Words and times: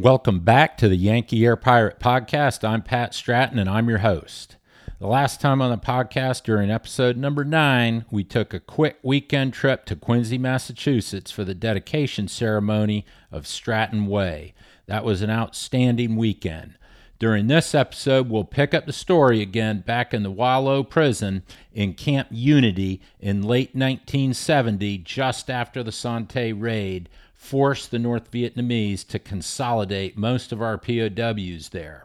Welcome 0.00 0.40
back 0.40 0.78
to 0.78 0.88
the 0.88 0.96
Yankee 0.96 1.44
Air 1.44 1.56
Pirate 1.56 2.00
Podcast. 2.00 2.66
I'm 2.66 2.80
Pat 2.80 3.12
Stratton 3.12 3.58
and 3.58 3.68
I'm 3.68 3.86
your 3.86 3.98
host. 3.98 4.56
The 4.98 5.06
last 5.06 5.42
time 5.42 5.60
on 5.60 5.70
the 5.70 5.76
podcast, 5.76 6.42
during 6.42 6.70
episode 6.70 7.18
number 7.18 7.44
nine, 7.44 8.06
we 8.10 8.24
took 8.24 8.54
a 8.54 8.60
quick 8.60 8.96
weekend 9.02 9.52
trip 9.52 9.84
to 9.84 9.96
Quincy, 9.96 10.38
Massachusetts 10.38 11.30
for 11.30 11.44
the 11.44 11.52
dedication 11.52 12.28
ceremony 12.28 13.04
of 13.30 13.46
Stratton 13.46 14.06
Way. 14.06 14.54
That 14.86 15.04
was 15.04 15.20
an 15.20 15.28
outstanding 15.28 16.16
weekend. 16.16 16.78
During 17.18 17.48
this 17.48 17.74
episode, 17.74 18.30
we'll 18.30 18.44
pick 18.44 18.72
up 18.72 18.86
the 18.86 18.94
story 18.94 19.42
again 19.42 19.80
back 19.80 20.14
in 20.14 20.22
the 20.22 20.32
Hoa 20.32 20.60
Lo 20.60 20.82
prison 20.82 21.42
in 21.74 21.92
Camp 21.92 22.28
Unity 22.30 23.02
in 23.18 23.42
late 23.42 23.74
1970, 23.74 24.96
just 24.96 25.50
after 25.50 25.82
the 25.82 25.92
Son 25.92 26.26
Tay 26.26 26.54
raid 26.54 27.10
forced 27.40 27.90
the 27.90 27.98
North 27.98 28.30
Vietnamese 28.30 29.04
to 29.08 29.18
consolidate 29.18 30.16
most 30.16 30.52
of 30.52 30.60
our 30.60 30.76
POWs 30.76 31.70
there. 31.70 32.04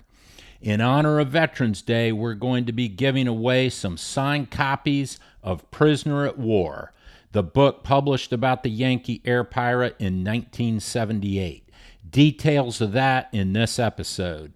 In 0.62 0.80
honor 0.80 1.20
of 1.20 1.28
Veterans 1.28 1.82
Day, 1.82 2.14
we're 2.14 2.36
going 2.36 2.66
to 2.66 2.72
be 2.72 2.88
giving 2.88 3.28
away 3.28 3.70
some 3.70 3.98
signed 3.98 4.50
copies 4.50 5.20
of 5.44 5.70
Prisoner 5.72 6.26
at 6.26 6.40
War, 6.40 6.94
the 7.34 7.44
book 7.44 7.84
published 7.84 8.32
about 8.32 8.64
the 8.64 8.70
Yankee 8.70 9.22
air 9.26 9.44
pirate 9.44 9.98
in 10.00 10.24
1978. 10.24 11.70
Details 12.10 12.80
of 12.80 12.94
that 12.94 13.28
in 13.34 13.52
this 13.52 13.78
episode. 13.78 14.54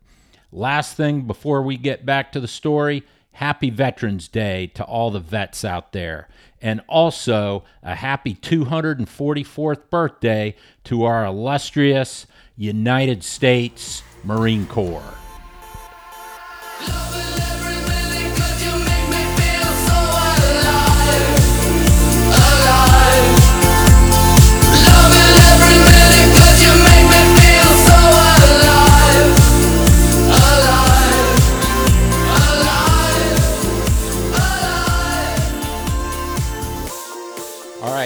Last 0.49 0.95
thing 0.95 1.27
before 1.27 1.61
we 1.61 1.75
get 1.75 2.05
back 2.05 2.31
to 2.31 2.39
the 2.39 2.47
story 2.47 3.03
happy 3.33 3.69
Veterans 3.69 4.27
Day 4.27 4.67
to 4.67 4.83
all 4.83 5.11
the 5.11 5.19
vets 5.21 5.63
out 5.63 5.93
there. 5.93 6.27
And 6.61 6.81
also 6.87 7.63
a 7.83 7.95
happy 7.95 8.35
244th 8.35 9.89
birthday 9.89 10.55
to 10.85 11.03
our 11.03 11.25
illustrious 11.25 12.27
United 12.57 13.23
States 13.23 14.03
Marine 14.23 14.65
Corps. 14.67 15.13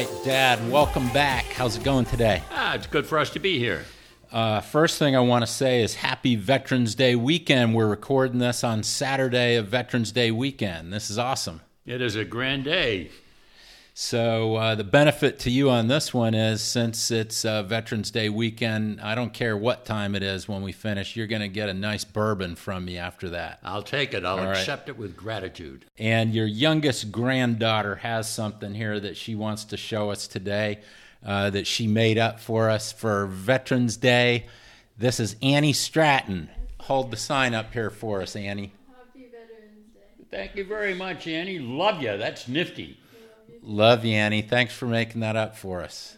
Right, 0.06 0.24
Dad, 0.24 0.72
welcome 0.72 1.08
back. 1.10 1.46
How's 1.46 1.78
it 1.78 1.84
going 1.84 2.06
today? 2.06 2.42
Ah, 2.52 2.76
it's 2.76 2.88
good 2.88 3.06
for 3.06 3.20
us 3.20 3.30
to 3.32 3.40
be 3.40 3.60
here. 3.60 3.84
Uh, 4.32 4.62
first 4.62 4.98
thing 4.98 5.16
I 5.16 5.20
want 5.20 5.44
to 5.44 5.52
say 5.52 5.84
is 5.84 5.96
Happy 5.96 6.36
Veterans 6.36 6.96
Day 6.96 7.16
weekend. 7.16 7.76
We're 7.76 7.88
recording 7.88 8.40
this 8.40 8.64
on 8.64 8.84
Saturday 8.84 9.56
of 9.56 9.68
Veterans 9.68 10.12
Day 10.12 10.32
weekend. 10.32 10.92
This 10.92 11.10
is 11.10 11.20
awesome. 11.20 11.62
It 11.86 12.02
is 12.02 12.16
a 12.16 12.26
grand 12.26 12.64
day. 12.64 13.12
So 13.96 14.56
uh, 14.56 14.74
the 14.74 14.84
benefit 14.84 15.38
to 15.40 15.52
you 15.52 15.70
on 15.70 15.88
this 15.88 16.12
one 16.12 16.34
is 16.34 16.62
since 16.62 17.12
it's 17.12 17.46
uh, 17.46 17.62
Veterans 17.62 18.10
Day 18.10 18.28
weekend, 18.28 19.00
I 19.00 19.14
don't 19.14 19.32
care 19.32 19.56
what 19.56 19.86
time 19.86 20.16
it 20.16 20.24
is 20.24 20.48
when 20.48 20.64
we 20.64 20.72
finish, 20.72 21.16
you're 21.16 21.28
going 21.28 21.44
to 21.44 21.48
get 21.48 21.70
a 21.70 21.76
nice 21.76 22.04
bourbon 22.04 22.56
from 22.56 22.86
me 22.86 22.98
after 22.98 23.30
that. 23.30 23.60
I'll 23.64 23.84
take 23.84 24.16
it. 24.16 24.26
I'll 24.26 24.40
All 24.40 24.46
right. 24.46 24.58
accept 24.58 24.90
it 24.90 24.98
with 24.98 25.16
gratitude. 25.16 25.86
And 26.00 26.34
your 26.34 26.48
youngest 26.48 27.12
granddaughter 27.12 27.96
has 27.98 28.28
something 28.28 28.74
here 28.74 29.00
that 29.00 29.16
she 29.16 29.36
wants 29.36 29.64
to 29.66 29.78
show 29.78 30.10
us 30.10 30.28
today 30.28 30.80
uh, 31.24 31.52
that 31.52 31.68
she 31.68 31.86
made 31.86 32.18
up 32.18 32.40
for 32.40 32.72
us 32.72 32.92
for 32.92 33.28
Veterans 33.28 33.96
Day. 33.96 34.48
This 34.98 35.20
is 35.20 35.36
Annie 35.44 35.72
Stratton. 35.72 36.50
Hold 36.82 37.12
the 37.12 37.18
sign 37.18 37.54
up 37.54 37.72
here 37.72 37.92
for 37.92 38.24
us, 38.24 38.36
Annie. 38.36 38.74
Happy 38.88 39.28
Veterans 39.32 39.86
Day. 39.94 40.26
Thank 40.32 40.56
you 40.56 40.66
very 40.66 40.96
much, 40.96 41.28
Annie. 41.28 41.60
Love 41.60 42.02
you. 42.02 42.18
That's 42.18 42.48
nifty. 42.48 42.98
Love 43.66 44.04
you, 44.04 44.14
Annie. 44.16 44.42
Thanks 44.42 44.74
for 44.74 44.88
making 44.88 45.22
that 45.22 45.38
up 45.38 45.56
for 45.56 45.82
us. 45.82 46.18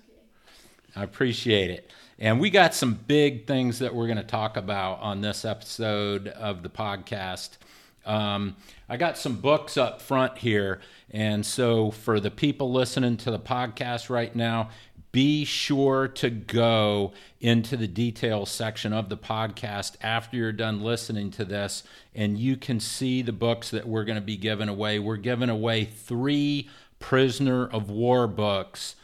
I 0.95 1.03
appreciate 1.03 1.69
it. 1.69 1.91
And 2.17 2.39
we 2.39 2.49
got 2.49 2.73
some 2.73 2.95
big 2.95 3.45
things 3.45 3.77
that 3.79 3.93
we're 3.93 4.07
going 4.07 4.17
to 4.17 4.23
talk 4.23 4.57
about 4.57 4.99
on 5.01 5.21
this 5.21 5.45
episode 5.45 6.27
of 6.27 6.63
the 6.63 6.69
podcast. 6.69 7.57
Um, 8.03 8.55
I 8.89 8.97
got 8.97 9.19
some 9.19 9.35
books 9.35 9.77
up 9.77 10.01
front 10.01 10.39
here. 10.39 10.81
And 11.11 11.45
so, 11.45 11.91
for 11.91 12.19
the 12.19 12.31
people 12.31 12.71
listening 12.71 13.15
to 13.17 13.29
the 13.29 13.39
podcast 13.39 14.09
right 14.09 14.35
now, 14.35 14.69
be 15.11 15.45
sure 15.45 16.09
to 16.09 16.29
go 16.29 17.13
into 17.39 17.77
the 17.77 17.87
details 17.87 18.49
section 18.49 18.91
of 18.91 19.07
the 19.07 19.15
podcast 19.15 19.95
after 20.01 20.35
you're 20.35 20.51
done 20.51 20.81
listening 20.81 21.31
to 21.31 21.45
this, 21.45 21.83
and 22.13 22.37
you 22.37 22.57
can 22.57 22.81
see 22.81 23.21
the 23.21 23.31
books 23.31 23.69
that 23.69 23.87
we're 23.87 24.03
going 24.03 24.17
to 24.17 24.21
be 24.21 24.35
giving 24.35 24.67
away. 24.67 24.99
We're 24.99 25.15
giving 25.15 25.49
away 25.49 25.85
three 25.85 26.69
prisoner 26.99 27.67
of 27.67 27.89
war 27.89 28.27
books 28.27 28.95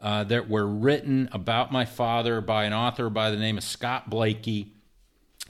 uh, 0.00 0.24
that 0.24 0.48
were 0.48 0.66
written 0.66 1.28
about 1.32 1.70
my 1.70 1.84
father 1.84 2.40
by 2.40 2.64
an 2.64 2.72
author 2.72 3.10
by 3.10 3.30
the 3.30 3.36
name 3.36 3.58
of 3.58 3.64
Scott 3.64 4.08
Blakey. 4.08 4.72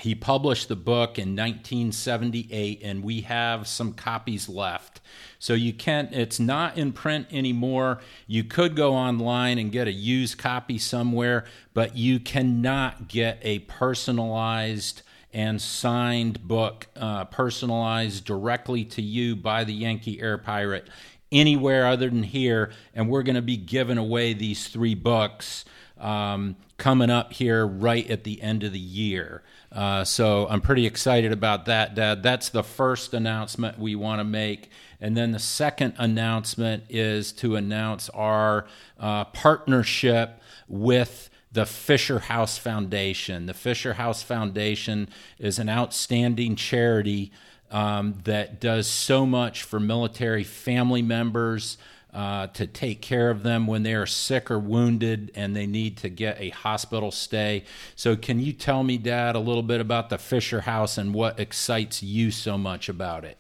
He 0.01 0.15
published 0.15 0.69
the 0.69 0.77
book 0.77 1.19
in 1.19 1.37
1978, 1.37 2.81
and 2.83 3.05
we 3.05 3.21
have 3.23 3.67
some 3.67 3.93
copies 3.93 4.49
left. 4.49 5.01
So 5.39 5.53
you 5.53 5.73
can't, 5.73 6.13
it's 6.13 6.41
not 6.41 6.79
in 6.79 6.93
print 6.93 7.27
anymore. 7.31 8.01
You 8.27 8.45
could 8.45 8.77
go 8.77 8.95
online 8.95 9.59
and 9.59 9.71
get 9.71 9.87
a 9.87 9.93
used 9.93 10.39
copy 10.39 10.79
somewhere, 10.79 11.45
but 11.75 11.97
you 11.97 12.19
cannot 12.19 13.09
get 13.09 13.39
a 13.43 13.61
personalized 13.61 15.03
and 15.33 15.61
signed 15.61 16.47
book, 16.49 16.89
uh, 16.97 17.27
personalized 17.27 18.25
directly 18.25 18.85
to 18.85 19.03
you 19.03 19.37
by 19.37 19.65
the 19.65 19.75
Yankee 19.75 20.21
Air 20.21 20.39
Pirate 20.39 20.89
anywhere 21.33 21.87
other 21.87 22.09
than 22.09 22.23
here. 22.23 22.71
And 22.95 23.09
we're 23.09 23.23
going 23.23 23.37
to 23.37 23.43
be 23.43 23.57
giving 23.57 23.99
away 23.99 24.33
these 24.33 24.69
three 24.69 24.95
books 24.95 25.65
um, 25.99 26.57
coming 26.79 27.11
up 27.11 27.33
here 27.33 27.67
right 27.67 28.09
at 28.11 28.25
the 28.25 28.41
end 28.43 28.65
of 28.65 28.73
the 28.73 28.79
year. 28.79 29.43
Uh, 29.71 30.03
so 30.03 30.49
I'm 30.49 30.61
pretty 30.61 30.87
excited 30.87 31.31
about 31.31 31.67
that, 31.67 31.95
Dad. 31.95 32.23
That's 32.23 32.49
the 32.49 32.65
first 32.65 33.15
announcement 33.15 33.79
we 33.79 33.95
want 33.95 34.19
to 34.21 34.25
make. 34.25 34.71
And 35.01 35.17
then 35.17 35.31
the 35.31 35.39
second 35.39 35.95
announcement 35.99 36.85
is 36.89 37.33
to 37.35 37.57
announce 37.57 38.09
our 38.11 38.67
uh, 38.99 39.27
partnership 39.27 40.41
with 40.69 41.31
the 41.53 41.67
Fisher 41.67 42.21
House 42.21 42.59
Foundation. 42.59 43.47
The 43.47 43.55
Fisher 43.55 43.95
House 43.95 44.23
Foundation 44.23 45.09
is 45.39 45.59
an 45.59 45.69
outstanding 45.69 46.57
charity 46.57 47.33
um, 47.71 48.19
that 48.25 48.61
does 48.61 48.87
so 48.87 49.25
much 49.25 49.63
for 49.63 49.79
military 49.79 50.45
family 50.45 51.03
members 51.03 51.79
uh, 52.13 52.49
to 52.49 52.67
take 52.67 53.01
care 53.01 53.31
of 53.31 53.45
them 53.45 53.67
when 53.67 53.85
they 53.85 53.95
are 53.95 54.07
sick 54.07 54.51
or 54.51 54.59
wounded 54.59 55.31
and 55.37 55.55
they 55.55 55.67
need 55.67 55.97
to 55.99 56.09
get 56.09 56.41
a 56.41 56.51
hospital 56.51 57.13
stay. 57.13 57.65
So, 57.95 58.17
can 58.17 58.41
you 58.41 58.53
tell 58.53 58.83
me, 58.83 58.99
Dad, 58.99 59.37
a 59.37 59.41
little 59.41 59.63
bit 59.63 59.81
about 59.81 60.11
the 60.11 60.19
Fisher 60.19 60.63
House 60.63 60.99
and 60.99 61.15
what 61.15 61.39
excites 61.39 62.03
you 62.03 62.33
so 62.33 62.59
much 62.59 62.89
about 62.89 63.25
it? 63.25 63.39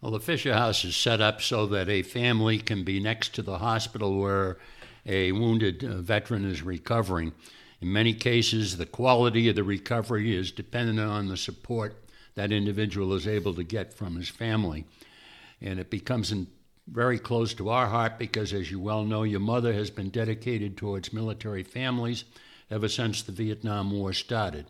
Well, 0.00 0.12
the 0.12 0.20
Fisher 0.20 0.54
House 0.54 0.84
is 0.84 0.96
set 0.96 1.20
up 1.20 1.42
so 1.42 1.66
that 1.66 1.88
a 1.88 2.02
family 2.02 2.58
can 2.58 2.84
be 2.84 3.00
next 3.00 3.34
to 3.34 3.42
the 3.42 3.58
hospital 3.58 4.18
where 4.20 4.58
a 5.04 5.32
wounded 5.32 5.84
uh, 5.84 5.96
veteran 5.96 6.44
is 6.44 6.62
recovering. 6.62 7.32
In 7.80 7.92
many 7.92 8.14
cases, 8.14 8.76
the 8.76 8.86
quality 8.86 9.48
of 9.48 9.56
the 9.56 9.64
recovery 9.64 10.36
is 10.36 10.52
dependent 10.52 11.00
on 11.00 11.26
the 11.26 11.36
support 11.36 12.01
that 12.34 12.52
individual 12.52 13.14
is 13.14 13.26
able 13.26 13.54
to 13.54 13.64
get 13.64 13.92
from 13.92 14.16
his 14.16 14.28
family. 14.28 14.84
And 15.60 15.78
it 15.78 15.90
becomes 15.90 16.32
in, 16.32 16.46
very 16.88 17.18
close 17.18 17.54
to 17.54 17.68
our 17.68 17.86
heart 17.86 18.18
because, 18.18 18.52
as 18.52 18.70
you 18.70 18.80
well 18.80 19.04
know, 19.04 19.22
your 19.22 19.40
mother 19.40 19.72
has 19.72 19.90
been 19.90 20.10
dedicated 20.10 20.76
towards 20.76 21.12
military 21.12 21.62
families 21.62 22.24
ever 22.70 22.88
since 22.88 23.22
the 23.22 23.32
Vietnam 23.32 23.92
War 23.92 24.12
started. 24.12 24.66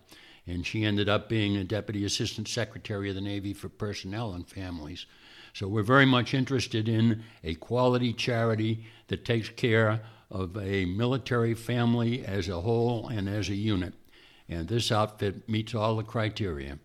And 0.47 0.67
she 0.67 0.85
ended 0.85 1.09
up 1.09 1.29
being 1.29 1.57
a 1.57 1.65
Deputy 1.65 2.05
Assistant 2.05 2.49
Secretary 2.49 3.09
of 3.09 3.15
the 3.15 3.21
Navy 3.21 3.55
for 3.55 3.69
Personnel 3.69 4.33
and 4.33 4.47
Families. 4.47 5.07
So 5.55 5.69
we're 5.69 5.83
very 5.83 6.07
much 6.07 6.35
interested 6.35 6.89
in 6.89 7.23
a 7.45 7.55
quality 7.55 8.13
charity 8.13 8.87
that 9.09 9.25
takes 9.25 9.49
care 9.51 10.01
of 10.31 10.57
a 10.57 10.87
military 10.87 11.55
family 11.55 12.25
as 12.25 12.49
a 12.49 12.61
whole 12.61 13.09
and 13.09 13.29
as 13.29 13.49
a 13.49 13.55
unit. 13.55 13.95
And 14.49 14.67
this 14.67 14.91
outfit 14.91 15.49
meets 15.49 15.75
all 15.75 15.97
the 15.97 16.03
criteria. 16.03 16.79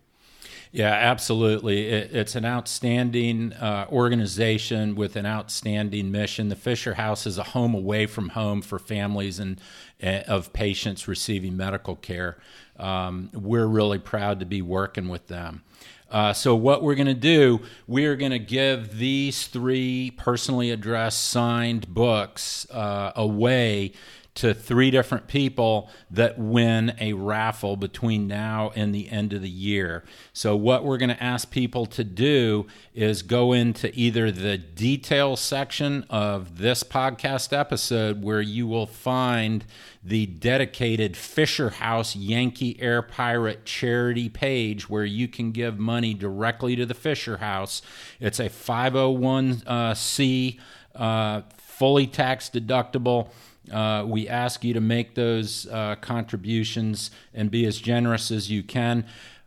Yeah, 0.70 0.92
absolutely. 0.92 1.88
It, 1.88 2.14
it's 2.14 2.34
an 2.34 2.44
outstanding 2.44 3.52
uh, 3.54 3.86
organization 3.90 4.94
with 4.94 5.16
an 5.16 5.24
outstanding 5.24 6.10
mission. 6.10 6.48
The 6.48 6.56
Fisher 6.56 6.94
House 6.94 7.26
is 7.26 7.38
a 7.38 7.42
home 7.42 7.74
away 7.74 8.06
from 8.06 8.30
home 8.30 8.60
for 8.60 8.78
families 8.78 9.38
and 9.38 9.60
uh, 10.02 10.22
of 10.28 10.52
patients 10.52 11.08
receiving 11.08 11.56
medical 11.56 11.96
care. 11.96 12.38
Um, 12.78 13.30
we're 13.32 13.66
really 13.66 13.98
proud 13.98 14.40
to 14.40 14.46
be 14.46 14.62
working 14.62 15.08
with 15.08 15.26
them. 15.28 15.62
Uh, 16.10 16.32
so, 16.32 16.54
what 16.54 16.82
we're 16.82 16.94
going 16.94 17.06
to 17.06 17.12
do, 17.12 17.60
we 17.86 18.06
are 18.06 18.16
going 18.16 18.30
to 18.30 18.38
give 18.38 18.96
these 18.96 19.46
three 19.46 20.10
personally 20.16 20.70
addressed 20.70 21.26
signed 21.26 21.86
books 21.92 22.66
uh, 22.70 23.12
away 23.14 23.92
to 24.38 24.54
three 24.54 24.90
different 24.92 25.26
people 25.26 25.90
that 26.12 26.38
win 26.38 26.94
a 27.00 27.12
raffle 27.12 27.76
between 27.76 28.28
now 28.28 28.70
and 28.76 28.94
the 28.94 29.10
end 29.10 29.32
of 29.32 29.42
the 29.42 29.48
year. 29.48 30.04
So, 30.32 30.54
what 30.54 30.84
we're 30.84 30.96
going 30.96 31.08
to 31.08 31.20
ask 31.20 31.50
people 31.50 31.86
to 31.86 32.04
do 32.04 32.68
is 32.94 33.22
go 33.22 33.52
into 33.52 33.90
either 33.98 34.30
the 34.30 34.56
details 34.56 35.40
section 35.40 36.04
of 36.08 36.58
this 36.58 36.84
podcast 36.84 37.52
episode 37.52 38.22
where 38.22 38.40
you 38.40 38.68
will 38.68 38.86
find 38.86 39.64
the 40.04 40.26
dedicated 40.26 41.16
Fisher 41.16 41.70
House 41.70 42.14
Yankee 42.14 42.80
Air 42.80 43.02
Pirate 43.02 43.64
charity 43.64 44.28
page 44.28 44.88
where 44.88 45.04
you 45.04 45.26
can 45.26 45.50
give 45.50 45.80
money 45.80 46.14
directly 46.14 46.76
to 46.76 46.86
the 46.86 46.94
Fisher 46.94 47.38
House. 47.38 47.82
It's 48.20 48.38
a 48.38 48.48
501c, 48.48 50.60
uh, 50.94 51.42
fully 51.56 52.06
tax 52.06 52.48
deductible. 52.48 53.30
Uh, 53.70 54.04
we 54.06 54.28
ask 54.28 54.64
you 54.64 54.74
to 54.74 54.80
make 54.80 55.14
those 55.14 55.66
uh, 55.68 55.96
contributions 55.96 57.10
and 57.34 57.50
be 57.50 57.66
as 57.66 57.78
generous 57.78 58.30
as 58.30 58.50
you 58.50 58.62
can. 58.62 59.04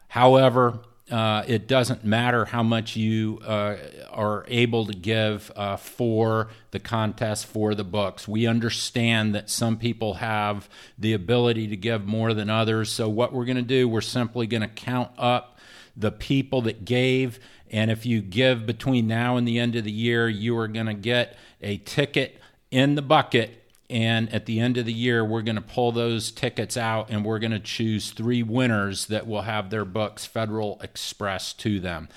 However, 0.10 0.80
uh, 1.12 1.44
it 1.46 1.68
doesn't 1.68 2.06
matter 2.06 2.46
how 2.46 2.64
much 2.64 2.96
you 2.96 3.40
uh, 3.46 3.76
are 4.12 4.46
able 4.48 4.86
to 4.86 4.94
give 4.94 5.52
uh, 5.58 5.76
for 5.76 6.48
the 6.72 6.80
contest 6.80 7.46
for 7.46 7.76
the 7.76 7.84
books. 7.84 8.30
We 8.30 8.48
understand 8.48 9.36
that 9.36 9.50
some 9.50 9.78
people 9.78 10.16
have 10.16 10.70
the 10.98 11.12
ability 11.12 11.68
to 11.68 11.76
give 11.76 12.06
more 12.06 12.34
than 12.34 12.50
others. 12.50 12.90
So, 12.90 13.10
what 13.10 13.34
we're 13.34 13.46
going 13.46 13.58
to 13.58 13.62
do, 13.62 13.90
we're 13.90 14.00
simply 14.00 14.48
going 14.48 14.62
to 14.62 14.70
count 14.70 15.12
up 15.18 15.60
the 15.98 16.12
people 16.12 16.62
that 16.62 16.86
gave. 16.86 17.40
And 17.70 17.92
if 17.92 18.06
you 18.06 18.22
give 18.22 18.66
between 18.66 19.08
now 19.08 19.36
and 19.36 19.46
the 19.46 19.60
end 19.60 19.76
of 19.76 19.84
the 19.84 19.92
year, 19.92 20.30
you 20.30 20.58
are 20.58 20.68
going 20.70 20.86
to 20.86 20.94
get 20.94 21.38
a 21.62 21.78
ticket 21.78 22.40
in 22.70 22.96
the 22.96 23.02
bucket 23.02 23.61
and 23.92 24.34
at 24.34 24.46
the 24.46 24.60
end 24.60 24.78
of 24.78 24.86
the 24.86 24.94
year 24.94 25.24
we're 25.24 25.42
going 25.42 25.56
to 25.56 25.62
pull 25.62 25.92
those 25.92 26.32
tickets 26.32 26.78
out 26.78 27.10
and 27.10 27.26
we're 27.26 27.40
going 27.40 27.52
to 27.52 27.60
choose 27.60 28.12
three 28.12 28.42
winners 28.42 29.08
that 29.08 29.28
will 29.28 29.42
have 29.42 29.70
their 29.70 29.86
books 29.86 30.26
federal 30.26 30.80
express 30.82 31.52
to 31.54 31.80
them. 31.80 32.08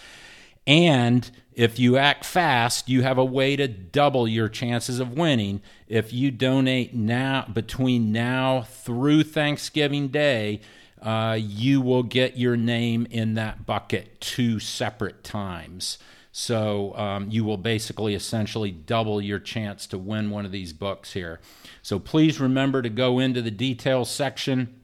And 0.66 1.30
if 1.52 1.78
you 1.78 1.96
act 1.96 2.24
fast 2.24 2.88
you 2.88 3.02
have 3.02 3.18
a 3.18 3.24
way 3.24 3.56
to 3.56 3.66
double 3.66 4.28
your 4.28 4.48
chances 4.48 5.00
of 5.00 5.12
winning. 5.12 5.60
If 5.88 6.12
you 6.12 6.30
donate 6.30 6.94
now 6.94 7.46
between 7.52 8.12
now 8.12 8.62
through 8.62 9.24
thanksgiving 9.24 10.08
day 10.08 10.60
uh, 11.02 11.36
you 11.38 11.80
will 11.82 12.04
get 12.04 12.38
your 12.38 12.56
name 12.56 13.06
in 13.10 13.34
that 13.34 13.66
bucket 13.66 14.20
two 14.20 14.58
separate 14.60 15.22
times 15.24 15.98
so 16.36 16.96
um, 16.96 17.31
you 17.31 17.44
will 17.44 17.56
basically 17.56 18.12
essentially 18.16 18.72
double 18.72 19.20
your 19.20 19.38
chance 19.38 19.86
to 19.86 19.96
win 19.96 20.31
one 20.31 20.44
of 20.44 20.50
these 20.50 20.72
books 20.72 21.12
here. 21.12 21.38
So 21.81 22.00
please 22.00 22.40
remember 22.40 22.82
to 22.82 22.88
go 22.88 23.20
into 23.20 23.40
the 23.40 23.52
details 23.52 24.10
section. 24.10 24.81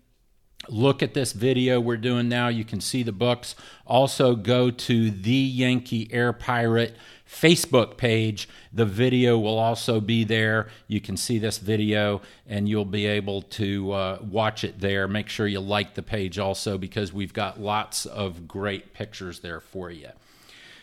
Look 0.68 1.02
at 1.02 1.12
this 1.12 1.32
video 1.32 1.80
we're 1.80 1.96
doing 1.96 2.28
now. 2.28 2.46
You 2.46 2.64
can 2.64 2.80
see 2.80 3.02
the 3.02 3.10
books. 3.10 3.56
Also, 3.84 4.36
go 4.36 4.70
to 4.70 5.10
the 5.10 5.32
Yankee 5.32 6.08
Air 6.12 6.32
Pirate 6.32 6.94
Facebook 7.28 7.96
page. 7.96 8.48
The 8.72 8.86
video 8.86 9.36
will 9.36 9.58
also 9.58 10.00
be 10.00 10.22
there. 10.22 10.68
You 10.86 11.00
can 11.00 11.16
see 11.16 11.40
this 11.40 11.58
video 11.58 12.22
and 12.46 12.68
you'll 12.68 12.84
be 12.84 13.06
able 13.06 13.42
to 13.42 13.90
uh, 13.90 14.18
watch 14.22 14.62
it 14.62 14.78
there. 14.78 15.08
Make 15.08 15.28
sure 15.28 15.48
you 15.48 15.58
like 15.58 15.96
the 15.96 16.02
page 16.04 16.38
also 16.38 16.78
because 16.78 17.12
we've 17.12 17.32
got 17.32 17.60
lots 17.60 18.06
of 18.06 18.46
great 18.46 18.94
pictures 18.94 19.40
there 19.40 19.60
for 19.60 19.90
you. 19.90 20.10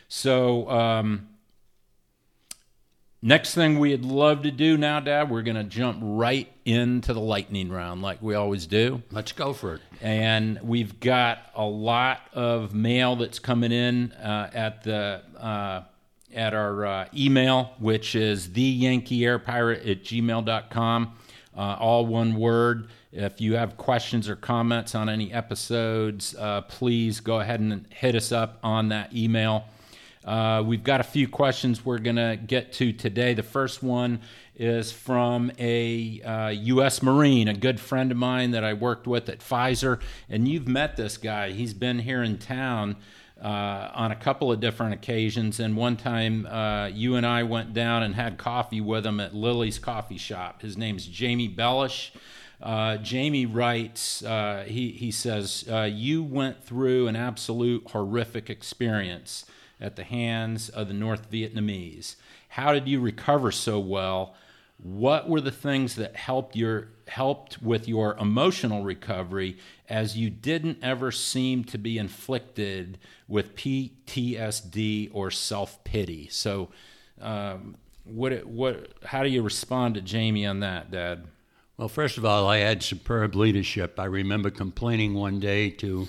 So, 0.08 0.70
um, 0.70 1.28
next 3.22 3.54
thing 3.54 3.80
we'd 3.80 4.06
love 4.06 4.44
to 4.44 4.52
do 4.52 4.78
now, 4.78 5.00
Dad, 5.00 5.30
we're 5.30 5.42
going 5.42 5.58
to 5.58 5.64
jump 5.64 6.00
right 6.02 6.52
into 6.64 7.14
the 7.14 7.20
lightning 7.20 7.70
round 7.70 8.02
like 8.02 8.22
we 8.22 8.36
always 8.36 8.66
do. 8.68 9.04
Let's 9.12 9.34
go 9.34 9.54
for 9.54 9.76
it. 9.76 9.82
And 10.02 10.60
we've 10.64 11.00
got 11.00 11.40
a 11.56 11.66
lot 11.66 12.22
of 12.34 12.74
mail 12.74 13.18
that's 13.18 13.40
coming 13.40 13.72
in 13.72 14.12
uh, 14.14 14.50
at 14.54 14.84
the. 14.84 15.22
Uh, 15.38 15.84
at 16.34 16.54
our 16.54 16.86
uh, 16.86 17.08
email, 17.16 17.74
which 17.80 18.14
is 18.14 18.54
the 18.54 18.62
Yankee 18.62 19.26
Air 19.26 19.40
Pirate 19.40 19.88
at 19.88 20.04
gmail.com, 20.04 21.14
uh, 21.56 21.60
all 21.80 22.06
one 22.06 22.36
word. 22.36 22.90
If 23.12 23.42
you 23.42 23.56
have 23.56 23.78
questions 23.78 24.30
or 24.30 24.36
comments 24.36 24.94
on 24.94 25.10
any 25.10 25.32
episodes, 25.32 26.36
uh, 26.38 26.62
please 26.62 27.22
go 27.22 27.40
ahead 27.40 27.60
and 27.60 27.88
hit 27.90 28.14
us 28.14 28.32
up 28.32 28.60
on 28.62 28.90
that 28.90 29.16
email. 29.16 29.66
Uh, 30.28 30.62
we've 30.62 30.84
got 30.84 31.00
a 31.00 31.06
few 31.06 31.26
questions 31.26 31.86
we're 31.86 32.00
going 32.00 32.18
to 32.18 32.38
get 32.46 32.74
to 32.74 32.92
today. 32.92 33.34
The 33.34 33.44
first 33.44 33.82
one 33.82 34.20
is 34.58 34.92
from 34.92 35.54
a 35.58 36.22
uh, 36.22 36.50
U.S. 36.50 37.02
Marine, 37.02 37.48
a 37.48 37.54
good 37.54 37.80
friend 37.80 38.12
of 38.12 38.18
mine 38.18 38.52
that 38.52 38.62
I 38.62 38.74
worked 38.74 39.08
with 39.08 39.30
at 39.30 39.40
Pfizer. 39.40 40.02
And 40.30 40.46
you've 40.46 40.68
met 40.68 40.98
this 40.98 41.16
guy. 41.16 41.52
He's 41.52 41.74
been 41.74 42.00
here 42.00 42.24
in 42.24 42.40
town 42.40 42.98
uh, 43.42 43.92
on 43.94 44.12
a 44.12 44.18
couple 44.18 44.52
of 44.52 44.60
different 44.60 44.96
occasions. 44.96 45.62
And 45.62 45.78
one 45.78 45.96
time 45.96 46.46
uh, 46.46 46.88
you 46.88 47.16
and 47.16 47.26
I 47.26 47.44
went 47.44 47.74
down 47.74 48.04
and 48.04 48.14
had 48.14 48.38
coffee 48.38 48.82
with 48.82 49.06
him 49.06 49.22
at 49.22 49.34
Lily's 49.34 49.80
Coffee 49.80 50.18
Shop. 50.18 50.62
His 50.62 50.76
name's 50.76 51.08
Jamie 51.08 51.48
Bellish. 51.48 52.12
Uh, 52.62 52.98
Jamie 52.98 53.46
writes, 53.46 54.24
uh, 54.24 54.66
he, 54.68 54.92
he 54.92 55.10
says, 55.10 55.64
uh, 55.72 55.84
You 55.84 56.22
went 56.22 56.66
through 56.66 57.08
an 57.08 57.16
absolute 57.16 57.92
horrific 57.92 58.50
experience 58.50 59.46
at 59.80 59.96
the 59.96 60.04
hands 60.04 60.70
of 60.70 60.88
the 60.88 60.94
North 60.94 61.30
Vietnamese. 61.32 62.16
How 62.50 62.74
did 62.74 62.88
you 62.88 63.00
recover 63.00 63.52
so 63.52 63.80
well? 63.80 64.36
What 64.78 65.28
were 65.28 65.42
the 65.42 65.52
things 65.52 65.96
that 65.96 66.16
helped 66.16 66.56
your 66.56 66.90
helped 67.08 67.62
with 67.62 67.88
your 67.88 68.16
emotional 68.18 68.84
recovery 68.84 69.58
as 69.90 70.18
you 70.18 70.30
didn't 70.30 70.80
ever 70.84 71.12
seem 71.12 71.64
to 71.64 71.78
be 71.78 71.98
inflicted 71.98 72.98
with 73.28 73.56
PTSD 73.56 75.10
or 75.14 75.32
self-pity? 75.32 76.28
So 76.30 76.70
um, 77.22 77.76
what 78.04 78.46
what 78.46 78.94
how 79.04 79.24
do 79.24 79.30
you 79.30 79.42
respond 79.42 79.96
to 79.96 80.02
Jamie 80.02 80.46
on 80.46 80.60
that, 80.60 80.92
Dad? 80.92 81.26
Well, 81.78 81.90
first 81.90 82.18
of 82.18 82.26
all, 82.26 82.48
I 82.48 82.58
had 82.58 82.82
superb 82.82 83.36
leadership. 83.36 84.00
I 84.00 84.06
remember 84.06 84.50
complaining 84.50 85.14
one 85.14 85.40
day 85.40 85.70
to 85.72 86.08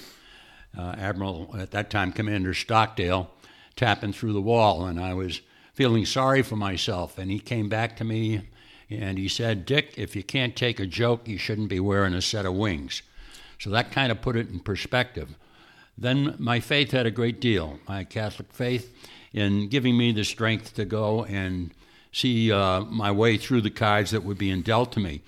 uh, 0.76 0.94
Admiral, 0.97 1.55
at 1.59 1.73
that 1.73 1.91
time 1.91 2.11
Commander 2.11 2.55
Stockdale, 2.55 3.31
tapping 3.78 4.12
through 4.12 4.32
the 4.32 4.42
wall, 4.42 4.84
and 4.84 5.00
I 5.00 5.14
was 5.14 5.40
feeling 5.72 6.04
sorry 6.04 6.42
for 6.42 6.56
myself. 6.56 7.16
And 7.16 7.30
he 7.30 7.38
came 7.38 7.69
back 7.69 7.96
to 7.96 8.04
me 8.04 8.42
and 8.90 9.16
he 9.16 9.28
said, 9.28 9.64
Dick, 9.64 9.94
if 9.96 10.16
you 10.16 10.25
can't 10.25 10.56
take 10.56 10.80
a 10.80 10.86
joke, 10.86 11.28
you 11.28 11.38
shouldn't 11.38 11.69
be 11.69 11.78
wearing 11.78 12.12
a 12.12 12.20
set 12.20 12.44
of 12.44 12.54
wings. 12.54 13.02
So 13.60 13.70
that 13.70 13.92
kind 13.92 14.10
of 14.10 14.20
put 14.20 14.34
it 14.34 14.50
in 14.50 14.60
perspective. 14.60 15.36
Then 15.96 16.34
my 16.38 16.58
faith 16.58 16.90
had 16.90 17.06
a 17.06 17.12
great 17.12 17.41
deal, 17.41 17.79
my 17.88 18.03
Catholic 18.03 18.53
faith, 18.53 18.93
in 19.32 19.69
giving 19.69 19.96
me 19.96 20.10
the 20.10 20.24
strength 20.24 20.74
to 20.74 20.84
go 20.84 21.24
and 21.24 21.70
see 22.10 22.50
uh, 22.50 22.81
my 22.81 23.12
way 23.12 23.36
through 23.36 23.60
the 23.60 23.70
cards 23.70 24.10
that 24.10 24.24
were 24.24 24.34
being 24.34 24.62
dealt 24.62 24.91
to 24.93 25.00
me. 25.00 25.22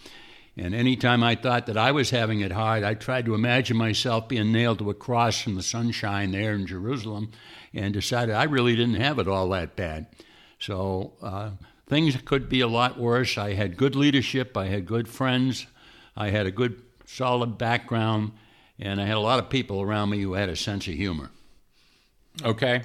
And 0.56 0.74
anytime 0.74 1.22
I 1.22 1.36
thought 1.36 1.66
that 1.66 1.76
I 1.76 1.92
was 1.92 2.10
having 2.10 2.40
it 2.40 2.52
hard, 2.52 2.82
I 2.82 2.94
tried 2.94 3.24
to 3.26 3.34
imagine 3.34 3.76
myself 3.76 4.28
being 4.28 4.52
nailed 4.52 4.80
to 4.80 4.90
a 4.90 4.94
cross 4.94 5.46
in 5.46 5.54
the 5.54 5.62
sunshine 5.62 6.32
there 6.32 6.52
in 6.54 6.66
Jerusalem 6.66 7.30
and 7.72 7.94
decided 7.94 8.34
I 8.34 8.44
really 8.44 8.74
didn't 8.74 9.00
have 9.00 9.18
it 9.18 9.28
all 9.28 9.48
that 9.50 9.76
bad. 9.76 10.06
So 10.58 11.12
uh, 11.22 11.50
things 11.86 12.16
could 12.24 12.48
be 12.48 12.60
a 12.60 12.68
lot 12.68 12.98
worse. 12.98 13.38
I 13.38 13.54
had 13.54 13.76
good 13.76 13.94
leadership, 13.94 14.56
I 14.56 14.66
had 14.66 14.86
good 14.86 15.08
friends, 15.08 15.66
I 16.16 16.30
had 16.30 16.46
a 16.46 16.50
good, 16.50 16.82
solid 17.06 17.56
background, 17.56 18.32
and 18.78 19.00
I 19.00 19.06
had 19.06 19.16
a 19.16 19.20
lot 19.20 19.38
of 19.38 19.48
people 19.48 19.80
around 19.80 20.10
me 20.10 20.20
who 20.20 20.34
had 20.34 20.48
a 20.48 20.56
sense 20.56 20.88
of 20.88 20.94
humor. 20.94 21.30
Okay. 22.42 22.82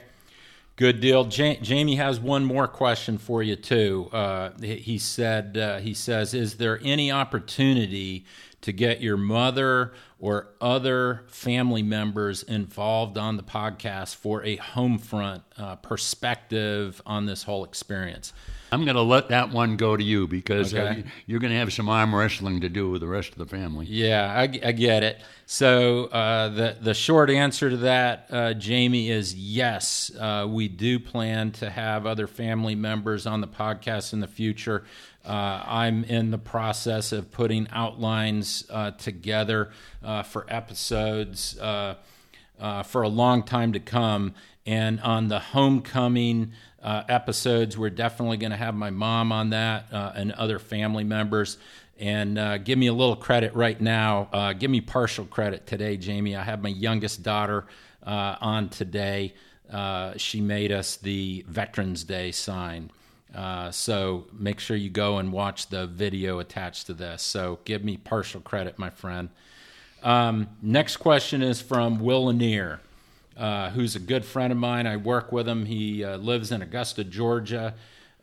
Good 0.78 1.00
deal. 1.00 1.26
Ja- 1.28 1.56
Jamie 1.62 1.96
has 1.96 2.20
one 2.20 2.44
more 2.44 2.68
question 2.68 3.18
for 3.18 3.42
you 3.42 3.56
too. 3.56 4.10
Uh, 4.12 4.50
he 4.62 4.98
said 4.98 5.58
uh, 5.58 5.78
he 5.78 5.94
says, 5.94 6.34
"Is 6.34 6.56
there 6.58 6.80
any 6.84 7.12
opportunity 7.12 8.26
to 8.66 8.74
get 8.74 9.00
your 9.00 9.16
mother 9.16 9.94
or 10.18 10.48
other 10.60 11.24
family 11.28 11.84
members 11.84 12.42
involved 12.42 13.16
on 13.16 13.38
the 13.38 13.44
podcast 13.44 14.16
for 14.16 14.44
a 14.44 14.56
home 14.56 14.98
front 14.98 15.44
uh, 15.56 15.76
perspective 15.76 17.00
on 17.06 17.28
this 17.28 17.44
whole 17.44 17.64
experience. 17.64 18.34
I'm 18.76 18.84
going 18.84 18.98
to 18.98 19.04
let 19.04 19.30
that 19.30 19.52
one 19.52 19.78
go 19.78 19.96
to 19.96 20.04
you 20.04 20.28
because 20.28 20.74
uh, 20.74 20.80
okay. 20.80 21.00
uh, 21.00 21.04
you're 21.26 21.40
going 21.40 21.54
to 21.54 21.60
have 21.60 21.72
some 21.72 21.88
arm 21.88 22.14
wrestling 22.14 22.60
to 22.60 22.68
do 22.68 22.90
with 22.90 23.00
the 23.00 23.08
rest 23.08 23.32
of 23.32 23.38
the 23.38 23.46
family. 23.46 23.86
Yeah, 23.86 24.30
I, 24.30 24.42
I 24.42 24.74
get 24.74 25.02
it. 25.02 25.22
So 25.46 26.08
uh, 26.08 26.50
the 26.50 26.76
the 26.82 26.94
short 26.94 27.30
answer 27.30 27.70
to 27.70 27.78
that, 27.78 28.28
uh, 28.30 28.54
Jamie, 28.54 29.10
is 29.10 29.34
yes. 29.34 30.12
Uh, 30.20 30.46
we 30.50 30.68
do 30.68 31.00
plan 31.00 31.54
to 31.54 31.70
have 31.70 32.06
other 32.06 32.28
family 32.28 32.76
members 32.76 33.26
on 33.26 33.40
the 33.40 33.48
podcast 33.48 34.12
in 34.12 34.20
the 34.20 34.28
future. 34.28 34.84
Uh, 35.26 35.64
I'm 35.66 36.04
in 36.04 36.32
the 36.32 36.38
process 36.38 37.14
of 37.14 37.32
putting 37.32 37.70
outlines 37.72 38.66
uh, 38.70 38.92
together 38.92 39.72
uh, 40.04 40.24
for 40.24 40.46
episodes 40.50 41.58
uh, 41.60 41.96
uh, 42.60 42.84
for 42.84 43.04
a 43.04 43.10
long 43.10 43.44
time 43.44 43.72
to 43.72 43.80
come. 43.80 44.36
And 44.66 45.00
on 45.00 45.30
the 45.30 45.40
homecoming 45.40 46.52
uh, 46.86 47.04
episodes, 47.10 47.78
we're 47.78 47.90
definitely 47.90 48.38
going 48.38 48.52
to 48.52 48.58
have 48.58 48.76
my 48.76 48.92
mom 48.92 49.34
on 49.34 49.50
that 49.50 49.88
and 49.92 50.32
other 50.32 50.60
family 50.60 51.04
members. 51.04 51.58
And 51.98 52.38
uh, 52.38 52.58
give 52.58 52.78
me 52.78 52.88
a 52.88 52.94
little 52.94 53.16
credit 53.16 53.56
right 53.56 53.80
now. 53.80 54.28
Uh, 54.34 54.54
give 54.54 54.70
me 54.70 54.82
partial 54.82 55.26
credit 55.26 55.66
today, 55.66 55.96
Jamie. 55.98 56.36
I 56.36 56.44
have 56.44 56.62
my 56.62 56.70
youngest 56.70 57.24
daughter 57.24 57.66
uh, 58.04 58.36
on 58.42 58.70
today. 58.70 59.34
Uh, 59.72 60.14
she 60.18 60.42
made 60.42 60.72
us 60.72 60.98
the 60.98 61.46
Veterans 61.48 62.04
Day 62.04 62.32
sign. 62.32 62.92
Uh, 63.34 63.72
so 63.72 64.26
make 64.34 64.60
sure 64.60 64.78
you 64.78 64.90
go 64.90 65.18
and 65.18 65.32
watch 65.32 65.68
the 65.68 65.88
video 65.88 66.40
attached 66.40 66.88
to 66.88 66.94
this. 66.94 67.22
So 67.22 67.60
give 67.66 67.84
me 67.84 67.98
partial 67.98 68.42
credit, 68.42 68.78
my 68.78 68.90
friend. 68.90 69.30
Um, 70.04 70.50
next 70.62 70.98
question 70.98 71.42
is 71.42 71.62
from 71.62 72.00
Will 72.00 72.26
Lanier, 72.26 72.80
uh, 73.38 73.70
who's 73.72 73.96
a 73.96 74.00
good 74.00 74.26
friend 74.26 74.52
of 74.52 74.58
mine. 74.58 74.88
I 74.88 74.98
work 74.98 75.32
with 75.32 75.48
him. 75.48 75.66
He 75.66 76.04
uh, 76.04 76.18
lives 76.18 76.52
in 76.52 76.62
Augusta, 76.62 77.04
Georgia. 77.04 77.76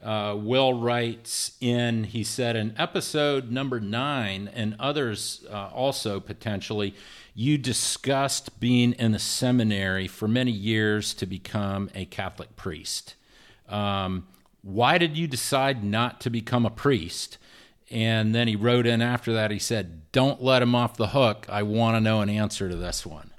Uh, 0.03 0.35
Will 0.37 0.75
writes 0.75 1.53
in, 1.61 2.05
he 2.05 2.25
said, 2.25 2.57
in 2.57 2.75
episode 2.77 3.51
number 3.51 3.79
nine, 3.79 4.51
and 4.53 4.75
others 4.81 5.45
uh, 5.49 5.69
also 5.73 6.19
potentially, 6.19 6.95
you 7.35 7.57
discussed 7.57 8.59
being 8.59 8.95
in 8.95 9.15
a 9.15 9.19
seminary 9.19 10.09
for 10.09 10.27
many 10.27 10.51
years 10.51 11.15
to 11.15 11.27
become 11.27 11.89
a 11.95 12.05
Catholic 12.07 12.57
priest. 12.57 13.15
Um, 13.69 14.27
why 14.63 14.99
did 14.99 15.17
you 15.17 15.29
decide 15.29 15.85
not 15.85 16.21
to 16.23 16.31
become 16.31 16.67
a 16.67 16.71
priest? 16.71 17.39
And 17.91 18.35
then 18.35 18.49
he 18.49 18.57
wrote 18.57 18.87
in 18.87 19.03
after 19.03 19.33
that, 19.35 19.51
he 19.51 19.59
said, 19.59 20.11
Don't 20.13 20.43
let 20.43 20.63
him 20.63 20.75
off 20.75 20.97
the 20.97 21.09
hook. 21.09 21.47
I 21.49 21.63
want 21.63 21.97
to 21.97 22.01
know 22.01 22.23
an 22.23 22.31
answer 22.31 22.69
to 22.69 22.77
this 22.77 23.05
one. 23.05 23.32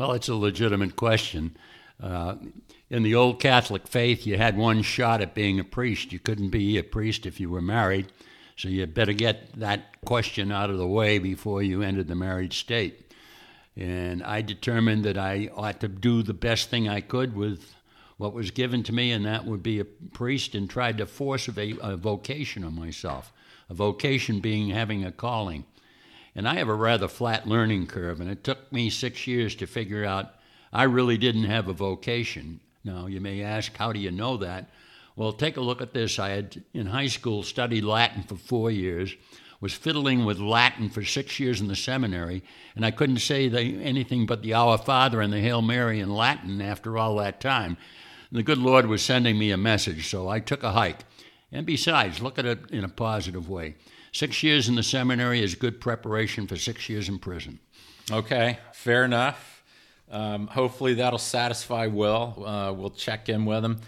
Well, 0.00 0.12
it's 0.12 0.30
a 0.30 0.34
legitimate 0.34 0.96
question. 0.96 1.58
Uh, 2.02 2.36
in 2.88 3.02
the 3.02 3.14
old 3.14 3.38
Catholic 3.38 3.86
faith, 3.86 4.26
you 4.26 4.38
had 4.38 4.56
one 4.56 4.80
shot 4.80 5.20
at 5.20 5.34
being 5.34 5.60
a 5.60 5.64
priest. 5.64 6.10
You 6.10 6.18
couldn't 6.18 6.48
be 6.48 6.78
a 6.78 6.82
priest 6.82 7.26
if 7.26 7.38
you 7.38 7.50
were 7.50 7.60
married. 7.60 8.10
So 8.56 8.70
you 8.70 8.86
better 8.86 9.12
get 9.12 9.52
that 9.60 10.00
question 10.06 10.50
out 10.52 10.70
of 10.70 10.78
the 10.78 10.86
way 10.86 11.18
before 11.18 11.62
you 11.62 11.82
entered 11.82 12.08
the 12.08 12.14
married 12.14 12.54
state. 12.54 13.12
And 13.76 14.22
I 14.22 14.40
determined 14.40 15.04
that 15.04 15.18
I 15.18 15.50
ought 15.54 15.80
to 15.80 15.88
do 15.88 16.22
the 16.22 16.32
best 16.32 16.70
thing 16.70 16.88
I 16.88 17.02
could 17.02 17.36
with 17.36 17.74
what 18.16 18.32
was 18.32 18.50
given 18.50 18.82
to 18.84 18.94
me, 18.94 19.12
and 19.12 19.26
that 19.26 19.44
would 19.44 19.62
be 19.62 19.80
a 19.80 19.84
priest, 19.84 20.54
and 20.54 20.70
tried 20.70 20.96
to 20.96 21.04
force 21.04 21.46
a, 21.46 21.76
a 21.82 21.98
vocation 21.98 22.64
on 22.64 22.74
myself. 22.74 23.34
A 23.68 23.74
vocation 23.74 24.40
being 24.40 24.70
having 24.70 25.04
a 25.04 25.12
calling. 25.12 25.66
And 26.40 26.48
I 26.48 26.54
have 26.54 26.70
a 26.70 26.74
rather 26.74 27.06
flat 27.06 27.46
learning 27.46 27.88
curve, 27.88 28.18
and 28.18 28.30
it 28.30 28.42
took 28.42 28.72
me 28.72 28.88
six 28.88 29.26
years 29.26 29.54
to 29.56 29.66
figure 29.66 30.06
out 30.06 30.36
I 30.72 30.84
really 30.84 31.18
didn't 31.18 31.44
have 31.44 31.68
a 31.68 31.74
vocation. 31.74 32.60
Now, 32.82 33.08
you 33.08 33.20
may 33.20 33.42
ask, 33.42 33.76
how 33.76 33.92
do 33.92 34.00
you 34.00 34.10
know 34.10 34.38
that? 34.38 34.70
Well, 35.16 35.34
take 35.34 35.58
a 35.58 35.60
look 35.60 35.82
at 35.82 35.92
this. 35.92 36.18
I 36.18 36.30
had, 36.30 36.64
in 36.72 36.86
high 36.86 37.08
school, 37.08 37.42
studied 37.42 37.84
Latin 37.84 38.22
for 38.22 38.36
four 38.36 38.70
years, 38.70 39.14
was 39.60 39.74
fiddling 39.74 40.24
with 40.24 40.38
Latin 40.38 40.88
for 40.88 41.04
six 41.04 41.38
years 41.38 41.60
in 41.60 41.68
the 41.68 41.76
seminary, 41.76 42.42
and 42.74 42.86
I 42.86 42.90
couldn't 42.90 43.18
say 43.18 43.48
the, 43.50 43.60
anything 43.82 44.24
but 44.24 44.40
the 44.40 44.54
Our 44.54 44.78
Father 44.78 45.20
and 45.20 45.30
the 45.30 45.42
Hail 45.42 45.60
Mary 45.60 46.00
in 46.00 46.08
Latin 46.08 46.62
after 46.62 46.96
all 46.96 47.16
that 47.16 47.42
time 47.42 47.76
the 48.32 48.42
good 48.42 48.56
Lord 48.56 48.86
was 48.86 49.02
sending 49.02 49.38
me 49.38 49.50
a 49.50 49.58
message, 49.58 50.08
so 50.08 50.28
I 50.28 50.40
took 50.40 50.62
a 50.62 50.72
hike. 50.72 51.00
And 51.52 51.66
besides, 51.66 52.22
look 52.22 52.38
at 52.38 52.46
it 52.46 52.70
in 52.70 52.82
a 52.82 52.88
positive 52.88 53.46
way. 53.46 53.74
Six 54.12 54.42
years 54.42 54.68
in 54.68 54.74
the 54.74 54.82
seminary 54.82 55.42
is 55.42 55.54
good 55.54 55.80
preparation 55.80 56.46
for 56.46 56.56
six 56.56 56.88
years 56.88 57.08
in 57.08 57.18
prison. 57.18 57.60
Okay, 58.10 58.58
fair 58.72 59.04
enough. 59.04 59.62
Um, 60.10 60.48
hopefully 60.48 60.94
that'll 60.94 61.18
satisfy 61.18 61.86
Will. 61.86 62.44
Uh, 62.44 62.72
we'll 62.72 62.90
check 62.90 63.28
in 63.28 63.44
with 63.44 63.64
him. 63.64 63.80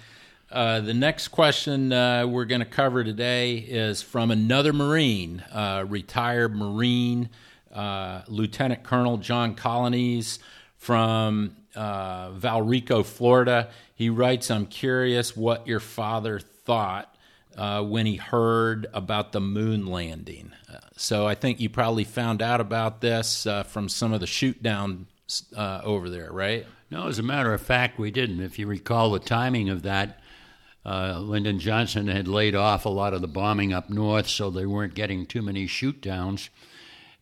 Uh, 0.51 0.81
the 0.81 0.95
next 0.95 1.29
question 1.29 1.93
uh, 1.93 2.27
we're 2.27 2.45
going 2.45 2.61
to 2.61 2.67
cover 2.67 3.03
today 3.03 3.57
is 3.57 4.03
from 4.03 4.31
another 4.31 4.73
Marine, 4.73 5.41
uh, 5.51 5.85
retired 5.89 6.55
Marine, 6.55 7.31
uh, 7.73 8.23
Lieutenant 8.29 8.83
Colonel 8.85 9.17
John 9.17 9.57
Colonnese 9.57 10.39
from 10.77 11.57
uh, 11.75 12.31
Valrico, 12.33 13.05
Florida. 13.05 13.71
He 13.95 14.11
writes, 14.11 14.51
I'm 14.51 14.67
curious 14.67 15.37
what 15.37 15.67
your 15.67 15.81
father 15.81 16.39
thought 16.39 17.12
uh, 17.57 17.83
when 17.83 18.07
he 18.07 18.17
heard 18.17 18.87
about 18.93 19.33
the 19.33 19.41
moon 19.41 19.87
landing. 19.87 20.53
Uh, 20.73 20.79
so 20.97 21.27
I 21.27 21.35
think 21.35 21.61
you 21.61 21.69
probably 21.69 22.05
found 22.05 22.43
out 22.43 22.61
about 22.61 23.01
this 23.01 23.47
uh, 23.47 23.63
from 23.63 23.89
some 23.89 24.13
of 24.13 24.21
the 24.21 24.27
shoot 24.27 24.63
down 24.63 25.07
uh, 25.57 25.81
over 25.85 26.09
there, 26.09 26.33
right? 26.33 26.67
No, 26.91 27.09
as 27.09 27.19
a 27.19 27.23
matter 27.23 27.55
of 27.55 27.61
fact, 27.61 27.99
we 27.99 28.11
didn't. 28.11 28.41
If 28.41 28.59
you 28.59 28.67
recall 28.67 29.11
the 29.11 29.19
timing 29.19 29.71
of 29.71 29.83
that, 29.83 30.21
uh, 30.85 31.21
Lyndon 31.21 31.59
Johnson 31.59 32.09
had 32.09 32.27
laid 32.27 32.55
off 32.55 32.85
a 32.85 32.91
lot 32.91 33.15
of 33.15 33.21
the 33.21 33.29
bombing 33.29 33.73
up 33.73 33.89
north, 33.89 34.29
so 34.29 34.51
they 34.51 34.67
weren't 34.67 34.95
getting 34.95 35.27
too 35.27 35.43
many 35.43 35.67
shoot 35.67 36.01
downs. 36.01 36.51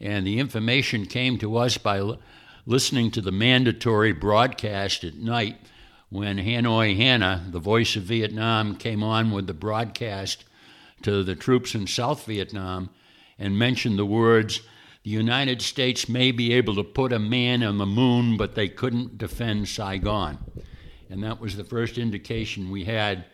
And 0.00 0.26
the 0.26 0.38
information 0.38 1.04
came 1.04 1.38
to 1.38 1.56
us 1.56 1.76
by 1.76 2.16
listening 2.64 3.10
to 3.10 3.20
the 3.20 3.32
mandatory 3.32 4.12
broadcast 4.12 5.04
at 5.04 5.14
night 5.14 5.58
when 6.10 6.38
Hanoi 6.38 6.96
Hannah, 6.96 7.46
the 7.50 7.60
voice 7.60 7.94
of 7.94 8.02
Vietnam, 8.02 8.74
came 8.74 9.02
on 9.02 9.30
with 9.30 9.46
the 9.46 9.54
broadcast 9.54 10.44
to 11.02 11.22
the 11.22 11.36
troops 11.36 11.74
in 11.74 11.86
South 11.86 12.26
Vietnam 12.26 12.90
and 13.38 13.56
mentioned 13.56 13.98
the 13.98 14.04
words, 14.04 14.60
the 15.04 15.10
United 15.10 15.62
States 15.62 16.08
may 16.08 16.32
be 16.32 16.52
able 16.52 16.74
to 16.74 16.84
put 16.84 17.12
a 17.12 17.18
man 17.18 17.62
on 17.62 17.78
the 17.78 17.86
moon, 17.86 18.36
but 18.36 18.54
they 18.54 18.68
couldn't 18.68 19.18
defend 19.18 19.68
Saigon. 19.68 20.38
And 21.08 21.22
that 21.22 21.40
was 21.40 21.56
the 21.56 21.64
first 21.64 21.96
indication 21.96 22.70
we 22.70 22.84
had 22.84 23.24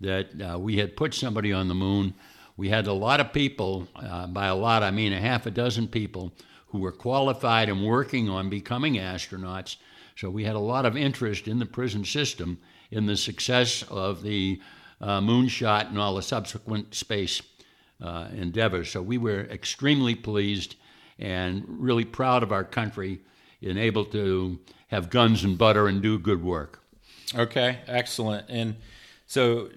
that 0.00 0.28
uh, 0.40 0.58
we 0.58 0.76
had 0.76 0.96
put 0.96 1.14
somebody 1.14 1.52
on 1.52 1.68
the 1.68 1.74
moon. 1.74 2.14
We 2.56 2.68
had 2.68 2.86
a 2.86 2.92
lot 2.92 3.18
of 3.18 3.32
people, 3.32 3.88
uh, 3.96 4.26
by 4.26 4.46
a 4.46 4.54
lot 4.54 4.82
I 4.82 4.90
mean 4.90 5.12
a 5.12 5.20
half 5.20 5.46
a 5.46 5.50
dozen 5.50 5.88
people, 5.88 6.32
who 6.68 6.78
were 6.78 6.92
qualified 6.92 7.70
and 7.70 7.84
working 7.84 8.28
on 8.28 8.50
becoming 8.50 8.94
astronauts. 8.94 9.76
So 10.16 10.30
we 10.30 10.44
had 10.44 10.56
a 10.56 10.60
lot 10.60 10.86
of 10.86 10.96
interest 10.96 11.46
in 11.46 11.58
the 11.58 11.66
prison 11.66 12.04
system 12.04 12.58
in 12.90 13.06
the 13.06 13.16
success 13.16 13.84
of 13.90 14.22
the 14.22 14.60
uh, 15.00 15.20
moonshot 15.20 15.88
and 15.88 15.98
all 15.98 16.14
the 16.14 16.22
subsequent 16.22 16.94
space 16.94 17.42
uh, 18.02 18.28
endeavors. 18.34 18.90
So 18.90 19.02
we 19.02 19.18
were 19.18 19.40
extremely 19.40 20.14
pleased 20.14 20.76
and 21.18 21.64
really 21.68 22.04
proud 22.04 22.42
of 22.42 22.50
our 22.50 22.64
country 22.64 23.20
in 23.60 23.76
able 23.76 24.04
to 24.06 24.58
have 24.88 25.10
guns 25.10 25.44
and 25.44 25.58
butter 25.58 25.86
and 25.86 26.00
do 26.00 26.18
good 26.18 26.42
work. 26.42 26.82
Okay, 27.34 27.78
excellent. 27.86 28.46
And 28.48 28.76
so 29.26 29.70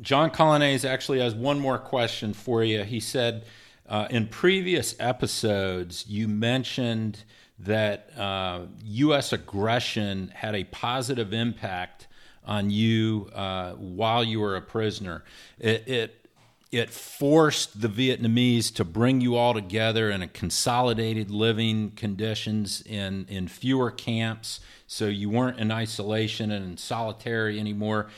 John 0.00 0.30
Colonnese 0.30 0.88
actually 0.88 1.20
has 1.20 1.34
one 1.34 1.58
more 1.58 1.78
question 1.78 2.32
for 2.32 2.62
you. 2.64 2.84
He 2.84 3.00
said, 3.00 3.44
uh, 3.88 4.06
in 4.10 4.28
previous 4.28 4.94
episodes, 4.98 6.06
you 6.08 6.26
mentioned 6.28 7.24
that 7.58 8.10
uh, 8.18 8.66
U.S. 8.84 9.32
aggression 9.32 10.32
had 10.34 10.54
a 10.54 10.64
positive 10.64 11.32
impact 11.32 12.08
on 12.44 12.70
you 12.70 13.30
uh, 13.34 13.72
while 13.72 14.22
you 14.22 14.40
were 14.40 14.56
a 14.56 14.60
prisoner. 14.60 15.24
It, 15.58 15.88
it, 15.88 16.24
it 16.70 16.90
forced 16.90 17.80
the 17.80 17.88
Vietnamese 17.88 18.74
to 18.74 18.84
bring 18.84 19.20
you 19.20 19.36
all 19.36 19.54
together 19.54 20.10
in 20.10 20.22
a 20.22 20.28
consolidated 20.28 21.30
living 21.30 21.92
conditions 21.92 22.82
in 22.82 23.26
in 23.28 23.46
fewer 23.46 23.92
camps, 23.92 24.58
so 24.88 25.06
you 25.06 25.30
weren't 25.30 25.60
in 25.60 25.70
isolation 25.70 26.50
and 26.50 26.64
in 26.64 26.76
solitary 26.76 27.60
anymore. 27.60 28.08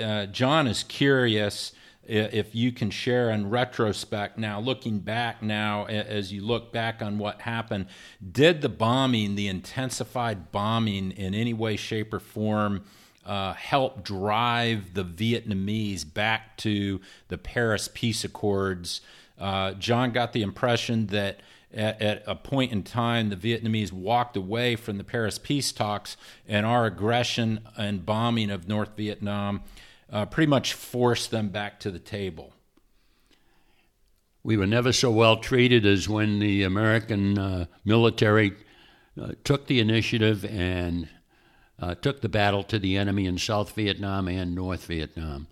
Uh, 0.00 0.26
John 0.26 0.68
is 0.68 0.84
curious 0.84 1.72
if 2.08 2.54
you 2.54 2.72
can 2.72 2.90
share 2.90 3.30
in 3.30 3.50
retrospect 3.50 4.38
now, 4.38 4.58
looking 4.58 4.98
back 4.98 5.42
now, 5.42 5.84
as 5.84 6.32
you 6.32 6.42
look 6.42 6.72
back 6.72 7.02
on 7.02 7.18
what 7.18 7.42
happened, 7.42 7.86
did 8.32 8.62
the 8.62 8.68
bombing, 8.70 9.34
the 9.34 9.46
intensified 9.46 10.50
bombing, 10.50 11.12
in 11.12 11.34
any 11.34 11.52
way, 11.52 11.76
shape, 11.76 12.14
or 12.14 12.20
form 12.20 12.84
uh, 13.26 13.52
help 13.52 14.02
drive 14.02 14.94
the 14.94 15.04
Vietnamese 15.04 16.02
back 16.10 16.56
to 16.56 17.00
the 17.28 17.36
Paris 17.36 17.90
Peace 17.92 18.24
Accords? 18.24 19.02
Uh, 19.38 19.74
John 19.74 20.10
got 20.10 20.32
the 20.32 20.42
impression 20.42 21.08
that. 21.08 21.40
At, 21.70 22.00
at, 22.00 22.22
a 22.26 22.34
point 22.34 22.72
in 22.72 22.82
time, 22.82 23.28
the 23.28 23.36
Vietnamese 23.36 23.92
walked 23.92 24.38
away 24.38 24.74
from 24.74 24.96
the 24.96 25.04
Paris 25.04 25.38
peace 25.38 25.70
talks, 25.70 26.16
and 26.48 26.64
our 26.64 26.86
aggression 26.86 27.60
and 27.76 28.06
bombing 28.06 28.50
of 28.50 28.66
North 28.66 28.96
Vietnam 28.96 29.60
uh, 30.12 30.26
pretty 30.26 30.48
much 30.48 30.74
forced 30.74 31.30
them 31.30 31.48
back 31.48 31.80
to 31.80 31.90
the 31.90 31.98
table. 31.98 32.52
We 34.42 34.56
were 34.56 34.66
never 34.66 34.92
so 34.92 35.10
well 35.10 35.36
treated 35.36 35.84
as 35.84 36.08
when 36.08 36.38
the 36.38 36.62
American 36.62 37.38
uh, 37.38 37.66
military 37.84 38.52
uh, 39.20 39.32
took 39.44 39.66
the 39.66 39.80
initiative 39.80 40.44
and 40.44 41.08
uh, 41.80 41.94
took 41.96 42.20
the 42.20 42.28
battle 42.28 42.62
to 42.64 42.78
the 42.78 42.96
enemy 42.96 43.26
in 43.26 43.38
South 43.38 43.74
Vietnam 43.74 44.28
and 44.28 44.54
North 44.54 44.86
Vietnam. 44.86 45.48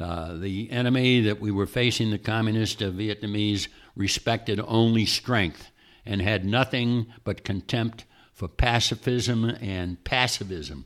Uh, 0.00 0.34
the 0.34 0.70
enemy 0.70 1.20
that 1.20 1.40
we 1.40 1.50
were 1.50 1.66
facing, 1.66 2.10
the 2.10 2.18
communist 2.18 2.80
Vietnamese, 2.80 3.68
respected 3.94 4.60
only 4.66 5.06
strength 5.06 5.70
and 6.04 6.20
had 6.20 6.44
nothing 6.44 7.06
but 7.22 7.44
contempt 7.44 8.04
for 8.32 8.48
pacifism 8.48 9.44
and 9.60 10.02
passivism. 10.04 10.84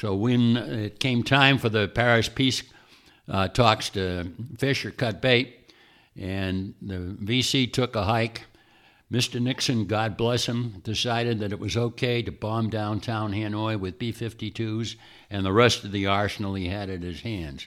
So 0.00 0.14
when 0.14 0.56
it 0.56 0.98
came 0.98 1.22
time 1.22 1.58
for 1.58 1.68
the 1.68 1.86
Paris 1.86 2.26
peace 2.26 2.62
uh, 3.28 3.48
talks 3.48 3.90
to 3.90 4.32
fish 4.56 4.86
or 4.86 4.92
cut 4.92 5.20
bait, 5.20 5.74
and 6.18 6.72
the 6.80 7.14
VC 7.22 7.70
took 7.70 7.94
a 7.94 8.04
hike. 8.04 8.46
Mr. 9.12 9.38
Nixon, 9.42 9.84
God 9.84 10.16
bless 10.16 10.46
him, 10.46 10.80
decided 10.84 11.40
that 11.40 11.52
it 11.52 11.58
was 11.58 11.76
okay 11.76 12.22
to 12.22 12.32
bomb 12.32 12.70
downtown 12.70 13.34
Hanoi 13.34 13.78
with 13.78 13.98
B 13.98 14.10
52s 14.10 14.96
and 15.28 15.44
the 15.44 15.52
rest 15.52 15.84
of 15.84 15.92
the 15.92 16.06
arsenal 16.06 16.54
he 16.54 16.68
had 16.68 16.88
at 16.88 17.02
his 17.02 17.20
hands. 17.20 17.66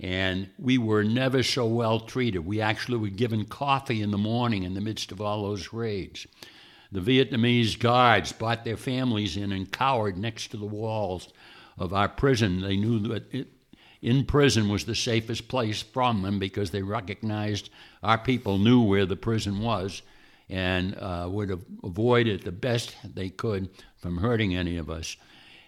And 0.00 0.50
we 0.58 0.76
were 0.76 1.04
never 1.04 1.44
so 1.44 1.66
well 1.66 2.00
treated. 2.00 2.40
We 2.40 2.60
actually 2.60 2.98
were 2.98 3.10
given 3.10 3.44
coffee 3.44 4.02
in 4.02 4.10
the 4.10 4.18
morning 4.18 4.64
in 4.64 4.74
the 4.74 4.80
midst 4.80 5.12
of 5.12 5.20
all 5.20 5.44
those 5.44 5.72
raids. 5.72 6.26
The 6.90 6.98
Vietnamese 7.00 7.78
guards 7.78 8.32
brought 8.32 8.64
their 8.64 8.76
families 8.76 9.36
in 9.36 9.52
and 9.52 9.70
cowered 9.70 10.18
next 10.18 10.48
to 10.48 10.56
the 10.56 10.66
walls 10.66 11.28
of 11.78 11.92
our 11.92 12.08
prison. 12.08 12.60
They 12.60 12.76
knew 12.76 12.98
that 13.00 13.32
it, 13.32 13.48
in 14.02 14.26
prison 14.26 14.68
was 14.68 14.84
the 14.84 14.94
safest 14.94 15.48
place 15.48 15.82
from 15.82 16.22
them 16.22 16.38
because 16.38 16.70
they 16.70 16.82
recognized 16.82 17.70
our 18.02 18.18
people 18.18 18.58
knew 18.58 18.82
where 18.82 19.06
the 19.06 19.16
prison 19.16 19.60
was 19.60 20.02
and 20.50 20.94
uh, 20.98 21.26
would 21.30 21.48
have 21.48 21.64
it 21.82 22.44
the 22.44 22.52
best 22.52 22.94
they 23.14 23.30
could 23.30 23.70
from 23.96 24.18
hurting 24.18 24.54
any 24.54 24.76
of 24.76 24.90
us. 24.90 25.16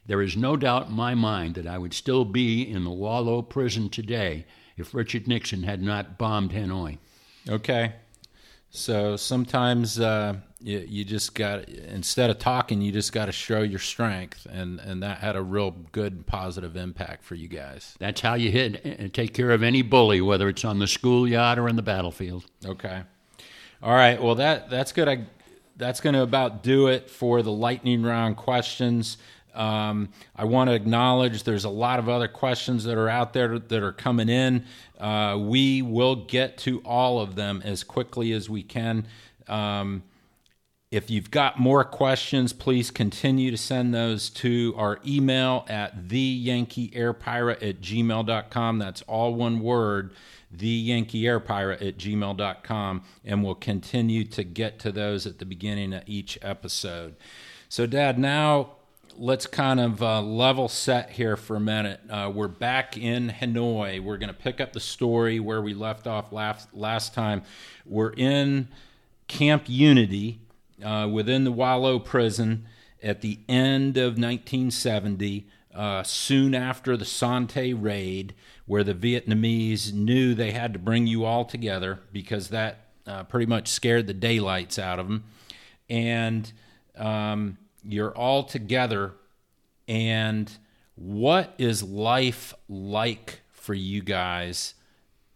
There 0.06 0.22
is 0.22 0.36
no 0.36 0.56
doubt 0.56 0.88
in 0.88 0.92
my 0.92 1.14
mind 1.14 1.54
that 1.54 1.66
I 1.66 1.78
would 1.78 1.94
still 1.94 2.24
be 2.24 2.62
in 2.62 2.84
the 2.84 2.90
Hoa 2.90 3.20
Lo 3.20 3.42
prison 3.42 3.88
today 3.88 4.44
if 4.76 4.94
Richard 4.94 5.26
Nixon 5.26 5.62
had 5.62 5.82
not 5.82 6.18
bombed 6.18 6.52
Hanoi. 6.52 6.98
Okay. 7.48 7.94
So 8.70 9.16
sometimes 9.16 9.98
uh, 9.98 10.36
you, 10.60 10.84
you, 10.88 11.04
just 11.04 11.34
got 11.34 11.68
instead 11.68 12.30
of 12.30 12.38
talking, 12.38 12.80
you 12.80 12.90
just 12.90 13.12
got 13.12 13.26
to 13.26 13.32
show 13.32 13.60
your 13.60 13.78
strength, 13.78 14.46
and 14.50 14.80
and 14.80 15.02
that 15.02 15.18
had 15.18 15.36
a 15.36 15.42
real 15.42 15.72
good 15.92 16.26
positive 16.26 16.76
impact 16.76 17.24
for 17.24 17.34
you 17.34 17.48
guys. 17.48 17.94
That's 17.98 18.20
how 18.20 18.34
you 18.34 18.50
hit 18.50 18.84
and 18.84 19.12
take 19.12 19.34
care 19.34 19.50
of 19.50 19.62
any 19.62 19.82
bully, 19.82 20.20
whether 20.20 20.48
it's 20.48 20.64
on 20.64 20.78
the 20.78 20.86
schoolyard 20.86 21.58
or 21.58 21.68
in 21.68 21.76
the 21.76 21.82
battlefield. 21.82 22.46
Okay. 22.64 23.02
All 23.82 23.94
right. 23.94 24.20
Well, 24.22 24.36
that 24.36 24.70
that's 24.70 24.92
good. 24.92 25.08
I, 25.08 25.26
that's 25.76 26.00
going 26.00 26.14
to 26.14 26.22
about 26.22 26.62
do 26.62 26.88
it 26.88 27.10
for 27.10 27.42
the 27.42 27.52
lightning 27.52 28.02
round 28.02 28.36
questions. 28.36 29.18
Um, 29.54 30.10
I 30.34 30.44
want 30.44 30.68
to 30.68 30.74
acknowledge 30.74 31.42
there's 31.44 31.64
a 31.64 31.70
lot 31.70 31.98
of 31.98 32.08
other 32.08 32.28
questions 32.28 32.84
that 32.84 32.98
are 32.98 33.08
out 33.08 33.32
there 33.32 33.58
that 33.58 33.82
are 33.82 33.92
coming 33.92 34.28
in. 34.28 34.64
Uh, 34.98 35.38
we 35.40 35.82
will 35.82 36.16
get 36.16 36.58
to 36.58 36.80
all 36.80 37.20
of 37.20 37.36
them 37.36 37.62
as 37.64 37.82
quickly 37.82 38.32
as 38.32 38.50
we 38.50 38.62
can. 38.62 39.06
Um, 39.48 40.02
if 40.96 41.10
you've 41.10 41.30
got 41.30 41.60
more 41.60 41.84
questions, 41.84 42.54
please 42.54 42.90
continue 42.90 43.50
to 43.50 43.58
send 43.58 43.92
those 43.92 44.30
to 44.30 44.72
our 44.78 44.98
email 45.06 45.66
at 45.68 46.08
theyankeeairpirate 46.08 47.62
at 47.62 47.82
gmail.com. 47.82 48.78
That's 48.78 49.02
all 49.02 49.34
one 49.34 49.60
word, 49.60 50.14
theyankeeairpirate 50.56 51.86
at 51.86 51.98
gmail.com. 51.98 53.04
And 53.26 53.44
we'll 53.44 53.54
continue 53.56 54.24
to 54.24 54.42
get 54.42 54.78
to 54.80 54.90
those 54.90 55.26
at 55.26 55.38
the 55.38 55.44
beginning 55.44 55.92
of 55.92 56.02
each 56.06 56.38
episode. 56.40 57.16
So, 57.68 57.84
Dad, 57.84 58.18
now 58.18 58.76
let's 59.18 59.46
kind 59.46 59.80
of 59.80 60.02
uh, 60.02 60.22
level 60.22 60.66
set 60.66 61.10
here 61.10 61.36
for 61.36 61.56
a 61.56 61.60
minute. 61.60 62.00
Uh, 62.08 62.32
we're 62.34 62.48
back 62.48 62.96
in 62.96 63.28
Hanoi. 63.28 64.00
We're 64.00 64.16
going 64.16 64.32
to 64.32 64.34
pick 64.34 64.62
up 64.62 64.72
the 64.72 64.80
story 64.80 65.40
where 65.40 65.60
we 65.60 65.74
left 65.74 66.06
off 66.06 66.32
last, 66.32 66.72
last 66.72 67.12
time. 67.12 67.42
We're 67.84 68.14
in 68.14 68.68
Camp 69.28 69.64
Unity 69.66 70.40
uh, 70.82 71.08
within 71.10 71.44
the 71.44 71.52
Hoa 71.52 71.76
Lo 71.76 71.98
prison 71.98 72.66
at 73.02 73.20
the 73.20 73.38
end 73.48 73.96
of 73.96 74.18
1970, 74.18 75.46
uh, 75.74 76.02
soon 76.02 76.54
after 76.54 76.96
the 76.96 77.04
Son 77.04 77.46
Tay 77.46 77.72
raid, 77.72 78.34
where 78.66 78.82
the 78.82 78.94
Vietnamese 78.94 79.92
knew 79.92 80.34
they 80.34 80.52
had 80.52 80.72
to 80.72 80.78
bring 80.78 81.06
you 81.06 81.24
all 81.24 81.44
together 81.44 82.00
because 82.12 82.48
that 82.48 82.86
uh, 83.06 83.24
pretty 83.24 83.46
much 83.46 83.68
scared 83.68 84.06
the 84.06 84.14
daylights 84.14 84.78
out 84.78 84.98
of 84.98 85.06
them. 85.06 85.24
And 85.88 86.50
um, 86.96 87.58
you're 87.84 88.16
all 88.16 88.42
together 88.42 89.12
and 89.86 90.50
what 90.96 91.54
is 91.58 91.82
life 91.82 92.54
like 92.68 93.40
for 93.52 93.74
you 93.74 94.02
guys 94.02 94.74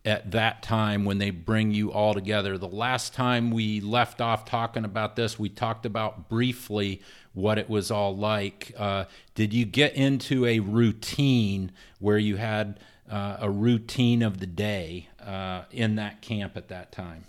at 0.04 0.30
that 0.30 0.62
time 0.62 1.04
when 1.04 1.18
they 1.18 1.30
bring 1.30 1.72
you 1.72 1.92
all 1.92 2.14
together 2.14 2.56
the 2.56 2.66
last 2.66 3.12
time 3.12 3.50
we 3.50 3.80
left 3.80 4.20
off 4.20 4.44
talking 4.44 4.84
about 4.84 5.16
this 5.16 5.38
we 5.38 5.48
talked 5.48 5.84
about 5.84 6.28
briefly 6.28 7.02
what 7.34 7.58
it 7.58 7.68
was 7.68 7.90
all 7.90 8.16
like 8.16 8.72
uh, 8.78 9.04
did 9.34 9.52
you 9.52 9.64
get 9.64 9.94
into 9.94 10.46
a 10.46 10.58
routine 10.60 11.70
where 11.98 12.18
you 12.18 12.36
had 12.36 12.80
uh, 13.10 13.36
a 13.40 13.50
routine 13.50 14.22
of 14.22 14.38
the 14.38 14.46
day 14.46 15.08
uh, 15.24 15.62
in 15.70 15.96
that 15.96 16.22
camp 16.22 16.56
at 16.56 16.68
that 16.68 16.90
time 16.90 17.24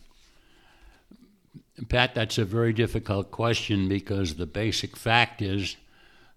Pat, 1.89 2.13
that's 2.13 2.37
a 2.37 2.45
very 2.45 2.73
difficult 2.73 3.31
question 3.31 3.87
because 3.87 4.35
the 4.35 4.45
basic 4.45 4.95
fact 4.95 5.41
is 5.41 5.77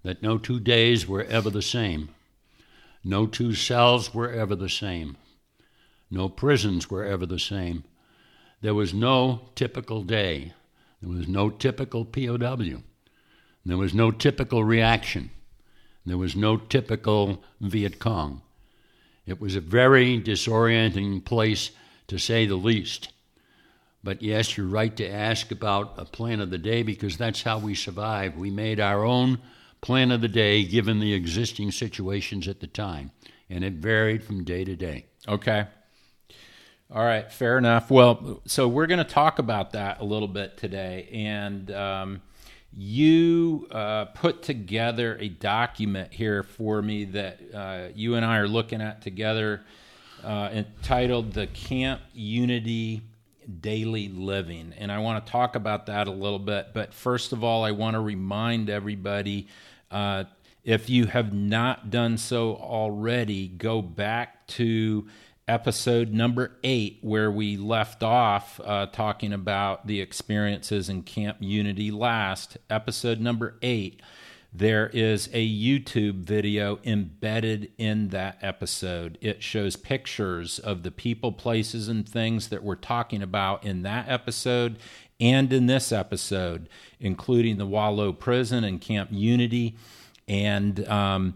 that 0.02 0.22
no 0.22 0.38
two 0.38 0.60
days 0.60 1.06
were 1.06 1.24
ever 1.24 1.50
the 1.50 1.62
same. 1.62 2.10
No 3.02 3.26
two 3.26 3.54
cells 3.54 4.14
were 4.14 4.30
ever 4.30 4.54
the 4.54 4.68
same. 4.68 5.16
No 6.10 6.28
prisons 6.28 6.90
were 6.90 7.04
ever 7.04 7.26
the 7.26 7.38
same. 7.38 7.84
There 8.60 8.74
was 8.74 8.94
no 8.94 9.48
typical 9.54 10.02
day. 10.02 10.52
There 11.00 11.10
was 11.10 11.28
no 11.28 11.50
typical 11.50 12.04
POW. 12.04 12.82
There 13.66 13.76
was 13.76 13.94
no 13.94 14.10
typical 14.10 14.64
reaction. 14.64 15.30
There 16.06 16.18
was 16.18 16.36
no 16.36 16.56
typical 16.56 17.42
Viet 17.60 17.98
Cong. 17.98 18.42
It 19.26 19.40
was 19.40 19.56
a 19.56 19.60
very 19.60 20.20
disorienting 20.20 21.24
place, 21.24 21.70
to 22.08 22.18
say 22.18 22.46
the 22.46 22.56
least. 22.56 23.08
But 24.02 24.22
yes, 24.22 24.56
you're 24.56 24.66
right 24.66 24.94
to 24.96 25.08
ask 25.08 25.50
about 25.50 25.94
a 25.96 26.04
plan 26.04 26.40
of 26.40 26.50
the 26.50 26.58
day 26.58 26.82
because 26.82 27.16
that's 27.16 27.42
how 27.42 27.58
we 27.58 27.74
survive. 27.74 28.36
We 28.36 28.50
made 28.50 28.80
our 28.80 29.02
own 29.02 29.38
plan 29.80 30.10
of 30.10 30.20
the 30.20 30.28
day 30.28 30.64
given 30.64 31.00
the 31.00 31.14
existing 31.14 31.70
situations 31.70 32.46
at 32.48 32.60
the 32.60 32.66
time, 32.66 33.10
and 33.48 33.64
it 33.64 33.74
varied 33.74 34.22
from 34.22 34.44
day 34.44 34.64
to 34.64 34.76
day. 34.76 35.06
Okay. 35.26 35.66
All 36.94 37.04
right, 37.04 37.28
fair 37.32 37.58
enough. 37.58 37.90
Well, 37.90 38.40
so 38.46 38.68
we're 38.68 38.86
going 38.86 38.98
to 38.98 39.04
talk 39.04 39.40
about 39.40 39.72
that 39.72 39.98
a 39.98 40.04
little 40.04 40.28
bit 40.28 40.56
today. 40.56 41.08
And 41.12 41.68
um, 41.72 42.22
you 42.72 43.66
uh, 43.72 44.04
put 44.04 44.44
together 44.44 45.18
a 45.18 45.28
document 45.28 46.12
here 46.12 46.44
for 46.44 46.80
me 46.80 47.04
that 47.06 47.40
uh, 47.52 47.88
you 47.96 48.14
and 48.14 48.24
I 48.24 48.38
are 48.38 48.46
looking 48.46 48.80
at 48.80 49.02
together 49.02 49.62
uh, 50.22 50.50
entitled 50.52 51.32
The 51.32 51.48
Camp 51.48 52.00
Unity 52.12 53.02
daily 53.60 54.06
living. 54.06 54.72
And 54.78 54.92
I 54.92 54.98
want 54.98 55.26
to 55.26 55.32
talk 55.32 55.56
about 55.56 55.86
that 55.86 56.06
a 56.06 56.12
little 56.12 56.38
bit. 56.38 56.68
But 56.74 56.94
first 56.94 57.32
of 57.32 57.42
all, 57.42 57.64
I 57.64 57.72
want 57.72 57.94
to 57.94 58.00
remind 58.00 58.70
everybody 58.70 59.48
uh, 59.90 60.24
if 60.62 60.88
you 60.88 61.06
have 61.06 61.34
not 61.34 61.90
done 61.90 62.18
so 62.18 62.54
already, 62.54 63.48
go 63.48 63.82
back 63.82 64.46
to 64.46 65.08
episode 65.46 66.12
number 66.12 66.56
eight, 66.62 66.98
where 67.02 67.30
we 67.30 67.56
left 67.56 68.02
off 68.02 68.60
uh, 68.64 68.86
talking 68.86 69.32
about 69.32 69.86
the 69.86 70.00
experiences 70.00 70.88
in 70.88 71.02
Camp 71.02 71.38
Unity 71.40 71.90
last. 71.90 72.56
Episode 72.70 73.20
number 73.20 73.56
eight 73.62 74.00
there 74.56 74.88
is 74.92 75.28
a 75.32 75.44
YouTube 75.44 76.20
video 76.20 76.78
embedded 76.84 77.72
in 77.76 78.10
that 78.10 78.38
episode. 78.40 79.18
It 79.20 79.42
shows 79.42 79.74
pictures 79.74 80.60
of 80.60 80.84
the 80.84 80.92
people, 80.92 81.32
places, 81.32 81.88
and 81.88 82.08
things 82.08 82.48
that 82.50 82.62
we're 82.62 82.76
talking 82.76 83.20
about 83.20 83.64
in 83.64 83.82
that 83.82 84.08
episode 84.08 84.78
and 85.18 85.52
in 85.52 85.66
this 85.66 85.90
episode, 85.90 86.68
including 87.00 87.58
the 87.58 87.66
Hoa 87.66 87.90
Lo 87.90 88.12
prison 88.12 88.62
and 88.62 88.80
Camp 88.80 89.10
Unity. 89.12 89.76
And 90.28 90.86
um, 90.88 91.34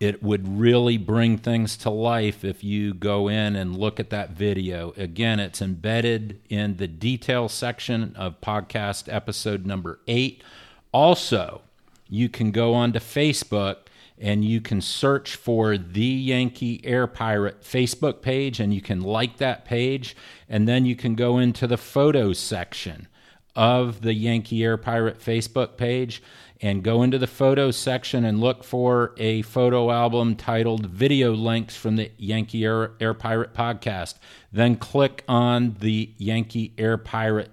it 0.00 0.22
would 0.22 0.58
really 0.58 0.96
bring 0.96 1.36
things 1.36 1.76
to 1.76 1.90
life 1.90 2.42
if 2.42 2.64
you 2.64 2.94
go 2.94 3.28
in 3.28 3.54
and 3.54 3.76
look 3.76 4.00
at 4.00 4.08
that 4.08 4.30
video. 4.30 4.94
Again, 4.96 5.38
it's 5.38 5.60
embedded 5.60 6.40
in 6.48 6.78
the 6.78 6.88
detail 6.88 7.50
section 7.50 8.14
of 8.16 8.40
podcast 8.40 9.12
episode 9.12 9.66
number 9.66 10.00
eight. 10.08 10.42
Also, 10.90 11.60
you 12.08 12.30
can 12.30 12.50
go 12.50 12.72
onto 12.72 12.98
Facebook 12.98 13.76
and 14.18 14.42
you 14.42 14.62
can 14.62 14.80
search 14.80 15.36
for 15.36 15.76
the 15.76 16.00
Yankee 16.00 16.80
Air 16.82 17.06
Pirate 17.06 17.62
Facebook 17.62 18.22
page 18.22 18.58
and 18.58 18.72
you 18.72 18.80
can 18.80 19.02
like 19.02 19.36
that 19.36 19.66
page. 19.66 20.16
And 20.48 20.66
then 20.66 20.86
you 20.86 20.96
can 20.96 21.14
go 21.14 21.36
into 21.36 21.66
the 21.66 21.76
photos 21.76 22.38
section 22.38 23.06
of 23.54 24.00
the 24.00 24.14
Yankee 24.14 24.64
Air 24.64 24.78
Pirate 24.78 25.20
Facebook 25.20 25.76
page 25.76 26.22
and 26.62 26.82
go 26.82 27.02
into 27.02 27.18
the 27.18 27.26
photo 27.26 27.70
section 27.70 28.24
and 28.24 28.40
look 28.40 28.64
for 28.64 29.14
a 29.16 29.42
photo 29.42 29.90
album 29.90 30.36
titled 30.36 30.86
Video 30.86 31.32
Links 31.32 31.76
from 31.76 31.96
the 31.96 32.10
Yankee 32.18 32.64
Air, 32.64 32.92
Air 33.00 33.14
Pirate 33.14 33.54
podcast. 33.54 34.14
Then 34.52 34.76
click 34.76 35.24
on 35.26 35.76
the 35.80 36.10
Yankee 36.18 36.74
Air 36.76 36.98
Pirate 36.98 37.50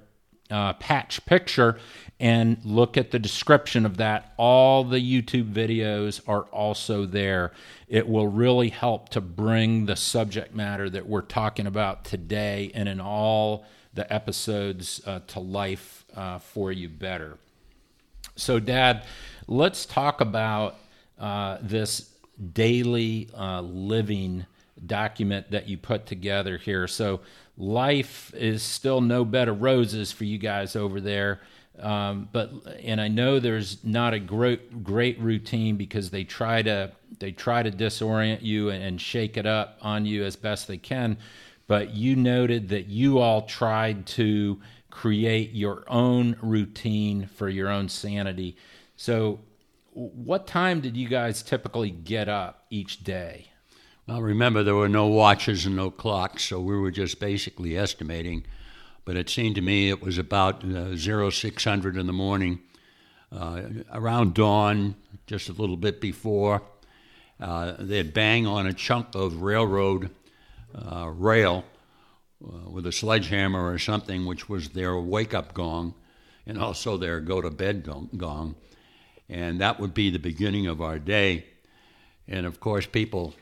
uh, 0.50 0.74
patch 0.74 1.26
picture 1.26 1.78
and 2.20 2.58
look 2.63 2.98
at 2.98 3.12
the 3.12 3.20
description 3.20 3.86
of 3.86 3.98
that. 3.98 4.34
All 4.38 4.84
the 4.84 5.00
YouTube 5.00 5.52
videos 5.52 6.22
are 6.28 6.43
also 6.43 7.06
there. 7.06 7.52
It 7.88 8.08
will 8.08 8.28
really 8.28 8.70
help 8.70 9.10
to 9.10 9.22
bring 9.22 9.86
the 9.86 9.96
subject 9.96 10.56
matter 10.56 10.89
that 10.89 11.08
we're 11.08 11.22
talking 11.22 11.67
about 11.67 12.06
today 12.06 12.72
and 12.74 12.89
in 12.89 13.00
all 13.00 13.65
the 13.93 14.12
episodes 14.12 15.02
uh, 15.06 15.20
to 15.28 15.39
life 15.39 16.06
uh, 16.15 16.39
for 16.39 16.72
you 16.72 16.89
better. 16.89 17.38
So, 18.38 18.60
Dad, 18.60 19.04
let's 19.47 19.86
talk 19.88 20.21
about 20.21 20.76
uh, 21.19 21.58
this 21.60 22.12
daily 22.54 23.30
uh, 23.36 23.62
living 23.62 24.45
document 24.86 25.50
that 25.50 25.67
you 25.67 25.78
put 25.78 26.06
together 26.06 26.58
here. 26.58 26.88
So, 26.88 27.21
life 27.58 28.32
is 28.36 28.62
still 28.62 29.02
no 29.02 29.26
bed 29.26 29.47
of 29.47 29.63
roses 29.63 30.12
for 30.12 30.23
you 30.23 30.38
guys 30.38 30.76
over 30.76 31.02
there. 31.02 31.41
Um, 31.80 32.30
but 32.32 32.52
and 32.84 33.02
I 33.02 33.08
know 33.08 33.39
there's 33.39 33.84
not 33.84 34.13
a 34.13 34.19
great 34.19 34.84
great 34.84 35.19
routine 35.19 35.76
because 35.76 36.10
they 36.10 36.23
try 36.23 36.62
to 36.63 36.91
they 37.19 37.32
try 37.32 37.63
to 37.63 37.71
disorient 37.71 38.41
you 38.41 38.69
and, 38.69 38.84
and 38.84 39.02
shake 39.02 39.38
it 39.38 39.45
up 39.45 39.78
on 39.82 40.06
you 40.06 40.23
as 40.23 40.36
best 40.36 40.67
they 40.67 40.78
can. 40.78 41.17
But 41.67 41.93
you 41.93 42.15
noted 42.15 42.69
that 42.69 42.88
you 42.88 43.19
all 43.19 43.41
tried 43.43 44.06
to 44.08 44.60
create 44.97 45.53
your 45.53 45.83
own 45.88 46.36
routine 46.41 47.27
for 47.27 47.47
your 47.47 47.69
own 47.69 47.88
sanity. 47.88 48.57
So, 48.95 49.41
what 49.93 50.47
time 50.47 50.81
did 50.81 50.97
you 50.97 51.07
guys 51.07 51.43
typically 51.43 51.91
get 51.91 52.27
up 52.27 52.65
each 52.71 53.03
day? 53.03 53.51
Well, 54.07 54.23
remember, 54.23 54.63
there 54.63 54.73
were 54.73 54.89
no 54.89 55.05
watches 55.05 55.67
and 55.67 55.75
no 55.75 55.91
clocks, 55.91 56.45
so 56.45 56.60
we 56.60 56.75
were 56.75 56.89
just 56.89 57.19
basically 57.19 57.77
estimating. 57.77 58.47
But 59.05 59.17
it 59.17 59.29
seemed 59.29 59.53
to 59.55 59.62
me 59.62 59.89
it 59.89 60.01
was 60.01 60.17
about 60.17 60.63
uh, 60.63 60.97
0600 60.97 61.95
in 61.95 62.07
the 62.07 62.13
morning, 62.13 62.60
uh, 63.31 63.62
around 63.93 64.33
dawn, 64.33 64.95
just 65.27 65.47
a 65.47 65.53
little 65.53 65.77
bit 65.77 66.01
before. 66.01 66.63
Uh, 67.39 67.75
they'd 67.77 68.15
bang 68.15 68.47
on 68.47 68.65
a 68.65 68.73
chunk 68.73 69.13
of 69.13 69.43
railroad 69.43 70.10
uh, 70.73 71.07
rail 71.07 71.65
uh, 72.43 72.69
with 72.69 72.86
a 72.86 72.91
sledgehammer 72.91 73.71
or 73.71 73.78
something, 73.80 74.26
which 74.26 74.47
was 74.47 74.69
their 74.69 74.97
wake 74.97 75.34
up 75.34 75.54
gong 75.54 75.93
and 76.45 76.58
also 76.60 76.97
their 76.97 77.19
go 77.19 77.41
to 77.41 77.50
bed 77.50 77.88
gong. 78.17 78.56
And 79.30 79.60
that 79.60 79.80
would 79.80 79.93
be 79.93 80.10
the 80.10 80.19
beginning 80.19 80.67
of 80.67 80.82
our 80.82 81.00
day. 81.00 81.45
And 82.28 82.45
of 82.45 82.60
course, 82.60 82.86
people 82.86 83.34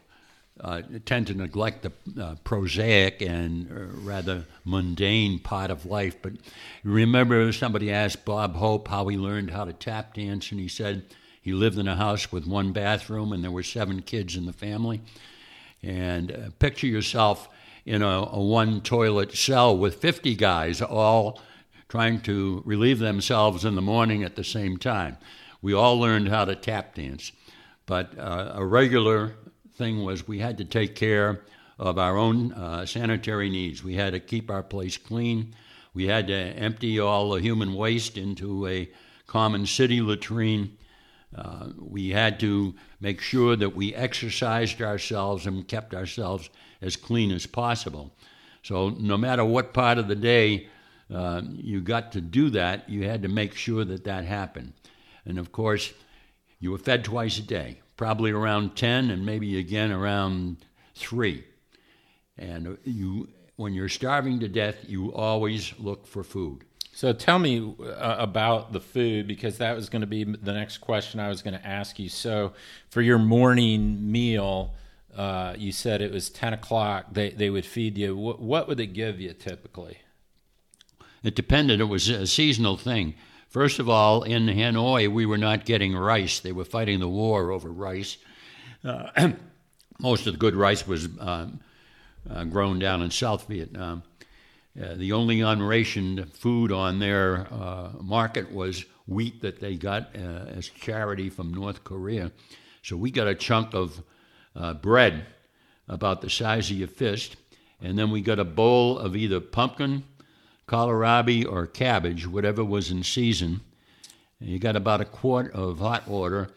uh, 0.60 0.82
tend 1.06 1.28
to 1.28 1.34
neglect 1.34 1.84
the 1.84 2.24
uh, 2.24 2.36
prosaic 2.44 3.22
and 3.22 3.70
uh, 3.70 3.86
rather 4.02 4.46
mundane 4.64 5.40
part 5.40 5.70
of 5.70 5.86
life. 5.86 6.22
But 6.22 6.34
remember, 6.84 7.52
somebody 7.52 7.92
asked 7.92 8.26
Bob 8.26 8.56
Hope 8.56 8.88
how 8.88 9.08
he 9.08 9.18
learned 9.18 9.52
how 9.52 9.66
to 9.66 9.74
tap 9.74 10.14
dance, 10.14 10.52
and 10.52 10.60
he 10.60 10.68
said 10.68 11.04
he 11.42 11.54
lived 11.54 11.78
in 11.78 11.88
a 11.88 11.96
house 11.96 12.32
with 12.32 12.48
one 12.48 12.72
bathroom 12.72 13.32
and 13.32 13.44
there 13.44 13.52
were 13.52 13.62
seven 13.62 14.02
kids 14.02 14.36
in 14.36 14.48
the 14.48 14.54
family. 14.54 15.02
And 15.84 16.32
uh, 16.32 16.50
picture 16.58 16.88
yourself 16.88 17.50
in 17.86 18.02
a, 18.02 18.28
a 18.32 18.42
one 18.42 18.82
toilet 18.82 19.36
cell 19.36 19.78
with 19.78 19.96
50 19.96 20.36
guys 20.36 20.82
all 20.82 21.40
trying 21.88 22.20
to 22.22 22.62
relieve 22.66 23.00
themselves 23.00 23.64
in 23.64 23.76
the 23.76 23.82
morning 23.82 24.24
at 24.24 24.36
the 24.36 24.44
same 24.44 24.78
time. 24.78 25.18
We 25.62 25.74
all 25.74 26.00
learned 26.00 26.30
how 26.30 26.46
to 26.46 26.56
tap 26.56 26.96
dance. 26.96 27.32
But 27.86 28.18
uh, 28.18 28.54
a 28.56 28.66
regular 28.66 29.36
thing 29.76 30.04
was 30.04 30.28
we 30.28 30.40
had 30.40 30.58
to 30.58 30.66
take 30.66 30.96
care 30.96 31.44
of 31.78 31.98
our 32.00 32.18
own 32.18 32.54
uh, 32.54 32.86
sanitary 32.86 33.50
needs. 33.50 33.84
We 33.84 33.96
had 33.96 34.14
to 34.14 34.20
keep 34.20 34.50
our 34.50 34.64
place 34.64 34.98
clean. 34.98 35.56
We 35.94 36.08
had 36.08 36.28
to 36.28 36.34
empty 36.34 37.00
all 37.00 37.32
the 37.32 37.42
human 37.42 37.74
waste 37.74 38.18
into 38.18 38.68
a 38.68 38.90
common 39.28 39.66
city 39.66 40.02
latrine. 40.02 40.78
Uh, 41.36 41.70
we 41.78 42.10
had 42.10 42.40
to 42.40 42.74
make 43.00 43.22
sure 43.22 43.56
that 43.56 43.76
we 43.76 43.94
exercised 43.94 44.82
ourselves 44.82 45.46
and 45.46 45.68
kept 45.68 45.94
ourselves 45.94 46.50
as 46.82 46.96
clean 46.96 47.32
as 47.32 47.46
possible. 47.46 48.14
So, 48.64 48.90
no 48.90 49.18
matter 49.18 49.46
what 49.46 49.74
part 49.74 49.98
of 49.98 50.08
the 50.08 50.16
day 50.16 50.68
uh, 51.14 51.42
you 51.52 51.82
got 51.82 52.12
to 52.14 52.22
do 52.22 52.50
that, 52.52 52.90
you 52.90 53.04
had 53.04 53.22
to 53.22 53.28
make 53.28 53.54
sure 53.54 53.86
that 53.86 54.06
that 54.06 54.26
happened. 54.26 54.74
And 55.26 55.38
of 55.38 55.52
course, 55.52 55.94
you 56.60 56.72
were 56.72 56.78
fed 56.78 57.04
twice 57.04 57.38
a 57.38 57.44
day 57.44 57.80
probably 57.98 58.32
around 58.32 58.76
10 58.76 59.10
and 59.10 59.26
maybe 59.26 59.58
again 59.58 59.92
around 59.92 60.58
3. 60.96 61.44
And 62.38 62.78
you, 62.84 63.30
when 63.56 63.74
you're 63.74 63.90
starving 63.90 64.40
to 64.42 64.48
death, 64.48 64.78
you 64.88 65.14
always 65.14 65.74
look 65.80 66.06
for 66.06 66.24
food. 66.24 66.66
So 66.92 67.12
tell 67.14 67.40
me 67.40 67.76
uh, 67.80 68.16
about 68.20 68.72
the 68.72 68.80
food 68.80 69.28
because 69.28 69.58
that 69.58 69.76
was 69.76 69.90
going 69.90 70.02
to 70.02 70.08
be 70.08 70.24
the 70.24 70.54
next 70.54 70.78
question 70.78 71.20
I 71.20 71.28
was 71.28 71.42
going 71.42 71.58
to 71.58 71.66
ask 71.66 72.00
you. 72.00 72.10
So 72.10 72.54
for 72.90 73.02
your 73.02 73.18
morning 73.18 74.12
meal, 74.12 74.74
uh, 75.16 75.56
you 75.58 75.72
said 75.72 76.02
it 76.02 76.12
was 76.12 76.30
10 76.30 76.54
o'clock. 76.54 77.08
They, 77.12 77.30
they 77.32 77.50
would 77.50 77.66
feed 77.66 77.98
you. 77.98 78.16
What, 78.16 78.42
what 78.42 78.68
would 78.68 78.78
they 78.78 78.88
give 78.88 79.20
you 79.20 79.34
typically? 79.34 80.00
It 81.24 81.36
depended. 81.36 81.80
It 81.80 81.86
was 81.86 82.10
a 82.10 82.28
seasonal 82.28 82.78
thing. 82.78 83.16
First 83.48 83.80
of 83.80 83.90
all, 83.90 84.24
in 84.24 84.48
Hanoi, 84.48 85.08
we 85.08 85.26
were 85.26 85.38
not 85.38 85.66
getting 85.66 85.96
rice. 85.96 86.40
They 86.40 86.52
were 86.52 86.66
fighting 86.66 87.00
the 87.00 87.08
war 87.08 87.52
over 87.52 87.72
rice. 87.72 88.18
Uh, 88.84 89.32
most 90.00 90.28
of 90.28 90.34
the 90.34 90.40
good 90.40 90.56
rice 90.56 90.86
was 90.86 91.08
uh, 91.18 91.48
uh, 92.30 92.44
grown 92.44 92.80
down 92.80 93.02
in 93.02 93.10
South 93.12 93.48
Vietnam. 93.48 94.04
Uh, 94.80 94.96
the 94.96 95.14
only 95.14 95.40
unrationed 95.40 96.32
food 96.34 96.72
on 96.72 97.00
their 97.00 97.48
uh, 97.52 97.92
market 98.02 98.52
was 98.52 98.84
wheat 99.08 99.42
that 99.42 99.62
they 99.62 99.76
got 99.76 100.14
as 100.16 100.68
charity 100.68 101.30
from 101.30 101.54
North 101.54 101.84
Korea. 101.84 102.32
So 102.82 102.98
we 102.98 103.10
got 103.10 103.28
a 103.28 103.36
chunk 103.36 103.74
of 103.74 104.04
bread 104.76 105.26
about 105.88 106.22
the 106.22 106.30
size 106.30 106.72
of 106.72 106.78
your 106.78 106.88
fist, 106.88 107.36
and 107.82 107.98
then 107.98 108.10
we 108.12 108.22
got 108.22 108.40
a 108.40 108.46
bowl 108.46 108.98
of 108.98 109.16
either 109.16 109.40
pumpkin 109.40 110.04
kohlrabi 110.68 111.50
or 111.50 111.68
cabbage, 111.68 112.28
whatever 112.28 112.64
was 112.64 112.92
in 112.92 113.04
season. 113.04 113.62
And 114.40 114.50
you 114.50 114.60
got 114.60 114.76
about 114.76 115.02
a 115.02 115.06
quart 115.06 115.54
of 115.54 115.80
hot 115.80 116.08
water, 116.08 116.50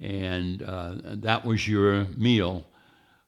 and 0.00 0.62
uh, 0.62 0.94
that 1.02 1.44
was 1.44 1.68
your 1.68 2.06
meal, 2.16 2.64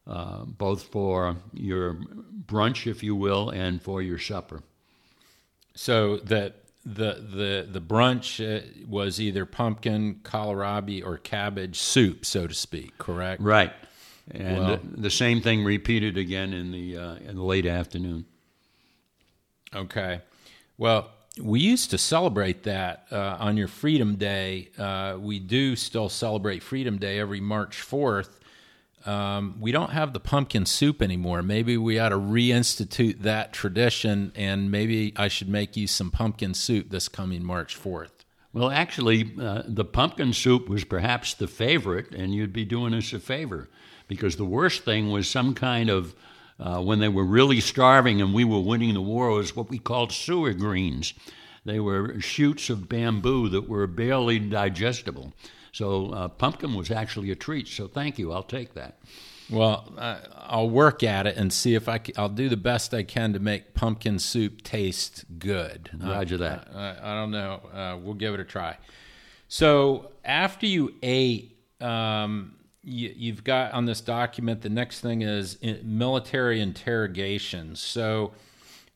uh, 0.07 0.45
both 0.45 0.85
for 0.85 1.37
your 1.53 1.99
brunch, 2.47 2.91
if 2.91 3.03
you 3.03 3.15
will, 3.15 3.51
and 3.51 3.83
for 3.83 4.01
your 4.01 4.19
supper. 4.19 4.63
So 5.75 6.19
that 6.19 6.57
the 6.85 7.15
the 7.15 7.69
the 7.71 7.81
brunch 7.81 8.41
uh, 8.41 8.67
was 8.89 9.21
either 9.21 9.45
pumpkin, 9.45 10.21
kohlrabi, 10.23 11.05
or 11.05 11.19
cabbage 11.19 11.79
soup, 11.79 12.25
so 12.25 12.47
to 12.47 12.55
speak. 12.55 12.97
Correct. 12.99 13.43
Right. 13.43 13.73
And 14.31 14.95
the 14.97 15.11
same 15.11 15.41
thing 15.41 15.65
repeated 15.65 16.17
again 16.17 16.53
in 16.53 16.71
the 16.71 16.97
uh, 16.97 17.15
in 17.17 17.37
the 17.37 17.43
late 17.43 17.67
afternoon. 17.67 18.25
Okay. 19.75 20.21
Well, 20.79 21.11
we 21.41 21.61
used 21.61 21.91
to 21.91 21.99
celebrate 21.99 22.63
that 22.65 23.07
uh, 23.11 23.37
on 23.41 23.57
your 23.57 23.69
Freedom 23.69 24.17
Day. 24.17 24.69
Uh, 24.79 25.17
we 25.19 25.39
do 25.39 25.77
still 25.77 26.09
celebrate 26.09 26.63
Freedom 26.63 26.99
Day 26.99 27.19
every 27.19 27.41
March 27.41 27.79
4th. 27.79 28.29
Um, 29.07 29.57
we 29.59 29.73
don't 29.73 29.91
have 29.91 30.13
the 30.13 30.21
pumpkin 30.21 30.67
soup 30.67 31.03
anymore. 31.03 31.43
Maybe 31.43 31.77
we 31.77 31.99
ought 31.99 32.11
to 32.11 32.19
reinstitute 32.19 33.23
that 33.23 33.53
tradition, 33.53 34.33
and 34.37 34.71
maybe 34.71 35.13
I 35.17 35.29
should 35.29 35.49
make 35.49 35.77
you 35.77 35.87
some 35.87 36.11
pumpkin 36.11 36.55
soup 36.55 36.91
this 36.91 37.09
coming 37.09 37.43
March 37.43 37.81
4th. 37.81 38.11
Well, 38.53 38.71
actually, 38.71 39.33
uh, 39.41 39.63
the 39.67 39.87
pumpkin 39.87 40.35
soup 40.35 40.69
was 40.69 40.85
perhaps 40.85 41.35
the 41.35 41.49
favorite, 41.49 42.15
and 42.15 42.35
you'd 42.35 42.53
be 42.53 42.67
doing 42.67 42.93
us 42.93 43.13
a 43.13 43.19
favor 43.19 43.69
because 44.13 44.37
the 44.37 44.45
worst 44.45 44.85
thing 44.85 45.11
was 45.11 45.27
some 45.27 45.55
kind 45.55 45.89
of 45.89 46.15
uh, 46.61 46.81
when 46.83 46.99
they 46.99 47.09
were 47.09 47.25
really 47.25 47.61
starving 47.61 48.21
and 48.21 48.35
we 48.35 48.45
were 48.45 48.61
winning 48.61 48.93
the 48.93 49.01
war 49.01 49.31
was 49.31 49.57
what 49.57 49.71
we 49.71 49.79
called 49.79 50.13
sewer 50.13 50.53
greens. 50.53 51.15
They 51.65 51.81
were 51.81 52.21
shoots 52.21 52.69
of 52.69 52.91
bamboo 52.91 53.49
that 53.49 53.69
were 53.69 53.87
barely 53.87 54.39
digestible. 54.39 55.33
So 55.73 56.11
uh, 56.11 56.29
pumpkin 56.29 56.75
was 56.75 56.91
actually 56.91 57.31
a 57.31 57.35
treat. 57.35 57.69
So 57.69 57.89
thank 57.89 58.19
you. 58.19 58.33
I'll 58.33 58.43
take 58.43 58.75
that. 58.75 58.99
Well, 59.51 59.93
uh, 59.97 60.19
I'll 60.37 60.69
work 60.69 61.03
at 61.03 61.27
it 61.27 61.37
and 61.37 61.53
see 61.53 61.75
if 61.75 61.89
I. 61.89 62.01
I'll 62.17 62.29
do 62.29 62.49
the 62.49 62.57
best 62.57 62.95
I 62.95 63.03
can 63.03 63.33
to 63.33 63.39
make 63.39 63.75
pumpkin 63.75 64.19
soup 64.19 64.63
taste 64.63 65.25
good. 65.39 65.91
Roger 65.99 66.37
that. 66.39 66.69
I, 66.75 66.97
I 67.03 67.15
don't 67.15 67.31
know. 67.31 67.61
Uh, 67.73 67.99
we'll 68.01 68.15
give 68.15 68.35
it 68.35 68.41
a 68.41 68.45
try. 68.45 68.77
So 69.49 70.13
after 70.25 70.67
you 70.67 70.95
ate, 71.03 71.59
um, 71.81 72.55
you, 72.85 73.33
have 73.33 73.45
got 73.45 73.73
on 73.73 73.87
this 73.87 74.01
document 74.01 74.63
the 74.63 74.69
next 74.69 75.01
thing 75.01 75.23
is 75.23 75.59
military 75.83 76.61
interrogations. 76.61 77.81
So 77.81 78.33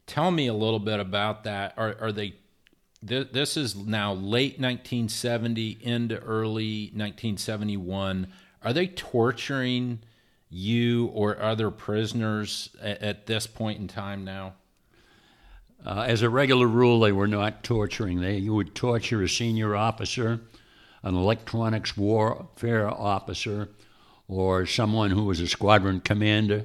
tell 0.07 0.31
me 0.31 0.47
a 0.47 0.55
little 0.55 0.81
bit 0.81 1.01
about 1.01 1.45
that. 1.45 1.75
Are, 1.77 1.97
are 2.01 2.13
they? 2.13 2.35
Th- 3.07 3.29
this 3.31 3.57
is 3.57 3.77
now 3.77 4.13
late 4.13 4.59
1970 4.59 5.79
into 5.83 6.19
early 6.19 6.87
1971. 6.87 8.29
Are 8.63 8.73
they 8.73 8.89
torturing 8.89 10.01
you 10.49 11.07
or 11.07 11.41
other 11.41 11.71
prisoners 11.71 12.71
at, 12.81 13.03
at 13.03 13.27
this 13.27 13.47
point 13.47 13.79
in 13.79 13.87
time 13.87 14.25
now? 14.25 14.55
Uh, 15.85 16.05
as 16.09 16.23
a 16.23 16.31
regular 16.31 16.67
rule, 16.67 16.99
they 16.99 17.13
were 17.13 17.29
not 17.29 17.63
torturing. 17.63 18.21
They 18.21 18.39
you 18.39 18.55
would 18.55 18.75
torture 18.75 19.23
a 19.23 19.29
senior 19.29 19.77
officer, 19.77 20.41
an 21.07 21.15
electronics 21.15 21.97
warfare 21.97 22.89
officer, 22.89 23.69
or 24.27 24.67
someone 24.67 25.13
who 25.13 25.23
was 25.23 25.39
a 25.39 25.47
squadron 25.47 26.01
commander 26.01 26.65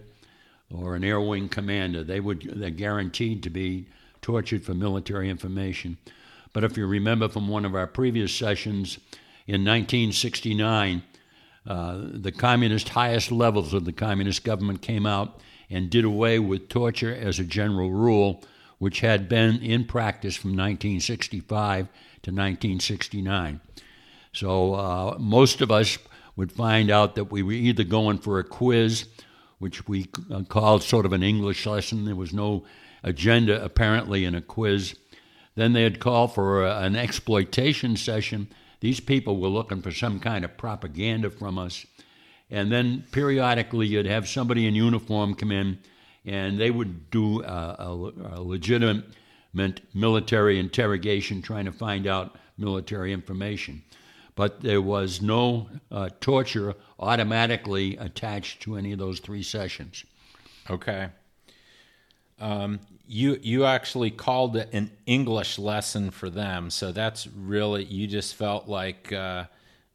or 0.74 0.96
an 0.96 1.04
air 1.04 1.22
wing 1.22 1.48
commander. 1.48 2.04
They 2.04 2.20
would 2.20 2.42
they're 2.42 2.72
guaranteed 2.72 3.44
to 3.44 3.52
be 3.52 3.88
tortured 4.22 4.64
for 4.64 4.74
military 4.74 5.30
information. 5.30 5.98
But 6.54 6.64
if 6.64 6.76
you 6.76 6.88
remember 6.88 7.30
from 7.30 7.50
one 7.50 7.66
of 7.66 7.76
our 7.76 7.86
previous 7.86 8.34
sessions 8.34 8.98
in 9.46 9.64
1969, 9.64 11.04
uh, 11.68 12.00
the 12.02 12.32
communist 12.32 12.90
highest 12.90 13.32
levels 13.32 13.76
of 13.76 13.86
the 13.86 13.94
communist 13.94 14.44
government 14.44 14.82
came 14.82 15.06
out 15.06 15.40
and 15.70 15.92
did 15.92 16.04
away 16.04 16.40
with 16.40 16.68
torture 16.68 17.14
as 17.14 17.38
a 17.38 17.44
general 17.44 17.92
rule 17.92 18.44
which 18.80 19.02
had 19.02 19.30
been 19.30 19.62
in 19.62 19.86
practice 19.86 20.36
from 20.36 20.50
1965 20.52 21.86
to 22.24 22.32
1969. 22.32 23.62
So 24.34 24.76
uh, 24.76 25.18
most 25.20 25.62
of 25.62 25.72
us 25.72 25.98
would 26.36 26.52
find 26.52 26.90
out 26.90 27.16
that 27.16 27.32
we 27.32 27.44
were 27.44 27.52
either 27.52 27.84
going 27.84 28.18
for 28.18 28.40
a 28.40 28.44
quiz, 28.44 29.06
which 29.60 29.88
we 29.88 30.08
uh, 30.32 30.44
called 30.44 30.84
sort 30.84 31.06
of 31.06 31.14
an 31.14 31.24
English 31.24 31.66
lesson. 31.66 32.06
There 32.06 32.16
was 32.16 32.34
no 32.34 32.64
agenda 33.04 33.64
apparently 33.64 34.26
in 34.26 34.36
a 34.36 34.42
quiz. 34.42 34.96
Then 35.56 35.74
they'd 35.74 36.00
call 36.00 36.28
for 36.28 36.66
a, 36.66 36.80
an 36.80 36.96
exploitation 36.96 37.98
session. 37.98 38.48
These 38.80 39.02
people 39.02 39.40
were 39.40 39.50
looking 39.50 39.82
for 39.82 39.92
some 39.92 40.20
kind 40.20 40.46
of 40.46 40.58
propaganda 40.58 41.30
from 41.30 41.58
us. 41.58 41.86
And 42.50 42.72
then 42.72 43.06
periodically 43.12 43.88
you'd 43.88 44.06
have 44.06 44.28
somebody 44.28 44.66
in 44.66 44.76
uniform 44.76 45.36
come 45.36 45.52
in 45.52 45.80
and 46.26 46.60
they 46.60 46.72
would 46.72 47.10
do 47.10 47.44
a, 47.44 47.76
a, 47.80 48.12
a 48.36 48.42
legitimate 48.42 49.06
military 49.94 50.60
interrogation 50.60 51.42
trying 51.42 51.66
to 51.66 51.72
find 51.72 52.08
out 52.08 52.38
military 52.58 53.12
information. 53.12 53.84
But 54.36 54.62
there 54.62 54.82
was 54.82 55.22
no 55.22 55.70
uh, 55.92 56.10
torture 56.20 56.76
automatically 57.00 57.98
attached 57.98 58.62
to 58.62 58.76
any 58.76 58.92
of 58.92 59.00
those 59.00 59.20
three 59.20 59.44
sessions. 59.44 60.06
Okay. 60.70 61.10
Um, 62.40 62.80
you 63.08 63.38
you 63.42 63.66
actually 63.66 64.10
called 64.10 64.56
it 64.56 64.70
an 64.74 64.92
English 65.06 65.60
lesson 65.60 66.12
for 66.12 66.30
them, 66.30 66.70
so 66.70 66.92
that's 66.92 67.28
really 67.28 67.84
you 67.84 68.08
just 68.08 68.36
felt 68.36 68.68
like 68.68 69.12
uh, 69.12 69.46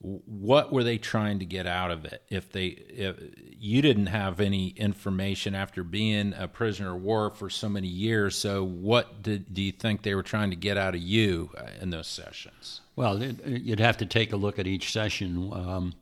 what 0.07 0.73
were 0.73 0.85
they 0.85 0.99
trying 0.99 1.41
to 1.41 1.45
get 1.45 1.67
out 1.67 1.91
of 1.91 2.05
it? 2.05 2.23
If 2.31 2.53
they 2.53 2.67
if 2.67 3.17
you 3.59 3.83
didn't 3.83 4.07
have 4.07 4.39
any 4.39 4.69
information 4.69 5.55
after 5.57 5.83
being 5.83 6.33
a 6.39 6.47
prisoner 6.47 6.95
of 6.95 7.03
war 7.03 7.31
for 7.31 7.51
so 7.51 7.69
many 7.69 7.89
years 7.89 8.37
so 8.37 8.63
what 8.65 9.23
did, 9.23 9.53
do 9.53 9.63
you 9.63 9.73
think 9.73 10.03
they 10.03 10.15
were 10.15 10.23
trying 10.23 10.51
to 10.51 10.57
get 10.57 10.77
out 10.77 10.95
of 10.95 11.01
you 11.01 11.51
uh, 11.59 11.67
in 11.81 11.91
those 11.91 12.07
sessions? 12.07 12.83
Well 12.95 13.21
you'd 13.21 13.81
have 13.81 13.97
to 13.97 14.07
take 14.07 14.33
a 14.33 14.37
look 14.37 14.61
at 14.61 14.69
each 14.69 14.93
session 14.93 15.51
um, 15.53 15.95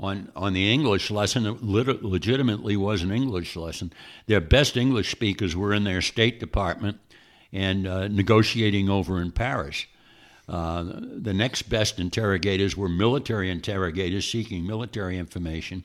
on 0.00 0.32
on 0.34 0.54
the 0.54 0.72
English 0.72 1.10
lesson. 1.10 1.44
It 1.44 1.62
legitimately 1.62 2.78
was 2.78 3.02
an 3.02 3.12
English 3.12 3.56
lesson. 3.56 3.92
Their 4.26 4.40
best 4.40 4.74
English 4.78 5.10
speakers 5.10 5.54
were 5.54 5.74
in 5.74 5.84
their 5.84 6.00
State 6.00 6.40
Department 6.40 6.98
and 7.52 7.86
uh, 7.86 8.08
negotiating 8.08 8.88
over 8.88 9.20
in 9.20 9.32
Paris 9.32 9.84
uh, 10.48 10.84
the 10.84 11.32
next 11.32 11.62
best 11.62 11.98
interrogators 11.98 12.76
were 12.76 12.88
military 12.88 13.50
interrogators 13.50 14.30
seeking 14.30 14.66
military 14.66 15.18
information. 15.18 15.84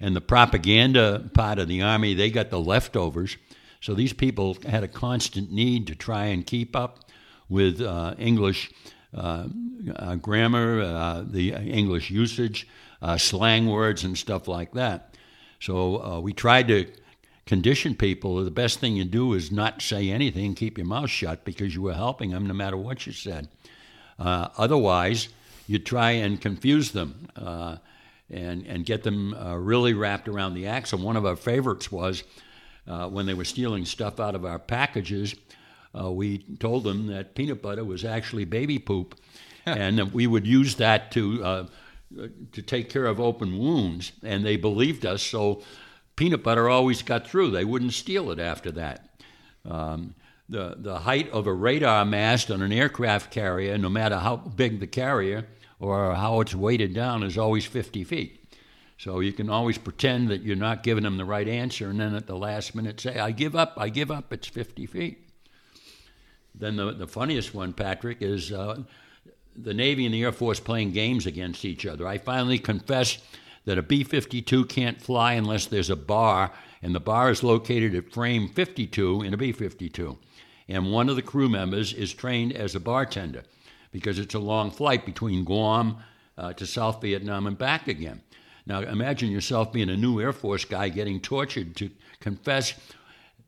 And 0.00 0.14
the 0.14 0.20
propaganda 0.20 1.30
part 1.32 1.58
of 1.58 1.68
the 1.68 1.82
Army, 1.82 2.14
they 2.14 2.30
got 2.30 2.50
the 2.50 2.60
leftovers. 2.60 3.36
So 3.80 3.94
these 3.94 4.12
people 4.12 4.58
had 4.66 4.84
a 4.84 4.88
constant 4.88 5.50
need 5.50 5.86
to 5.86 5.94
try 5.94 6.26
and 6.26 6.46
keep 6.46 6.76
up 6.76 7.10
with 7.48 7.80
uh, 7.80 8.14
English 8.18 8.70
uh, 9.16 9.46
uh 9.94 10.16
grammar, 10.16 10.82
uh, 10.82 11.24
the 11.26 11.52
English 11.54 12.10
usage, 12.10 12.68
slang 13.16 13.66
words, 13.66 14.04
and 14.04 14.18
stuff 14.18 14.48
like 14.48 14.72
that. 14.72 15.14
So 15.60 16.20
we 16.20 16.34
tried 16.34 16.68
to 16.68 16.86
condition 17.46 17.94
people. 17.94 18.44
The 18.44 18.50
best 18.50 18.80
thing 18.80 18.96
you 18.96 19.04
do 19.04 19.32
is 19.32 19.50
not 19.50 19.80
say 19.80 20.10
anything, 20.10 20.54
keep 20.54 20.76
your 20.76 20.86
mouth 20.86 21.08
shut, 21.08 21.44
because 21.44 21.74
you 21.74 21.82
were 21.82 21.94
helping 21.94 22.30
them 22.30 22.46
no 22.46 22.52
matter 22.52 22.76
what 22.76 23.06
you 23.06 23.12
said. 23.12 23.48
Uh, 24.18 24.48
otherwise, 24.56 25.28
you 25.66 25.78
try 25.78 26.12
and 26.12 26.40
confuse 26.40 26.92
them 26.92 27.28
uh, 27.36 27.76
and, 28.30 28.66
and 28.66 28.86
get 28.86 29.02
them 29.02 29.34
uh, 29.34 29.56
really 29.56 29.94
wrapped 29.94 30.28
around 30.28 30.54
the 30.54 30.66
axle. 30.66 30.98
One 30.98 31.16
of 31.16 31.26
our 31.26 31.36
favorites 31.36 31.90
was 31.92 32.24
uh, 32.86 33.08
when 33.08 33.26
they 33.26 33.34
were 33.34 33.44
stealing 33.44 33.84
stuff 33.84 34.20
out 34.20 34.34
of 34.34 34.44
our 34.44 34.58
packages, 34.58 35.34
uh, 35.98 36.10
we 36.10 36.38
told 36.60 36.84
them 36.84 37.06
that 37.08 37.34
peanut 37.34 37.62
butter 37.62 37.84
was 37.84 38.04
actually 38.04 38.44
baby 38.44 38.78
poop, 38.78 39.14
and 39.64 40.12
we 40.12 40.26
would 40.26 40.46
use 40.46 40.76
that 40.76 41.10
to, 41.12 41.44
uh, 41.44 41.66
to 42.52 42.62
take 42.62 42.88
care 42.88 43.06
of 43.06 43.18
open 43.18 43.58
wounds. 43.58 44.12
And 44.22 44.44
they 44.44 44.56
believed 44.56 45.04
us, 45.04 45.22
so 45.22 45.62
peanut 46.14 46.42
butter 46.42 46.68
always 46.68 47.02
got 47.02 47.26
through. 47.26 47.50
They 47.50 47.64
wouldn't 47.64 47.92
steal 47.92 48.30
it 48.30 48.38
after 48.38 48.70
that. 48.72 49.08
Um, 49.64 50.14
the, 50.48 50.76
the 50.78 51.00
height 51.00 51.30
of 51.30 51.46
a 51.46 51.52
radar 51.52 52.04
mast 52.04 52.50
on 52.50 52.62
an 52.62 52.72
aircraft 52.72 53.30
carrier, 53.30 53.76
no 53.78 53.88
matter 53.88 54.18
how 54.18 54.36
big 54.36 54.80
the 54.80 54.86
carrier 54.86 55.46
or 55.80 56.14
how 56.14 56.40
it's 56.40 56.54
weighted 56.54 56.94
down, 56.94 57.22
is 57.22 57.36
always 57.36 57.64
50 57.64 58.04
feet. 58.04 58.42
So 58.98 59.20
you 59.20 59.32
can 59.32 59.50
always 59.50 59.76
pretend 59.76 60.28
that 60.28 60.42
you're 60.42 60.56
not 60.56 60.82
giving 60.82 61.04
them 61.04 61.18
the 61.18 61.24
right 61.24 61.46
answer, 61.46 61.90
and 61.90 62.00
then 62.00 62.14
at 62.14 62.26
the 62.26 62.36
last 62.36 62.74
minute 62.74 63.00
say, 63.00 63.18
I 63.18 63.30
give 63.30 63.54
up, 63.54 63.74
I 63.76 63.90
give 63.90 64.10
up, 64.10 64.32
it's 64.32 64.48
50 64.48 64.86
feet. 64.86 65.28
Then 66.54 66.76
the, 66.76 66.92
the 66.92 67.06
funniest 67.06 67.54
one, 67.54 67.74
Patrick, 67.74 68.22
is 68.22 68.52
uh, 68.52 68.82
the 69.54 69.74
Navy 69.74 70.06
and 70.06 70.14
the 70.14 70.22
Air 70.22 70.32
Force 70.32 70.60
playing 70.60 70.92
games 70.92 71.26
against 71.26 71.64
each 71.64 71.84
other. 71.84 72.06
I 72.06 72.16
finally 72.16 72.58
confess 72.58 73.18
that 73.66 73.76
a 73.76 73.82
B 73.82 74.02
52 74.02 74.64
can't 74.66 75.02
fly 75.02 75.34
unless 75.34 75.66
there's 75.66 75.90
a 75.90 75.96
bar, 75.96 76.52
and 76.80 76.94
the 76.94 77.00
bar 77.00 77.30
is 77.30 77.42
located 77.42 77.94
at 77.94 78.12
frame 78.12 78.48
52 78.48 79.22
in 79.22 79.34
a 79.34 79.36
B 79.36 79.52
52 79.52 80.16
and 80.68 80.90
one 80.90 81.08
of 81.08 81.16
the 81.16 81.22
crew 81.22 81.48
members 81.48 81.92
is 81.92 82.12
trained 82.12 82.52
as 82.52 82.74
a 82.74 82.80
bartender 82.80 83.42
because 83.92 84.18
it's 84.18 84.34
a 84.34 84.38
long 84.38 84.70
flight 84.70 85.06
between 85.06 85.44
Guam 85.44 85.98
uh, 86.36 86.52
to 86.54 86.66
South 86.66 87.00
Vietnam 87.00 87.46
and 87.46 87.56
back 87.56 87.88
again. 87.88 88.22
Now, 88.66 88.80
imagine 88.80 89.30
yourself 89.30 89.72
being 89.72 89.88
a 89.88 89.96
new 89.96 90.20
Air 90.20 90.32
Force 90.32 90.64
guy 90.64 90.88
getting 90.88 91.20
tortured 91.20 91.76
to 91.76 91.90
confess 92.20 92.74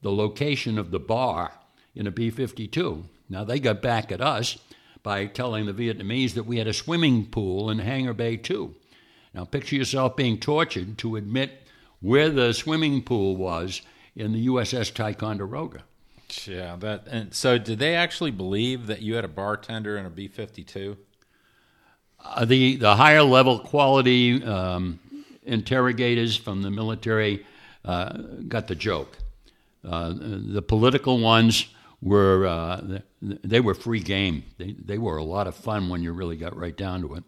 the 0.01 0.13
location 0.13 0.79
of 0.79 0.93
the 0.93 1.01
bar 1.01 1.53
in 1.95 2.07
a 2.07 2.13
B 2.13 2.31
52. 2.31 3.05
Now, 3.29 3.45
they 3.45 3.59
got 3.59 3.83
back 3.83 4.13
at 4.13 4.21
us 4.21 4.59
by 5.03 5.27
telling 5.27 5.67
the 5.67 5.73
Vietnamese 5.73 6.35
that 6.35 6.47
we 6.47 6.59
had 6.59 6.69
a 6.69 6.73
swimming 6.73 7.27
pool 7.27 7.69
in 7.69 7.81
Hangar 7.81 8.15
Bay 8.15 8.37
2. 8.37 8.75
Now, 9.35 9.45
picture 9.45 9.77
yourself 9.77 10.17
being 10.17 10.39
tortured 10.39 10.99
to 10.99 11.17
admit 11.17 11.67
where 12.01 12.31
the 12.31 12.55
swimming 12.55 13.03
pool 13.03 13.37
was 13.37 13.83
in 14.15 14.33
the 14.33 14.47
USS 14.47 14.95
Ticonderoga. 14.95 15.83
Yeah, 16.47 16.77
that 16.77 17.07
and 17.11 17.35
so 17.35 17.59
did 17.59 17.79
they 17.79 17.95
actually 17.95 18.31
believe 18.31 18.87
that 18.87 19.01
you 19.01 19.15
had 19.15 19.25
a 19.25 19.29
bartender 19.29 19.97
and 19.97 20.07
a 20.07 20.11
B 20.11 20.29
fifty 20.29 20.63
two? 20.63 20.99
Uh, 22.23 22.45
the 22.45 22.77
the 22.77 22.97
higher 22.97 23.23
level 23.23 23.59
quality 23.59 24.43
um, 24.45 24.99
interrogators 25.45 26.37
from 26.37 26.63
the 26.63 26.71
military 26.71 27.47
uh, 27.85 28.13
got 28.47 28.69
the 28.69 28.75
joke. 28.75 29.19
Uh, 29.85 30.13
the 30.17 30.63
political 30.63 31.19
ones 31.19 31.67
were 32.03 32.47
uh, 32.47 33.01
they 33.23 33.61
were 33.61 33.75
free 33.75 34.01
game. 34.01 34.45
They 34.59 34.73
they 34.73 34.99
were 34.99 35.17
a 35.17 35.25
lot 35.25 35.47
of 35.47 35.55
fun 35.55 35.89
when 35.89 36.03
you 36.03 36.13
really 36.13 36.37
got 36.37 36.57
right 36.57 36.77
down 36.77 37.01
to 37.03 37.15
it. 37.15 37.25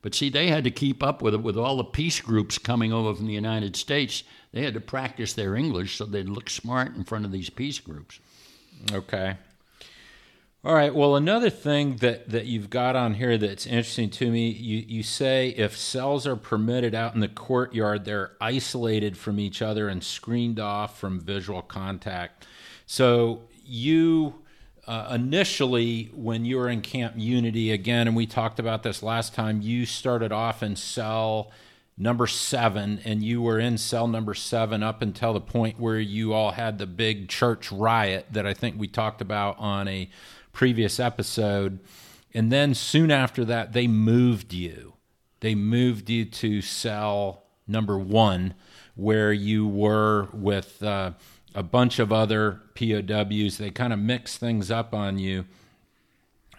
But 0.00 0.14
see, 0.14 0.30
they 0.30 0.46
had 0.46 0.64
to 0.64 0.70
keep 0.70 1.02
up 1.02 1.22
with 1.22 1.34
it 1.34 1.42
with 1.42 1.56
all 1.56 1.76
the 1.76 1.84
peace 1.84 2.20
groups 2.20 2.56
coming 2.56 2.92
over 2.92 3.14
from 3.14 3.26
the 3.26 3.32
United 3.32 3.74
States. 3.74 4.22
They 4.52 4.62
had 4.62 4.74
to 4.74 4.80
practice 4.80 5.32
their 5.32 5.56
English 5.56 5.96
so 5.96 6.04
they'd 6.04 6.28
look 6.28 6.48
smart 6.48 6.94
in 6.94 7.04
front 7.04 7.24
of 7.24 7.32
these 7.32 7.50
peace 7.50 7.80
groups. 7.80 8.20
Okay. 8.92 9.36
All 10.64 10.74
right. 10.74 10.94
Well, 10.94 11.14
another 11.14 11.50
thing 11.50 11.96
that, 11.96 12.30
that 12.30 12.46
you've 12.46 12.68
got 12.68 12.96
on 12.96 13.14
here 13.14 13.38
that's 13.38 13.64
interesting 13.64 14.10
to 14.10 14.30
me, 14.30 14.48
you, 14.48 14.84
you 14.86 15.02
say 15.02 15.50
if 15.50 15.76
cells 15.76 16.26
are 16.26 16.36
permitted 16.36 16.94
out 16.94 17.14
in 17.14 17.20
the 17.20 17.28
courtyard, 17.28 18.04
they're 18.04 18.32
isolated 18.40 19.16
from 19.16 19.38
each 19.38 19.62
other 19.62 19.88
and 19.88 20.02
screened 20.02 20.58
off 20.58 20.98
from 20.98 21.20
visual 21.20 21.62
contact. 21.62 22.46
So 22.86 23.42
you 23.64 24.42
uh, 24.88 25.12
initially, 25.14 26.10
when 26.14 26.46
you 26.46 26.56
were 26.56 26.68
in 26.68 26.80
Camp 26.80 27.12
Unity, 27.16 27.70
again, 27.70 28.08
and 28.08 28.16
we 28.16 28.26
talked 28.26 28.58
about 28.58 28.82
this 28.82 29.02
last 29.02 29.34
time, 29.34 29.60
you 29.60 29.84
started 29.84 30.32
off 30.32 30.62
in 30.62 30.74
cell 30.74 31.52
number 31.98 32.26
seven, 32.26 33.00
and 33.04 33.22
you 33.22 33.42
were 33.42 33.58
in 33.58 33.76
cell 33.76 34.06
number 34.06 34.34
seven 34.34 34.82
up 34.82 35.02
until 35.02 35.32
the 35.32 35.40
point 35.40 35.80
where 35.80 35.98
you 35.98 36.32
all 36.32 36.52
had 36.52 36.78
the 36.78 36.86
big 36.86 37.28
church 37.28 37.72
riot 37.72 38.26
that 38.30 38.46
I 38.46 38.54
think 38.54 38.78
we 38.78 38.86
talked 38.86 39.20
about 39.20 39.58
on 39.58 39.88
a 39.88 40.08
previous 40.52 41.00
episode. 41.00 41.80
And 42.32 42.52
then 42.52 42.74
soon 42.74 43.10
after 43.10 43.44
that, 43.46 43.72
they 43.72 43.88
moved 43.88 44.52
you. 44.52 44.94
They 45.40 45.54
moved 45.54 46.08
you 46.08 46.24
to 46.24 46.62
cell 46.62 47.44
number 47.66 47.98
one, 47.98 48.54
where 48.94 49.32
you 49.32 49.66
were 49.66 50.28
with 50.32 50.82
uh, 50.82 51.12
a 51.54 51.62
bunch 51.62 51.98
of 51.98 52.12
other 52.12 52.60
POWs. 52.74 53.58
They 53.58 53.70
kind 53.70 53.92
of 53.92 53.98
mixed 53.98 54.38
things 54.38 54.70
up 54.70 54.94
on 54.94 55.18
you. 55.18 55.46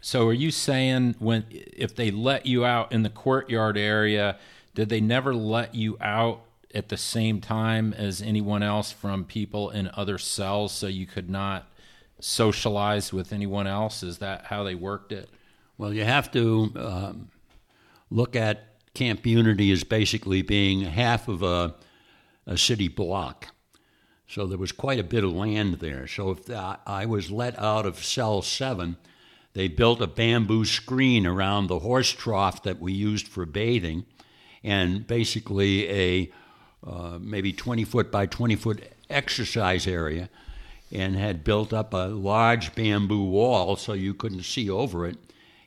So 0.02 0.28
are 0.28 0.34
you 0.34 0.52
saying 0.52 1.15
when 1.19 1.45
if 1.49 1.95
they 1.95 2.12
let 2.12 2.45
you 2.45 2.65
out 2.65 2.91
in 2.91 3.04
the 3.04 3.10
courtyard 3.10 3.78
area, 3.78 4.38
did 4.73 4.89
they 4.89 5.01
never 5.01 5.34
let 5.34 5.75
you 5.75 5.97
out 5.99 6.41
at 6.73 6.89
the 6.89 6.97
same 6.97 7.41
time 7.41 7.93
as 7.93 8.21
anyone 8.21 8.62
else 8.62 8.91
from 8.91 9.25
people 9.25 9.69
in 9.69 9.89
other 9.95 10.17
cells 10.17 10.71
so 10.71 10.88
you 10.88 11.05
could 11.05 11.29
not 11.29 11.67
socialize 12.19 13.12
with 13.12 13.34
anyone 13.34 13.67
else? 13.67 14.03
Is 14.03 14.19
that 14.19 14.45
how 14.45 14.63
they 14.63 14.75
worked 14.75 15.12
it? 15.12 15.29
Well, 15.77 15.93
you 15.93 16.03
have 16.03 16.32
to 16.32 16.71
um, 16.75 17.29
look 18.10 18.36
at 18.36 18.65
Camp 18.93 19.25
Unity 19.25 19.71
as 19.71 19.84
basically 19.84 20.41
being 20.41 20.82
half 20.82 21.27
of 21.27 21.41
a, 21.41 21.75
a 22.45 22.58
city 22.58 22.88
block. 22.88 23.47
So 24.27 24.45
there 24.45 24.58
was 24.58 24.71
quite 24.71 24.99
a 24.99 25.03
bit 25.03 25.23
of 25.23 25.32
land 25.32 25.75
there. 25.75 26.05
So 26.05 26.32
if 26.32 26.49
I 26.49 27.05
was 27.08 27.32
let 27.32 27.58
out 27.58 27.86
of 27.88 28.03
cell 28.03 28.41
seven, 28.43 28.97
they 29.53 29.67
built 29.67 30.01
a 30.01 30.08
bamboo 30.08 30.65
screen 30.65 31.25
around 31.25 31.67
the 31.67 31.79
horse 31.79 32.12
trough 32.12 32.62
that 32.63 32.79
we 32.79 32.93
used 32.93 33.27
for 33.27 33.45
bathing, 33.45 34.05
and 34.63 35.06
basically 35.08 35.89
a 35.89 36.32
uh, 36.86 37.17
maybe 37.19 37.52
20 37.52 37.84
foot 37.84 38.12
by 38.12 38.26
20 38.26 38.56
foot 38.56 38.84
exercise 39.10 39.86
area, 39.86 40.30
and 40.91 41.15
had 41.15 41.43
built 41.43 41.74
up 41.74 41.93
a 41.93 42.08
large 42.08 42.74
bamboo 42.74 43.24
wall 43.24 43.76
so 43.76 43.93
you 43.93 44.13
couldn't 44.13 44.43
see 44.43 44.69
over 44.69 45.06
it 45.06 45.17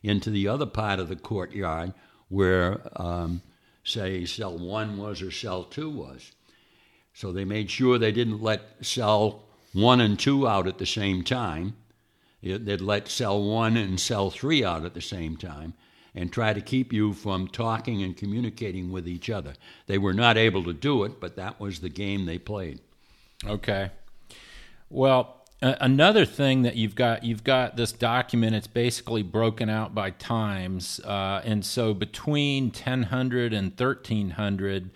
into 0.02 0.31
the 0.31 0.48
other 0.48 0.66
part 0.66 0.98
of 0.98 1.09
the 1.09 1.16
courtyard 1.16 1.92
where, 2.28 2.81
um, 2.96 3.42
say, 3.85 4.24
cell 4.24 4.57
one 4.57 4.96
was 4.96 5.22
or 5.22 5.31
cell 5.31 5.64
two 5.64 5.90
was. 5.90 6.33
So 7.14 7.31
they 7.31 7.44
made 7.44 7.70
sure 7.70 7.98
they 7.98 8.11
didn't 8.11 8.42
let 8.42 8.62
cell 8.81 9.44
one 9.72 10.00
and 10.00 10.18
two 10.18 10.48
out 10.48 10.66
at 10.66 10.78
the 10.78 10.87
same 10.87 11.22
time. 11.22 11.76
They'd 12.42 12.81
let 12.81 13.09
cell 13.09 13.42
one 13.42 13.76
and 13.76 14.00
cell 14.00 14.31
three 14.31 14.64
out 14.64 14.85
at 14.85 14.94
the 14.94 15.02
same 15.02 15.37
time 15.37 15.74
and 16.14 16.33
try 16.33 16.53
to 16.53 16.61
keep 16.61 16.92
you 16.92 17.12
from 17.12 17.48
talking 17.48 18.03
and 18.03 18.16
communicating 18.16 18.90
with 18.92 19.09
each 19.09 19.31
other. 19.31 19.55
They 19.87 19.98
were 19.98 20.12
not 20.12 20.37
able 20.37 20.64
to 20.64 20.72
do 20.72 21.05
it, 21.05 21.20
but 21.20 21.37
that 21.37 21.59
was 21.59 21.81
the 21.81 21.88
game 21.88 22.27
they 22.27 22.38
played. 22.38 22.81
Okay. 23.46 23.90
Well, 24.90 25.42
another 25.62 26.25
thing 26.25 26.62
that 26.62 26.75
you've 26.75 26.96
got 26.96 27.22
you've 27.22 27.44
got 27.44 27.77
this 27.77 27.92
document 27.92 28.57
it's 28.57 28.66
basically 28.66 29.22
broken 29.22 29.70
out 29.70 29.94
by 29.94 30.11
times 30.11 31.01
uh, 31.05 31.40
and 31.44 31.64
so 31.64 31.94
between 31.94 32.64
1000 32.64 33.53
and 33.53 33.70
1300 33.70 34.90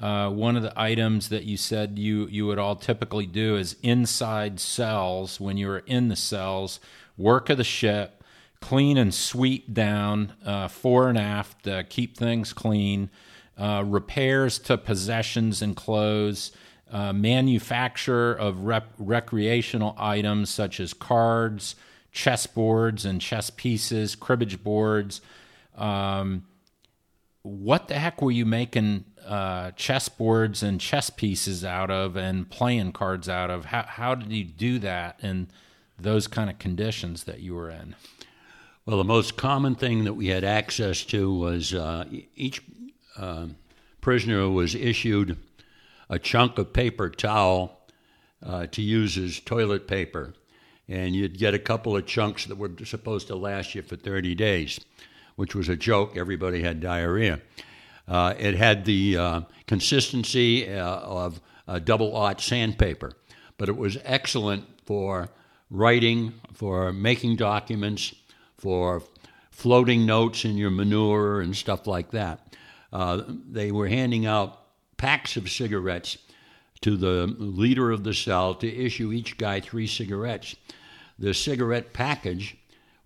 uh, 0.00 0.28
one 0.30 0.56
of 0.56 0.62
the 0.62 0.72
items 0.80 1.28
that 1.28 1.44
you 1.44 1.56
said 1.56 1.98
you 2.00 2.26
you 2.28 2.46
would 2.46 2.58
all 2.58 2.74
typically 2.74 3.26
do 3.26 3.56
is 3.56 3.76
inside 3.82 4.58
cells 4.58 5.38
when 5.38 5.56
you 5.56 5.68
were 5.68 5.84
in 5.86 6.08
the 6.08 6.16
cells 6.16 6.80
work 7.16 7.48
of 7.48 7.56
the 7.56 7.64
ship 7.64 8.17
clean 8.60 8.96
and 8.96 9.14
sweep 9.14 9.72
down 9.72 10.32
uh, 10.44 10.68
fore 10.68 11.08
and 11.08 11.18
aft 11.18 11.66
keep 11.88 12.16
things 12.16 12.52
clean 12.52 13.10
uh, 13.56 13.82
repairs 13.86 14.58
to 14.58 14.76
possessions 14.76 15.62
and 15.62 15.76
clothes 15.76 16.52
uh, 16.90 17.12
manufacture 17.12 18.32
of 18.32 18.64
rep- 18.64 18.92
recreational 18.98 19.94
items 19.98 20.50
such 20.50 20.80
as 20.80 20.94
cards, 20.94 21.76
chess 22.12 22.46
boards, 22.46 23.04
and 23.04 23.20
chess 23.20 23.50
pieces, 23.50 24.14
cribbage 24.14 24.62
boards. 24.62 25.20
Um, 25.76 26.46
what 27.42 27.88
the 27.88 27.98
heck 27.98 28.22
were 28.22 28.30
you 28.30 28.46
making 28.46 29.04
uh, 29.26 29.72
chess 29.72 30.08
boards 30.08 30.62
and 30.62 30.80
chess 30.80 31.10
pieces 31.10 31.64
out 31.64 31.90
of 31.90 32.16
and 32.16 32.48
playing 32.48 32.92
cards 32.92 33.28
out 33.28 33.50
of? 33.50 33.66
How, 33.66 33.82
how 33.82 34.14
did 34.14 34.32
you 34.32 34.44
do 34.44 34.78
that 34.78 35.18
in 35.22 35.48
those 35.98 36.26
kind 36.26 36.48
of 36.48 36.58
conditions 36.58 37.24
that 37.24 37.40
you 37.40 37.54
were 37.54 37.70
in? 37.70 37.94
Well, 38.88 38.96
the 38.96 39.04
most 39.04 39.36
common 39.36 39.74
thing 39.74 40.04
that 40.04 40.14
we 40.14 40.28
had 40.28 40.44
access 40.44 41.04
to 41.04 41.30
was 41.30 41.74
uh, 41.74 42.06
each 42.34 42.62
uh, 43.18 43.48
prisoner 44.00 44.48
was 44.48 44.74
issued 44.74 45.36
a 46.08 46.18
chunk 46.18 46.56
of 46.56 46.72
paper 46.72 47.10
towel 47.10 47.80
uh, 48.42 48.66
to 48.68 48.80
use 48.80 49.18
as 49.18 49.40
toilet 49.40 49.86
paper. 49.86 50.32
And 50.88 51.14
you'd 51.14 51.36
get 51.36 51.52
a 51.52 51.58
couple 51.58 51.98
of 51.98 52.06
chunks 52.06 52.46
that 52.46 52.56
were 52.56 52.70
supposed 52.86 53.26
to 53.26 53.36
last 53.36 53.74
you 53.74 53.82
for 53.82 53.96
30 53.96 54.34
days, 54.34 54.80
which 55.36 55.54
was 55.54 55.68
a 55.68 55.76
joke. 55.76 56.16
Everybody 56.16 56.62
had 56.62 56.80
diarrhea. 56.80 57.42
Uh, 58.08 58.32
it 58.38 58.54
had 58.54 58.86
the 58.86 59.18
uh, 59.18 59.40
consistency 59.66 60.66
uh, 60.66 61.00
of 61.00 61.42
double 61.84 62.16
aught 62.16 62.40
sandpaper, 62.40 63.12
but 63.58 63.68
it 63.68 63.76
was 63.76 63.98
excellent 64.02 64.64
for 64.86 65.28
writing, 65.70 66.32
for 66.54 66.90
making 66.90 67.36
documents, 67.36 68.14
for 68.58 69.02
floating 69.50 70.04
notes 70.04 70.44
in 70.44 70.56
your 70.56 70.70
manure 70.70 71.40
and 71.40 71.56
stuff 71.56 71.86
like 71.86 72.10
that. 72.10 72.54
Uh, 72.92 73.22
they 73.26 73.72
were 73.72 73.88
handing 73.88 74.26
out 74.26 74.60
packs 74.96 75.36
of 75.36 75.50
cigarettes 75.50 76.18
to 76.80 76.96
the 76.96 77.26
leader 77.38 77.90
of 77.90 78.04
the 78.04 78.14
cell 78.14 78.54
to 78.54 78.68
issue 78.68 79.12
each 79.12 79.38
guy 79.38 79.60
three 79.60 79.86
cigarettes. 79.86 80.54
The 81.18 81.34
cigarette 81.34 81.92
package 81.92 82.56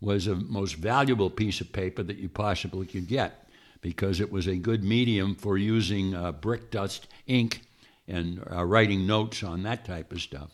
was 0.00 0.26
the 0.26 0.34
most 0.34 0.76
valuable 0.76 1.30
piece 1.30 1.60
of 1.60 1.72
paper 1.72 2.02
that 2.02 2.18
you 2.18 2.28
possibly 2.28 2.86
could 2.86 3.08
get 3.08 3.48
because 3.80 4.20
it 4.20 4.30
was 4.30 4.46
a 4.46 4.56
good 4.56 4.84
medium 4.84 5.34
for 5.34 5.56
using 5.56 6.14
uh, 6.14 6.32
brick 6.32 6.70
dust 6.70 7.08
ink 7.26 7.62
and 8.08 8.42
uh, 8.50 8.64
writing 8.64 9.06
notes 9.06 9.42
on 9.42 9.62
that 9.62 9.84
type 9.84 10.12
of 10.12 10.20
stuff. 10.20 10.50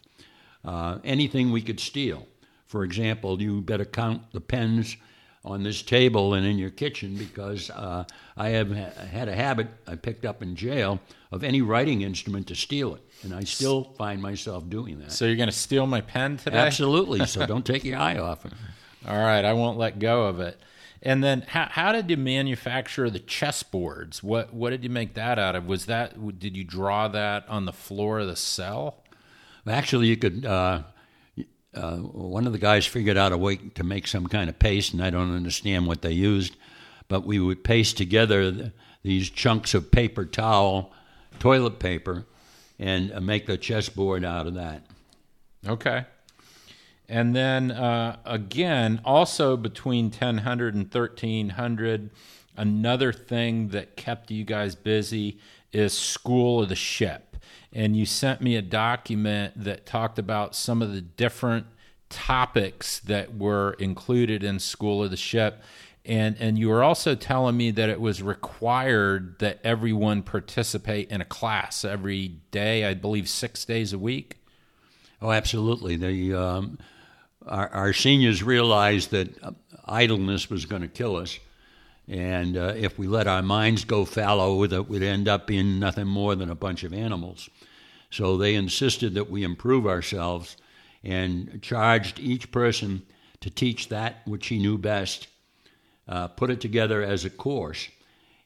Uh, 0.65 0.99
anything 1.05 1.51
we 1.51 1.63
could 1.63 1.81
steal. 1.81 2.27
For 2.69 2.85
example, 2.85 3.41
you 3.41 3.63
better 3.63 3.87
count 3.87 4.31
the 4.33 4.41
pens 4.41 4.97
on 5.45 5.63
this 5.63 5.81
table 5.83 6.35
and 6.35 6.47
in 6.47 6.59
your 6.59 6.71
kitchen 6.71 7.17
because 7.17 7.71
uh, 7.71 8.05
I 8.37 8.51
have 8.51 8.71
had 8.71 9.29
a 9.29 9.35
habit 9.35 9.69
I 9.87 9.97
picked 9.97 10.27
up 10.27 10.43
in 10.43 10.55
jail 10.55 11.01
of 11.33 11.43
any 11.43 11.63
writing 11.63 12.03
instrument 12.03 12.47
to 12.49 12.55
steal 12.55 12.95
it, 12.95 13.03
and 13.23 13.35
I 13.35 13.45
still 13.45 13.85
find 13.97 14.21
myself 14.21 14.69
doing 14.69 14.99
that. 15.01 15.13
So 15.13 15.25
you're 15.25 15.37
going 15.37 15.49
to 15.49 15.57
steal 15.57 15.87
my 15.87 16.03
pen 16.03 16.37
today? 16.37 16.59
Absolutely. 16.59 17.25
so 17.27 17.47
don't 17.47 17.65
take 17.65 17.85
your 17.85 17.99
eye 17.99 18.19
off 18.19 18.45
it. 18.45 18.53
All 19.07 19.17
right, 19.17 19.45
I 19.45 19.55
won't 19.55 19.79
let 19.79 19.99
go 19.99 20.27
of 20.27 20.39
it. 20.41 20.61
And 21.03 21.23
then, 21.23 21.43
how, 21.49 21.69
how 21.71 21.93
did 21.93 22.11
you 22.11 22.17
manufacture 22.17 23.09
the 23.09 23.21
chessboards? 23.21 24.23
What 24.23 24.53
what 24.53 24.71
did 24.71 24.83
you 24.83 24.91
make 24.91 25.15
that 25.15 25.39
out 25.39 25.55
of? 25.55 25.67
Was 25.67 25.87
that 25.87 26.39
did 26.39 26.57
you 26.57 26.65
draw 26.65 27.09
that 27.09 27.49
on 27.49 27.65
the 27.65 27.73
floor 27.73 28.19
of 28.19 28.27
the 28.27 28.37
cell? 28.37 29.03
Actually, 29.67 30.09
you 30.09 30.17
could. 30.17 30.45
Uh, 30.45 30.83
uh, 31.75 31.97
one 31.97 32.47
of 32.47 32.53
the 32.53 32.59
guys 32.59 32.87
figured 32.87 33.17
out 33.17 33.33
a 33.33 33.39
way 33.39 33.57
to 33.57 33.85
make 33.85 34.07
some 34.07 34.27
kind 34.27 34.49
of 34.49 34.59
paste, 34.59 34.93
and 34.93 35.03
I 35.03 35.11
don't 35.11 35.35
understand 35.35 35.87
what 35.87 36.03
they 36.03 36.13
used, 36.13 36.57
but 37.09 37.27
we 37.27 37.39
would 37.39 37.63
paste 37.63 37.97
together 37.97 38.51
the, 38.51 38.73
these 39.03 39.31
chunks 39.31 39.75
of 39.75 39.91
paper 39.91 40.25
towel, 40.25 40.93
toilet 41.39 41.79
paper, 41.79 42.27
and 42.79 43.13
uh, 43.13 43.21
make 43.21 43.47
the 43.47 43.59
chessboard 43.59 44.25
out 44.25 44.47
of 44.47 44.55
that. 44.55 44.83
Okay. 45.67 46.05
And 47.09 47.35
then 47.35 47.71
uh, 47.71 48.17
again, 48.25 49.01
also 49.05 49.57
between 49.57 50.07
1000 50.07 50.45
and 50.45 50.95
1300, 50.95 52.11
another 52.57 53.13
thing 53.13 53.69
that 53.69 53.97
kept 53.97 54.31
you 54.31 54.45
guys 54.45 54.75
busy 54.75 55.39
is 55.73 55.93
School 55.93 56.63
of 56.63 56.69
the 56.69 56.75
Ship 56.75 57.28
and 57.79 57.97
you 57.97 58.05
sent 58.05 58.41
me 58.41 58.57
a 58.57 58.63
document 58.63 59.53
that 59.55 59.87
talked 59.87 60.19
about 60.19 60.57
some 60.57 60.83
of 60.83 60.93
the 60.93 61.01
different 61.01 61.65
topics 62.11 62.99
that 62.99 63.37
were 63.37 63.77
included 63.79 64.43
in 64.43 64.59
School 64.59 65.05
of 65.05 65.13
the 65.13 65.17
Ship. 65.17 65.63
And, 66.05 66.35
and 66.41 66.59
you 66.59 66.71
were 66.71 66.83
also 66.83 67.15
telling 67.15 67.57
me 67.57 67.71
that 67.71 67.89
it 67.89 68.01
was 68.01 68.21
required 68.21 69.39
that 69.39 69.61
everyone 69.63 70.25
participate 70.25 71.09
in 71.13 71.21
a 71.21 71.25
class 71.25 71.85
every 71.85 72.41
day, 72.51 72.85
I 72.85 72.95
believe 72.95 73.29
six 73.29 73.65
days 73.65 73.93
a 73.93 73.99
week. 73.99 74.39
Oh, 75.23 75.31
absolutely. 75.31 75.95
The, 75.95 76.35
um, 76.35 76.79
our, 77.47 77.69
our, 77.69 77.93
seniors 77.93 78.43
realized 78.43 79.13
that 79.13 79.29
idleness 79.85 80.51
was 80.51 80.67
going 80.67 80.83
to 80.83 80.89
kill 80.89 81.15
us. 81.15 81.39
And 82.09 82.57
uh, 82.57 82.75
if 82.77 82.99
we 82.99 83.07
let 83.07 83.29
our 83.29 83.43
minds 83.43 83.85
go 83.85 84.05
fallow, 84.05 84.67
that 84.67 84.89
we'd 84.89 85.05
end 85.05 85.29
up 85.29 85.47
being 85.47 85.79
nothing 85.79 86.09
more 86.09 86.35
than 86.35 86.51
a 86.51 86.57
bunch 86.57 86.83
of 86.83 86.93
animals. 86.93 87.49
So 88.11 88.37
they 88.37 88.55
insisted 88.55 89.15
that 89.15 89.31
we 89.31 89.43
improve 89.43 89.87
ourselves 89.87 90.57
and 91.05 91.61
charged 91.63 92.19
each 92.19 92.51
person 92.51 93.03
to 93.41 93.51
teach 93.51 93.89
that 93.89 94.23
which 94.25 94.49
he 94.49 94.59
knew 94.59 94.79
best, 94.79 95.29
uh, 96.09 96.29
put 96.29 96.51
it 96.51 96.61
together 96.61 97.03
as 97.03 97.25
a 97.25 97.31
course. 97.31 97.89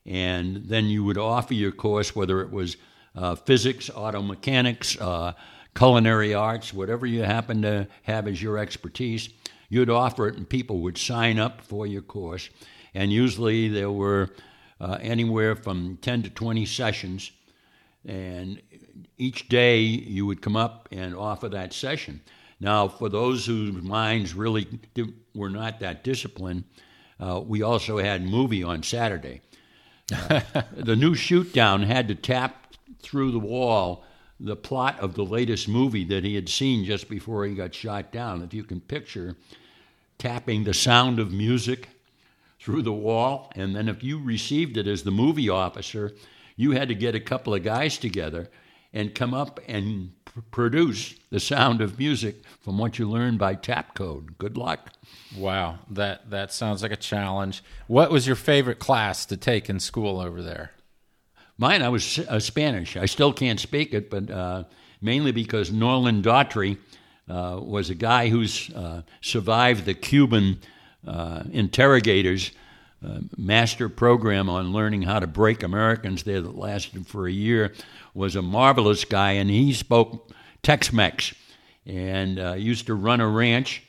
And 0.05 0.65
then 0.67 0.87
you 0.87 1.05
would 1.05 1.19
offer 1.19 1.55
your 1.55 1.73
course, 1.73 2.15
whether 2.15 2.41
it 2.41 2.51
was 2.51 2.77
uh, 3.15 3.37
physics, 3.37 3.91
auto 3.95 4.21
mechanics, 4.21 5.01
uh, 5.01 5.33
culinary 5.75 6.35
arts, 6.35 6.75
whatever 6.75 7.07
you 7.07 7.23
happen 7.23 7.63
to 7.63 7.87
have 8.03 8.27
as 8.27 8.43
your 8.43 8.59
expertise, 8.59 9.29
you'd 9.69 9.91
offer 9.91 10.29
it 10.29 10.37
and 10.37 10.49
people 10.49 10.81
would 10.81 10.99
sign 10.99 11.39
up 11.39 11.63
for 11.63 11.87
your 11.87 12.03
course. 12.03 12.51
And 12.95 13.11
usually 13.13 13.69
there 13.69 13.91
were 13.91 14.31
uh, 14.81 14.99
anywhere 15.01 15.57
from 15.57 15.99
10 16.03 16.25
to 16.25 16.31
20 16.31 16.67
sessions 16.67 17.31
and 18.05 18.61
each 19.19 19.49
day 19.49 19.81
you 19.81 20.27
would 20.27 20.43
come 20.43 20.57
up 20.57 20.89
and 20.93 21.15
offer 21.15 21.49
that 21.49 21.73
session. 21.73 22.21
Now, 22.61 22.89
for 22.89 23.09
those 23.09 23.47
whose 23.47 23.73
minds 23.83 24.35
really 24.35 24.67
di- 24.95 25.13
were 25.35 25.51
not 25.51 25.81
that 25.81 26.05
disciplined, 26.05 26.65
uh, 27.19 27.41
we 27.45 27.63
also 27.63 27.99
had 27.99 28.23
movie 28.23 28.63
on 28.63 28.83
Saturday. 28.83 29.41
The 30.73 30.97
new 30.97 31.15
shoot 31.15 31.53
down 31.53 31.83
had 31.85 32.09
to 32.09 32.15
tap 32.15 32.75
through 33.01 33.33
the 33.33 33.39
wall 33.39 34.05
the 34.43 34.57
plot 34.57 34.99
of 34.99 35.15
the 35.15 35.25
latest 35.25 35.69
movie 35.69 36.05
that 36.05 36.25
he 36.25 36.35
had 36.35 36.49
seen 36.49 36.85
just 36.85 37.09
before 37.09 37.45
he 37.45 37.55
got 37.55 37.75
shot 37.75 38.11
down. 38.11 38.43
If 38.43 38.53
you 38.53 38.65
can 38.65 38.81
picture 38.81 39.37
tapping 40.19 40.65
the 40.65 40.75
sound 40.75 41.21
of 41.21 41.33
music 41.33 41.89
through 42.61 42.83
the 42.83 42.93
wall, 42.93 43.53
and 43.55 43.75
then 43.75 43.89
if 43.89 44.03
you 44.03 44.23
received 44.23 44.77
it 44.77 44.89
as 44.89 45.05
the 45.05 45.13
movie 45.13 45.49
officer, 45.49 46.13
you 46.57 46.73
had 46.73 46.89
to 46.89 46.95
get 46.95 47.15
a 47.15 47.21
couple 47.21 47.55
of 47.55 47.63
guys 47.63 47.99
together 47.99 48.51
and 48.93 49.15
come 49.15 49.35
up 49.35 49.61
and 49.69 50.13
pr- 50.25 50.41
produce 50.51 51.15
the 51.31 51.41
sound 51.41 51.81
of 51.81 51.99
music 51.99 52.37
from 52.61 52.79
what 52.79 52.99
you 52.99 53.09
learn 53.09 53.37
by 53.37 53.55
tap 53.55 53.95
code. 53.95 54.39
Good 54.39 54.57
luck. 54.57 54.91
Wow, 55.37 55.79
that 55.91 56.31
that 56.31 56.53
sounds 56.53 56.83
like 56.83 56.93
a 56.93 56.97
challenge. 56.97 57.63
What 57.87 58.11
was 58.11 58.27
your 58.27 58.37
favorite 58.37 58.79
class 58.79 59.27
to 59.27 59.37
take 59.37 59.71
in 59.71 59.81
school 59.81 60.21
over 60.21 60.43
there? 60.43 60.73
Mine, 61.59 61.83
I 61.83 61.89
was 61.89 62.19
uh, 62.19 62.41
Spanish. 62.41 62.97
I 62.97 63.07
still 63.07 63.33
can't 63.33 63.61
speak 63.61 63.95
it, 63.95 64.11
but 64.11 64.31
uh, 64.31 64.65
mainly 65.01 65.33
because 65.33 65.71
Norlan 65.71 66.23
Daughtrey 66.23 66.79
uh, 67.29 67.61
was 67.63 67.91
a 67.91 67.95
guy 67.95 68.29
who's 68.29 68.71
uh, 68.71 69.03
survived 69.21 69.85
the 69.85 69.95
Cuban 69.95 70.61
uh, 71.07 71.45
interrogators 71.53 72.53
uh, 73.05 73.21
master 73.37 73.89
program 73.89 74.49
on 74.49 74.73
learning 74.73 75.03
how 75.03 75.19
to 75.19 75.27
break 75.27 75.63
Americans 75.63 76.23
there 76.23 76.41
that 76.41 76.57
lasted 76.57 77.07
for 77.07 77.27
a 77.27 77.33
year. 77.33 77.73
Was 78.15 78.37
a 78.37 78.43
marvelous 78.43 79.05
guy, 79.05 79.33
and 79.33 79.49
he 79.49 79.73
spoke 79.73 80.31
Tex-Mex 80.63 81.35
and 81.87 82.61
used 82.61 82.87
to 82.87 82.95
run 82.95 83.21
a 83.21 83.29
ranch 83.29 83.83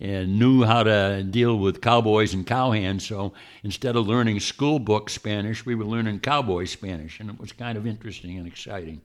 and 0.00 0.38
knew 0.38 0.64
how 0.64 0.82
to 0.82 1.24
deal 1.24 1.58
with 1.58 1.80
cowboys 1.80 2.34
and 2.34 2.46
cowhands. 2.46 3.02
So 3.02 3.32
instead 3.64 3.96
of 3.96 4.06
learning 4.06 4.40
school 4.40 4.78
book 4.78 5.10
Spanish, 5.10 5.66
we 5.66 5.74
were 5.74 5.84
learning 5.84 6.20
cowboy 6.20 6.66
Spanish, 6.66 7.20
and 7.20 7.30
it 7.30 7.38
was 7.38 7.52
kind 7.52 7.76
of 7.76 7.86
interesting 7.86 8.36
and 8.38 8.46
exciting. 8.46 9.00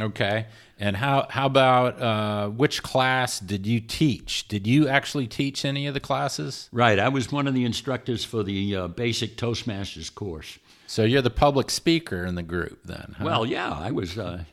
Okay, 0.00 0.46
and 0.78 0.96
how 0.96 1.26
how 1.28 1.46
about 1.46 2.00
uh, 2.00 2.48
which 2.48 2.82
class 2.82 3.38
did 3.38 3.66
you 3.66 3.78
teach? 3.78 4.48
Did 4.48 4.66
you 4.66 4.88
actually 4.88 5.26
teach 5.26 5.64
any 5.64 5.86
of 5.86 5.94
the 5.94 6.00
classes? 6.00 6.68
Right, 6.72 6.98
I 6.98 7.08
was 7.08 7.30
one 7.30 7.46
of 7.46 7.54
the 7.54 7.64
instructors 7.64 8.24
for 8.24 8.42
the 8.42 8.76
uh, 8.76 8.88
basic 8.88 9.36
Toastmasters 9.36 10.14
course. 10.14 10.58
So 10.86 11.04
you're 11.04 11.22
the 11.22 11.30
public 11.30 11.70
speaker 11.70 12.24
in 12.24 12.34
the 12.34 12.42
group, 12.42 12.80
then? 12.84 13.14
Huh? 13.18 13.24
Well, 13.24 13.46
yeah, 13.46 13.70
I 13.70 13.90
was. 13.90 14.18
Uh, 14.18 14.44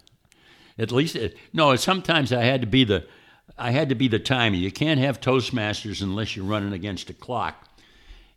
at 0.77 0.91
least, 0.91 1.15
it, 1.15 1.37
no. 1.51 1.75
Sometimes 1.75 2.31
I 2.31 2.43
had 2.43 2.61
to 2.61 2.67
be 2.67 2.83
the 2.83 3.05
I 3.57 3.71
had 3.71 3.89
to 3.89 3.95
be 3.95 4.07
the 4.07 4.19
timer. 4.19 4.55
You 4.55 4.71
can't 4.71 4.99
have 4.99 5.19
Toastmasters 5.19 6.01
unless 6.01 6.35
you're 6.35 6.45
running 6.45 6.73
against 6.73 7.09
a 7.09 7.13
clock. 7.13 7.67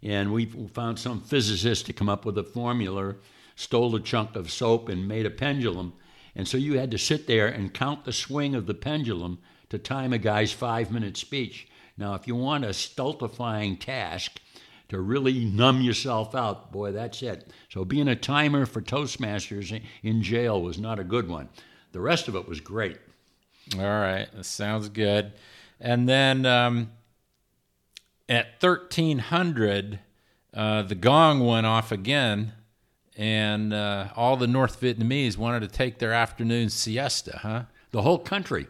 And 0.02 0.32
we 0.32 0.46
found 0.46 0.98
some 0.98 1.20
physicist 1.20 1.86
to 1.86 1.92
come 1.92 2.08
up 2.08 2.24
with 2.24 2.36
a 2.38 2.42
formula, 2.42 3.14
stole 3.54 3.94
a 3.94 4.00
chunk 4.00 4.34
of 4.34 4.50
soap, 4.50 4.88
and 4.88 5.06
made 5.06 5.26
a 5.26 5.30
pendulum. 5.30 5.92
And 6.34 6.48
so 6.48 6.56
you 6.56 6.78
had 6.78 6.90
to 6.90 6.98
sit 6.98 7.26
there 7.26 7.46
and 7.46 7.74
count 7.74 8.04
the 8.04 8.12
swing 8.12 8.54
of 8.54 8.66
the 8.66 8.74
pendulum 8.74 9.38
to 9.68 9.78
time 9.78 10.12
a 10.12 10.18
guy's 10.18 10.52
five 10.52 10.90
minute 10.90 11.16
speech. 11.16 11.68
Now, 11.96 12.14
if 12.14 12.26
you 12.26 12.34
want 12.34 12.64
a 12.64 12.72
stultifying 12.72 13.76
task 13.76 14.40
to 14.88 15.00
really 15.00 15.44
numb 15.44 15.80
yourself 15.80 16.34
out, 16.34 16.72
boy, 16.72 16.92
that's 16.92 17.22
it. 17.22 17.50
So 17.68 17.84
being 17.84 18.08
a 18.08 18.16
timer 18.16 18.66
for 18.66 18.80
Toastmasters 18.80 19.82
in 20.02 20.22
jail 20.22 20.60
was 20.60 20.78
not 20.78 20.98
a 20.98 21.04
good 21.04 21.28
one. 21.28 21.48
The 21.92 22.00
rest 22.00 22.28
of 22.28 22.34
it 22.34 22.48
was 22.48 22.60
great. 22.60 22.98
All 23.76 23.82
right, 23.82 24.26
that 24.34 24.44
sounds 24.44 24.88
good. 24.88 25.32
And 25.80 26.08
then 26.08 26.46
um, 26.46 26.90
at 28.28 28.60
1300, 28.60 29.98
uh, 30.54 30.82
the 30.82 30.94
gong 30.94 31.40
went 31.40 31.66
off 31.66 31.92
again, 31.92 32.52
and 33.16 33.72
uh, 33.72 34.08
all 34.16 34.36
the 34.36 34.46
North 34.46 34.80
Vietnamese 34.80 35.36
wanted 35.36 35.60
to 35.60 35.68
take 35.68 35.98
their 35.98 36.12
afternoon 36.12 36.70
siesta, 36.70 37.38
huh? 37.42 37.62
The 37.90 38.02
whole 38.02 38.18
country. 38.18 38.66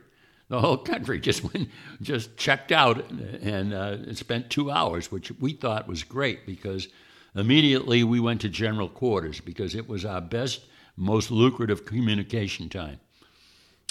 The 0.49 0.61
whole 0.61 0.76
country 0.76 1.20
just 1.20 1.43
went, 1.55 1.68
just 2.01 2.36
checked 2.36 2.72
out 2.72 3.11
and 3.11 3.72
uh, 3.72 4.14
spent 4.14 4.51
two 4.51 4.70
hours, 4.70 5.11
which 5.11 5.30
we 5.40 5.53
thought 5.53 5.88
was 5.88 6.03
great 6.03 6.45
because 6.45 6.88
immediately 7.34 8.05
we 8.05 8.20
went 8.20 8.40
to 8.43 8.49
general 8.49 8.88
quarters 8.88 9.40
because 9.40 9.74
it 9.74 9.88
was 9.88 10.05
our 10.05 10.20
best, 10.20 10.62
most 10.97 11.30
lucrative 11.30 11.84
communication 11.86 12.68
time. 12.68 13.01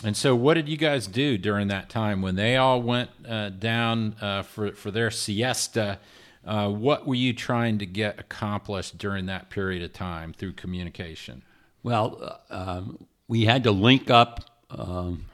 And 0.03 0.17
so, 0.17 0.35
what 0.35 0.55
did 0.55 0.67
you 0.67 0.77
guys 0.77 1.07
do 1.07 1.37
during 1.37 1.67
that 1.67 1.89
time 1.89 2.21
when 2.21 2.35
they 2.35 2.57
all 2.57 2.81
went 2.81 3.11
uh, 3.27 3.49
down 3.49 4.15
uh, 4.19 4.41
for 4.41 4.71
for 4.71 4.89
their 4.89 5.11
siesta? 5.11 5.99
Uh, 6.45 6.69
what 6.69 7.05
were 7.05 7.15
you 7.15 7.33
trying 7.33 7.77
to 7.77 7.85
get 7.85 8.19
accomplished 8.19 8.97
during 8.97 9.27
that 9.27 9.49
period 9.49 9.83
of 9.83 9.93
time 9.93 10.33
through 10.33 10.53
communication? 10.53 11.43
Well, 11.83 12.39
uh, 12.49 12.55
um, 12.77 13.05
we 13.27 13.45
had 13.45 13.63
to 13.63 13.71
link 13.71 14.09
up 14.09 14.41
um, 14.69 15.25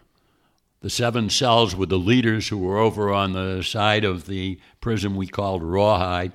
the 0.82 0.89
seven 0.89 1.30
cells 1.30 1.76
with 1.76 1.89
the 1.89 1.97
leaders 1.97 2.47
who 2.47 2.58
were 2.58 2.78
over 2.78 3.12
on 3.12 3.34
the 3.34 3.64
side 3.64 4.03
of 4.03 4.28
the 4.28 4.60
prison 4.82 5.16
we 5.16 5.28
called 5.28 5.64
Rawhide 5.64 6.34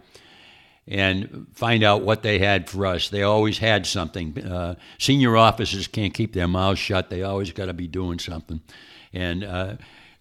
and 0.86 1.46
find 1.52 1.84
out 1.84 2.02
what 2.02 2.22
they 2.22 2.38
had 2.38 2.68
for 2.68 2.86
us. 2.86 3.08
They 3.08 3.22
always 3.22 3.58
had 3.58 3.86
something. 3.86 4.36
Uh, 4.42 4.74
senior 4.98 5.36
officers 5.36 5.86
can't 5.86 6.12
keep 6.12 6.32
their 6.32 6.48
mouths 6.48 6.80
shut. 6.80 7.08
They 7.08 7.22
always 7.22 7.52
got 7.52 7.66
to 7.66 7.72
be 7.72 7.86
doing 7.86 8.18
something. 8.18 8.60
And 9.12 9.44
uh, 9.44 9.76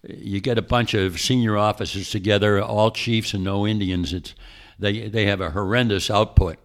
you 0.08 0.40
get 0.40 0.58
a 0.58 0.62
bunch 0.62 0.94
of 0.94 1.20
senior 1.20 1.56
officers 1.56 2.10
together, 2.10 2.60
all 2.60 2.90
chiefs 2.90 3.34
and 3.34 3.44
no 3.44 3.66
Indians. 3.66 4.12
It's 4.12 4.34
they 4.78 5.08
they 5.08 5.26
have 5.26 5.40
a 5.40 5.50
horrendous 5.50 6.10
output. 6.10 6.58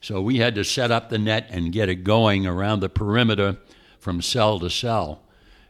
So 0.00 0.20
we 0.20 0.38
had 0.38 0.54
to 0.54 0.64
set 0.64 0.90
up 0.90 1.10
the 1.10 1.18
net 1.18 1.48
and 1.50 1.72
get 1.72 1.88
it 1.88 2.04
going 2.04 2.46
around 2.46 2.80
the 2.80 2.88
perimeter 2.88 3.56
from 3.98 4.22
cell 4.22 4.60
to 4.60 4.70
cell. 4.70 5.22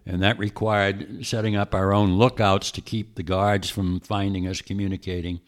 And 0.05 0.23
that 0.23 0.39
required 0.39 1.27
setting 1.27 1.57
up 1.57 1.75
our 1.75 1.93
own 1.93 2.19
lookouts 2.19 2.71
to 2.73 2.81
keep 2.81 3.15
the 3.15 3.23
guards 3.23 3.71
from 3.71 4.01
finding 4.01 4.47
us 4.47 4.61
communicating 4.61 5.41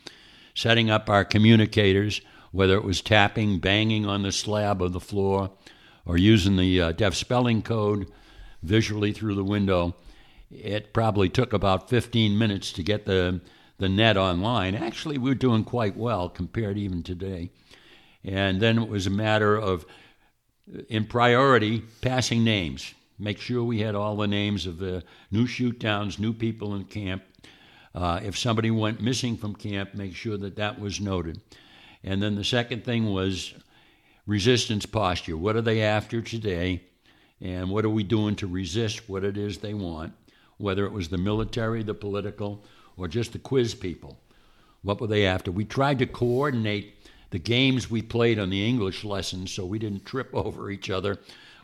setting 0.55 0.91
up 0.91 1.09
our 1.09 1.25
communicators, 1.25 2.21
whether 2.53 2.75
it 2.75 2.85
was 2.85 3.01
tapping, 3.01 3.59
banging 3.59 4.07
on 4.07 4.23
the 4.23 4.33
slab 4.33 4.83
of 4.83 4.93
the 4.93 5.01
floor, 5.01 5.51
or 6.05 6.19
using 6.19 6.57
the 6.57 6.81
uh, 6.81 6.93
deaf 6.93 7.15
spelling 7.15 7.63
code 7.63 8.11
visually 8.63 9.13
through 9.13 9.35
the 9.35 9.45
window. 9.45 9.95
It 10.51 10.93
probably 10.93 11.29
took 11.29 11.53
about 11.53 11.89
15 11.89 12.37
minutes 12.37 12.73
to 12.73 12.83
get 12.83 13.07
the, 13.07 13.41
the 13.79 13.89
net 13.89 14.17
online. 14.17 14.75
Actually, 14.75 15.19
we 15.19 15.31
we're 15.31 15.35
doing 15.35 15.65
quite 15.65 15.97
well 15.97 16.29
compared 16.29 16.77
even 16.77 17.03
today. 17.03 17.51
And 18.25 18.61
then 18.61 18.79
it 18.79 18.89
was 18.89 19.07
a 19.07 19.11
matter 19.11 19.57
of, 19.57 19.87
in 20.89 21.07
priority, 21.07 21.83
passing 22.01 22.45
names. 22.45 22.95
Make 23.19 23.39
sure 23.39 23.63
we 23.63 23.81
had 23.81 23.95
all 23.95 24.17
the 24.17 24.27
names 24.27 24.67
of 24.67 24.79
the 24.79 25.05
new 25.31 25.47
shoot 25.47 25.79
downs, 25.79 26.19
new 26.19 26.33
people 26.33 26.75
in 26.75 26.85
camp, 26.85 27.23
uh, 27.95 28.21
if 28.23 28.39
somebody 28.39 28.71
went 28.71 29.01
missing 29.01 29.37
from 29.37 29.55
camp, 29.55 29.95
make 29.95 30.15
sure 30.15 30.37
that 30.37 30.57
that 30.57 30.79
was 30.79 31.01
noted. 31.01 31.41
And 32.05 32.23
then 32.23 32.37
the 32.37 32.45
second 32.45 32.85
thing 32.85 33.13
was 33.13 33.53
resistance 34.27 34.87
posture. 34.87 35.37
What 35.37 35.57
are 35.57 35.63
they 35.63 35.83
after 35.83 36.23
today? 36.23 36.85
And 37.41 37.71
what 37.71 37.85
are 37.85 37.91
we 37.91 38.05
doing 38.05 38.37
to 38.37 38.47
resist 38.47 39.09
what 39.09 39.25
it 39.25 39.37
is 39.37 39.59
they 39.59 39.75
want? 39.75 40.13
Whether 40.61 40.85
it 40.85 40.93
was 40.93 41.09
the 41.09 41.19
military, 41.19 41.83
the 41.83 41.95
political, 41.95 42.65
or 42.97 43.09
just 43.09 43.33
the 43.33 43.39
quiz 43.39 43.75
people. 43.75 44.21
What 44.83 45.01
were 45.01 45.07
they 45.07 45.27
after? 45.27 45.51
We 45.51 45.65
tried 45.65 45.99
to 46.01 46.07
coordinate 46.07 46.95
the 47.31 47.39
games 47.39 47.91
we 47.91 48.03
played 48.03 48.39
on 48.39 48.51
the 48.51 48.67
English 48.67 49.05
lessons 49.05 49.53
so 49.53 49.65
we 49.65 49.79
didn't 49.79 50.05
trip 50.05 50.31
over 50.35 50.71
each 50.71 50.91
other 50.91 51.19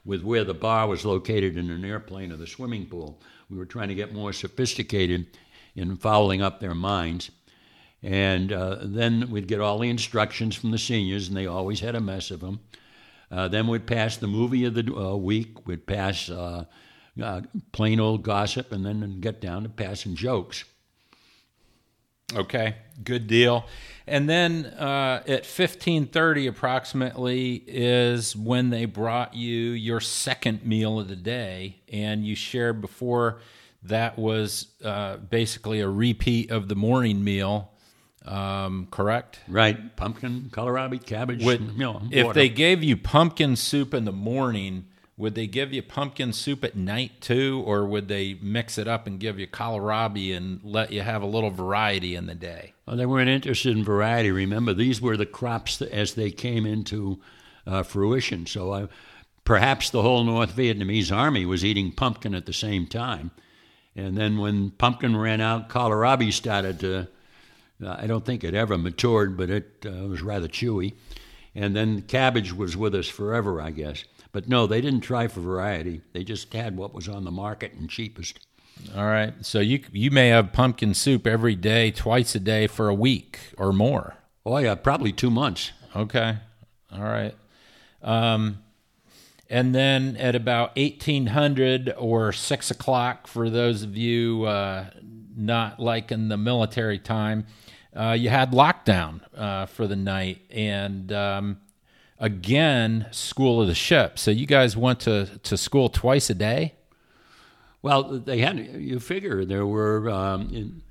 with 0.05 0.23
where 0.23 0.45
the 0.45 0.55
bar 0.55 0.87
was 0.87 1.05
located 1.05 1.57
in 1.57 1.71
an 1.71 1.85
airplane 1.85 2.33
or 2.33 2.37
the 2.37 2.47
swimming 2.47 2.87
pool. 2.87 3.21
We 3.51 3.59
were 3.59 3.67
trying 3.67 3.89
to 3.89 3.95
get 3.95 4.15
more 4.15 4.33
sophisticated 4.33 5.27
in 5.75 5.97
fouling 5.97 6.43
up 6.43 6.61
their 6.61 6.75
minds. 6.75 7.31
And 8.03 8.53
uh, 8.53 8.79
then 8.83 9.31
we'd 9.31 9.49
get 9.49 9.61
all 9.61 9.79
the 9.79 9.91
instructions 9.91 10.55
from 10.55 10.71
the 10.71 10.79
seniors, 10.79 11.29
and 11.29 11.37
they 11.37 11.47
always 11.47 11.81
had 11.81 11.97
a 11.97 12.01
mess 12.01 12.31
of 12.31 12.41
them. 12.41 12.61
Uh, 13.31 13.49
then 13.49 13.67
we'd 13.67 13.87
pass 13.87 14.17
the 14.17 14.29
movie 14.29 14.65
of 14.65 14.75
the 14.75 14.95
uh, 14.95 15.17
week, 15.17 15.67
we'd 15.67 15.87
pass 15.87 16.31
uh, 17.23 17.43
plain 17.73 18.01
old 18.01 18.23
gossip, 18.23 18.73
and 18.73 18.85
then 18.85 19.21
get 19.21 19.41
down 19.41 19.63
to 19.63 19.69
passing 19.69 20.15
jokes. 20.15 20.65
Okay, 22.35 22.75
good 23.05 23.29
deal. 23.29 23.67
And 24.07 24.29
then 24.29 24.67
uh, 24.67 25.23
at 25.27 25.45
1530 25.45 26.49
approximately 26.49 27.63
is 27.67 28.35
when 28.35 28.71
they 28.71 28.85
brought 28.85 29.35
you 29.35 29.71
your 29.71 30.01
second 30.01 30.65
meal 30.65 30.99
of 30.99 31.09
the 31.09 31.17
day, 31.17 31.77
and 31.93 32.27
you 32.27 32.35
shared 32.35 32.81
before 32.81 33.41
that 33.85 34.19
was 34.19 34.69
uh, 34.85 35.17
basically 35.19 35.81
a 35.81 35.89
repeat 35.89 36.51
of 36.51 36.69
the 36.69 36.75
morning 36.75 37.23
meal. 37.23 37.73
Um, 38.25 38.89
correct? 38.91 39.39
Right. 39.47 39.95
Pumpkin, 39.95 40.51
kohlrabi, 40.51 41.05
cabbage. 41.05 41.45
With, 41.45 41.61
you 41.61 41.79
know, 41.79 42.03
if 42.11 42.35
they 42.35 42.49
gave 42.49 42.83
you 42.83 42.97
pumpkin 42.97 43.55
soup 43.55 43.95
in 43.95 44.05
the 44.05 44.13
morning, 44.13 44.87
would 45.19 45.35
they 45.35 45.47
give 45.47 45.73
you 45.73 45.83
pumpkin 45.83 46.33
soup 46.33 46.63
at 46.63 46.77
night 46.77 47.21
too, 47.21 47.63
or 47.67 47.87
would 47.87 48.09
they 48.09 48.35
mix 48.43 48.77
it 48.77 48.87
up 48.87 49.07
and 49.07 49.19
give 49.19 49.39
you 49.39 49.47
kohlrabi 49.47 50.37
and 50.37 50.61
let 50.63 50.93
you 50.93 51.01
have 51.01 51.23
a 51.23 51.27
little 51.27 51.51
variety 51.51 52.15
in 52.15 52.27
the 52.27 52.35
day? 52.35 52.75
Well, 52.87 52.97
they 52.97 53.07
weren't 53.07 53.31
interested 53.31 53.77
in 53.77 53.83
variety. 53.83 54.31
Remember, 54.31 54.75
these 54.75 55.01
were 55.01 55.17
the 55.17 55.25
crops 55.25 55.81
as 55.81 56.15
they 56.15 56.31
came 56.31 56.67
into 56.67 57.19
uh, 57.67 57.83
fruition. 57.83 58.45
So 58.45 58.73
I, 58.75 58.89
perhaps 59.45 59.89
the 59.89 60.03
whole 60.03 60.23
North 60.23 60.55
Vietnamese 60.55 61.15
army 61.15 61.47
was 61.47 61.65
eating 61.65 61.93
pumpkin 61.93 62.35
at 62.35 62.45
the 62.45 62.53
same 62.53 62.87
time. 62.87 63.31
And 63.95 64.19
then 64.19 64.37
when 64.37 64.73
pumpkin 64.73 65.17
ran 65.17 65.41
out, 65.41 65.71
kohlrabi 65.71 66.31
started 66.31 66.81
to, 66.81 67.09
uh, 67.83 67.97
I 67.99 68.07
don't 68.07 68.27
think 68.27 68.45
it 68.45 68.53
ever 68.53 68.77
matured, 68.77 69.39
but 69.39 69.49
it 69.49 69.87
uh, 69.87 70.07
was 70.09 70.21
rather 70.21 70.49
chewy. 70.49 70.93
And 71.55 71.75
then 71.75 72.03
cabbage 72.03 72.53
was 72.53 72.77
with 72.77 72.95
us 72.95 73.09
forever, 73.09 73.63
I 73.63 73.71
guess. 73.71 74.05
But 74.37 74.51
no, 74.51 74.67
they 74.67 74.83
didn't 74.83 75.01
try 75.01 75.29
for 75.29 75.41
variety. 75.41 76.03
They 76.13 76.23
just 76.23 76.53
had 76.53 76.77
what 76.77 76.93
was 76.93 77.09
on 77.09 77.25
the 77.25 77.31
market 77.31 77.73
and 77.73 77.89
cheapest. 77.89 78.47
All 78.95 79.07
right. 79.07 79.33
So 79.41 79.61
you 79.61 79.81
you 79.93 80.11
may 80.11 80.29
have 80.29 80.53
pumpkin 80.53 80.93
soup 80.93 81.27
every 81.27 81.55
day, 81.55 81.91
twice 81.91 82.35
a 82.35 82.41
day 82.41 82.67
for 82.67 82.91
a 82.91 82.95
week 82.95 83.39
or 83.57 83.73
more. 83.73 84.17
Oh 84.45 84.59
yeah, 84.59 84.75
probably 84.75 85.11
two 85.11 85.31
months. 85.31 85.73
Okay. 85.97 86.37
All 86.93 87.03
right. 87.03 87.35
Um, 88.03 88.59
and 89.49 89.75
then 89.75 90.19
at 90.19 90.35
about 90.35 90.77
1800 90.77 91.95
or 91.97 92.31
6 92.31 92.71
o'clock, 92.71 93.29
for 93.29 93.49
those 93.49 93.83
of 93.83 93.97
you 93.97 94.45
uh, 94.45 94.91
not 95.35 95.81
liking 95.81 96.29
the 96.29 96.37
military 96.37 96.99
time, 96.99 97.47
uh, 97.95 98.13
you 98.13 98.29
had 98.29 98.53
lockdown 98.53 99.23
uh, 99.35 99.65
for 99.65 99.87
the 99.87 99.97
night. 99.97 100.43
And 100.51 101.11
um, 101.11 101.57
again, 102.19 103.07
School 103.11 103.61
of 103.61 103.69
the 103.69 103.75
Ship. 103.75 104.19
So 104.19 104.31
you 104.31 104.47
guys 104.47 104.77
went 104.77 105.01
to, 105.01 105.39
to 105.43 105.57
school 105.57 105.89
twice 105.89 106.31
a 106.31 106.35
day? 106.35 106.75
Well, 107.83 108.19
they 108.19 108.39
had, 108.39 108.59
you 108.59 108.99
figure 109.01 109.45
there 109.45 109.67
were, 109.67 110.11
um, 110.11 110.49
in, 110.53 110.83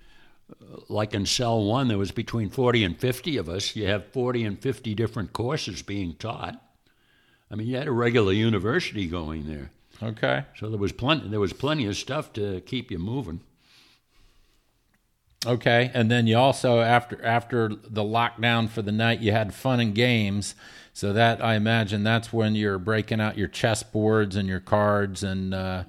like 0.88 1.13
in 1.13 1.26
cell 1.26 1.63
one, 1.63 1.88
there 1.88 1.97
was 1.97 2.11
between 2.11 2.49
40 2.49 2.84
and 2.84 2.99
50 2.99 3.38
of 3.38 3.49
us. 3.49 3.76
You 3.76 3.88
have 3.88 4.05
40 4.07 4.43
and 4.43 4.59
50 4.59 4.93
different 4.93 5.34
courses 5.34 5.82
being 5.82 6.15
taught. 6.15 6.61
I 7.51 7.55
mean, 7.55 7.67
you 7.67 7.78
had 7.78 7.88
a 7.88 7.91
regular 7.91 8.34
university 8.34 9.07
going 9.07 9.47
there. 9.47 9.71
Okay. 10.01 10.45
So 10.57 10.69
there 10.69 10.80
was 10.80 10.91
plenty, 10.91 11.28
there 11.30 11.39
was 11.39 11.53
plenty 11.53 11.86
of 11.86 11.95
stuff 11.97 12.34
to 12.34 12.61
keep 12.61 12.91
you 12.91 12.99
moving. 12.99 13.41
Okay, 15.45 15.91
and 15.93 16.09
then 16.09 16.26
you 16.26 16.38
also 16.38 16.80
after 16.80 17.23
after 17.23 17.69
the 17.69 18.01
lockdown 18.01 18.67
for 18.67 18.82
the 18.82 18.91
night, 18.91 19.19
you 19.19 19.32
had 19.32 19.53
fun 19.53 19.80
and 19.80 19.93
games. 19.93 20.55
So 20.96 21.12
that 21.12 21.43
I 21.43 21.56
imagine 21.56 22.04
that's 22.04 22.32
when 22.32 22.56
you're 22.56 22.80
breaking 22.80 23.20
out 23.20 23.38
your 23.38 23.50
chess 23.50 23.84
boards 23.84 24.38
and 24.38 24.48
your 24.48 24.62
cards 24.62 25.24
and 25.24 25.54
uh, 25.54 25.84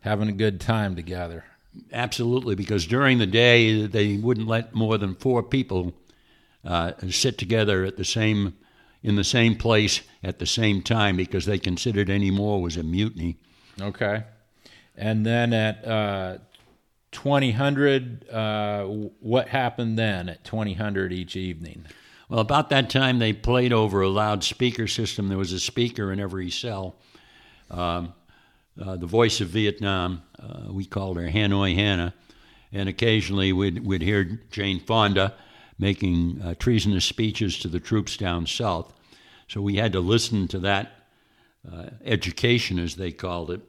having 0.00 0.28
a 0.28 0.32
good 0.32 0.60
time 0.60 0.96
together. 0.96 1.44
Absolutely, 1.92 2.56
because 2.56 2.84
during 2.84 3.18
the 3.18 3.28
day 3.28 3.86
they 3.86 4.16
wouldn't 4.16 4.48
let 4.48 4.74
more 4.74 4.98
than 4.98 5.14
four 5.14 5.44
people 5.44 5.94
uh, 6.64 6.94
sit 7.10 7.38
together 7.38 7.84
at 7.84 7.96
the 7.96 8.04
same 8.04 8.56
in 9.04 9.14
the 9.14 9.22
same 9.22 9.54
place 9.54 10.02
at 10.24 10.40
the 10.40 10.46
same 10.46 10.82
time 10.82 11.16
because 11.16 11.46
they 11.46 11.56
considered 11.60 12.10
any 12.10 12.32
more 12.32 12.60
was 12.60 12.76
a 12.76 12.82
mutiny. 12.82 13.36
Okay, 13.80 14.24
and 14.96 15.24
then 15.24 15.52
at 15.52 15.86
uh, 15.86 16.38
twenty 17.12 17.52
hundred, 17.52 18.28
uh, 18.28 18.82
what 18.82 19.46
happened 19.46 19.96
then 19.96 20.28
at 20.28 20.42
twenty 20.42 20.74
hundred 20.74 21.12
each 21.12 21.36
evening? 21.36 21.86
Well, 22.30 22.38
about 22.38 22.70
that 22.70 22.90
time, 22.90 23.18
they 23.18 23.32
played 23.32 23.72
over 23.72 24.02
a 24.02 24.08
loudspeaker 24.08 24.86
system. 24.86 25.26
There 25.26 25.36
was 25.36 25.52
a 25.52 25.58
speaker 25.58 26.12
in 26.12 26.20
every 26.20 26.48
cell. 26.48 26.94
Um, 27.68 28.14
uh, 28.80 28.94
the 28.94 29.06
voice 29.06 29.40
of 29.40 29.48
Vietnam, 29.48 30.22
uh, 30.38 30.72
we 30.72 30.84
called 30.84 31.16
her 31.16 31.26
Hanoi 31.26 31.74
Hannah, 31.74 32.14
and 32.70 32.88
occasionally 32.88 33.52
we'd, 33.52 33.84
we'd 33.84 34.02
hear 34.02 34.38
Jane 34.52 34.78
Fonda 34.78 35.34
making 35.76 36.40
uh, 36.40 36.54
treasonous 36.54 37.04
speeches 37.04 37.58
to 37.58 37.68
the 37.68 37.80
troops 37.80 38.16
down 38.16 38.46
south. 38.46 38.92
So 39.48 39.60
we 39.60 39.74
had 39.74 39.92
to 39.94 40.00
listen 40.00 40.46
to 40.48 40.60
that 40.60 40.92
uh, 41.70 41.86
education, 42.04 42.78
as 42.78 42.94
they 42.94 43.10
called 43.10 43.50
it. 43.50 43.60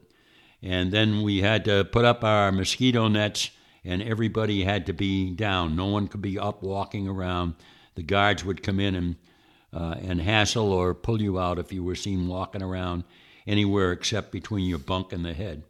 And 0.62 0.92
then 0.92 1.24
we 1.24 1.42
had 1.42 1.66
to 1.66 1.84
put 1.84 2.06
up 2.06 2.24
our 2.24 2.52
mosquito 2.52 3.08
nets, 3.08 3.50
and 3.84 4.04
everybody 4.04 4.64
had 4.64 4.86
to 4.86 4.94
be 4.94 5.32
down. 5.32 5.76
No 5.76 5.88
one 5.88 6.08
could 6.08 6.22
be 6.22 6.38
up 6.38 6.62
walking 6.62 7.08
around 7.08 7.56
the 7.96 8.04
guards 8.04 8.44
would 8.44 8.64
come 8.64 8.80
in 8.80 8.96
and 8.96 9.16
uh, 9.74 9.96
and 10.02 10.22
hassle 10.22 10.72
or 10.72 10.94
pull 10.94 11.22
you 11.22 11.40
out 11.40 11.58
if 11.58 11.72
you 11.72 11.84
were 11.84 11.96
seen 11.96 12.28
walking 12.28 12.62
around 12.62 13.04
anywhere 13.48 13.92
except 13.92 14.32
between 14.32 14.66
your 14.66 14.80
bunk 14.80 15.14
and 15.14 15.24
the 15.24 15.34
head. 15.34 15.64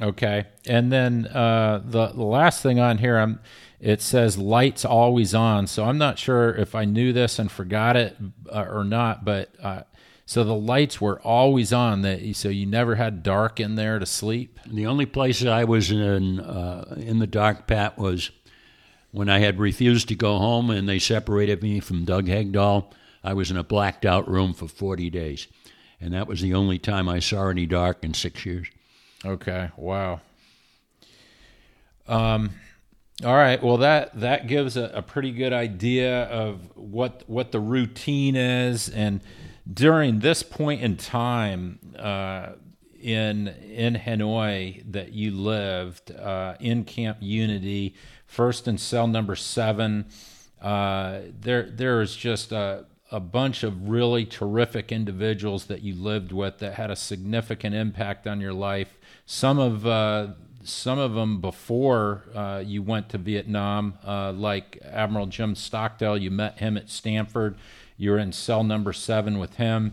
Okay, 0.00 0.46
and 0.66 0.90
then 0.90 1.26
uh, 1.28 1.80
the 1.84 2.08
the 2.08 2.24
last 2.24 2.62
thing 2.62 2.80
on 2.80 2.98
here, 2.98 3.16
I'm 3.16 3.38
it 3.78 4.02
says 4.02 4.36
lights 4.36 4.84
always 4.84 5.34
on. 5.34 5.68
So 5.68 5.84
I'm 5.84 5.98
not 5.98 6.18
sure 6.18 6.52
if 6.52 6.74
I 6.74 6.84
knew 6.84 7.12
this 7.12 7.38
and 7.38 7.50
forgot 7.50 7.96
it 7.96 8.16
uh, 8.50 8.66
or 8.68 8.82
not, 8.82 9.24
but 9.24 9.54
uh, 9.62 9.82
so 10.26 10.42
the 10.42 10.54
lights 10.54 11.00
were 11.00 11.20
always 11.20 11.72
on. 11.72 12.02
That 12.02 12.34
so 12.34 12.48
you 12.48 12.66
never 12.66 12.96
had 12.96 13.22
dark 13.22 13.60
in 13.60 13.76
there 13.76 14.00
to 14.00 14.06
sleep. 14.06 14.58
The 14.66 14.86
only 14.86 15.06
place 15.06 15.44
I 15.44 15.62
was 15.62 15.92
in 15.92 16.40
uh, 16.40 16.96
in 16.98 17.20
the 17.20 17.28
dark, 17.28 17.68
Pat, 17.68 17.96
was 17.96 18.32
when 19.14 19.28
I 19.28 19.38
had 19.38 19.60
refused 19.60 20.08
to 20.08 20.16
go 20.16 20.38
home 20.38 20.70
and 20.70 20.88
they 20.88 20.98
separated 20.98 21.62
me 21.62 21.78
from 21.78 22.04
Doug 22.04 22.26
Hegdahl, 22.26 22.90
I 23.22 23.32
was 23.32 23.48
in 23.48 23.56
a 23.56 23.62
blacked 23.62 24.04
out 24.04 24.28
room 24.28 24.52
for 24.52 24.66
40 24.66 25.08
days. 25.08 25.46
And 26.00 26.12
that 26.12 26.26
was 26.26 26.40
the 26.40 26.52
only 26.52 26.80
time 26.80 27.08
I 27.08 27.20
saw 27.20 27.46
any 27.46 27.64
dark 27.64 28.02
in 28.02 28.12
six 28.12 28.44
years. 28.44 28.66
Okay. 29.24 29.70
Wow. 29.76 30.20
Um, 32.08 32.50
all 33.24 33.36
right. 33.36 33.62
Well, 33.62 33.76
that 33.76 34.18
that 34.18 34.48
gives 34.48 34.76
a, 34.76 34.90
a, 34.92 35.00
pretty 35.00 35.30
good 35.30 35.52
idea 35.52 36.24
of 36.24 36.76
what 36.76 37.22
what 37.28 37.52
the 37.52 37.60
routine 37.60 38.34
is, 38.34 38.88
and 38.90 39.20
during 39.72 40.18
this 40.18 40.42
point 40.42 40.82
in 40.82 40.96
time 40.96 41.78
uh, 41.96 42.48
in 43.04 43.48
in 43.48 43.94
Hanoi 43.94 44.82
that 44.90 45.12
you 45.12 45.30
lived 45.30 46.10
uh, 46.10 46.54
in 46.58 46.84
Camp 46.84 47.18
Unity, 47.20 47.94
first 48.26 48.66
in 48.66 48.78
cell 48.78 49.06
number 49.06 49.36
seven. 49.36 50.06
Uh, 50.60 51.20
there, 51.38 51.68
there 51.70 52.00
is 52.00 52.16
just 52.16 52.50
a, 52.50 52.86
a 53.12 53.20
bunch 53.20 53.62
of 53.62 53.90
really 53.90 54.24
terrific 54.24 54.90
individuals 54.90 55.66
that 55.66 55.82
you 55.82 55.94
lived 55.94 56.32
with 56.32 56.58
that 56.58 56.72
had 56.74 56.90
a 56.90 56.96
significant 56.96 57.74
impact 57.74 58.26
on 58.26 58.40
your 58.40 58.54
life. 58.54 58.96
Some 59.26 59.58
of 59.58 59.86
uh, 59.86 60.28
some 60.62 60.98
of 60.98 61.12
them 61.12 61.42
before 61.42 62.24
uh, 62.34 62.62
you 62.64 62.82
went 62.82 63.10
to 63.10 63.18
Vietnam, 63.18 63.98
uh, 64.06 64.32
like 64.32 64.78
Admiral 64.82 65.26
Jim 65.26 65.54
Stockdale. 65.54 66.16
You 66.16 66.30
met 66.30 66.58
him 66.58 66.78
at 66.78 66.88
Stanford. 66.88 67.56
You 67.98 68.12
were 68.12 68.18
in 68.18 68.32
cell 68.32 68.64
number 68.64 68.94
seven 68.94 69.38
with 69.38 69.56
him. 69.56 69.92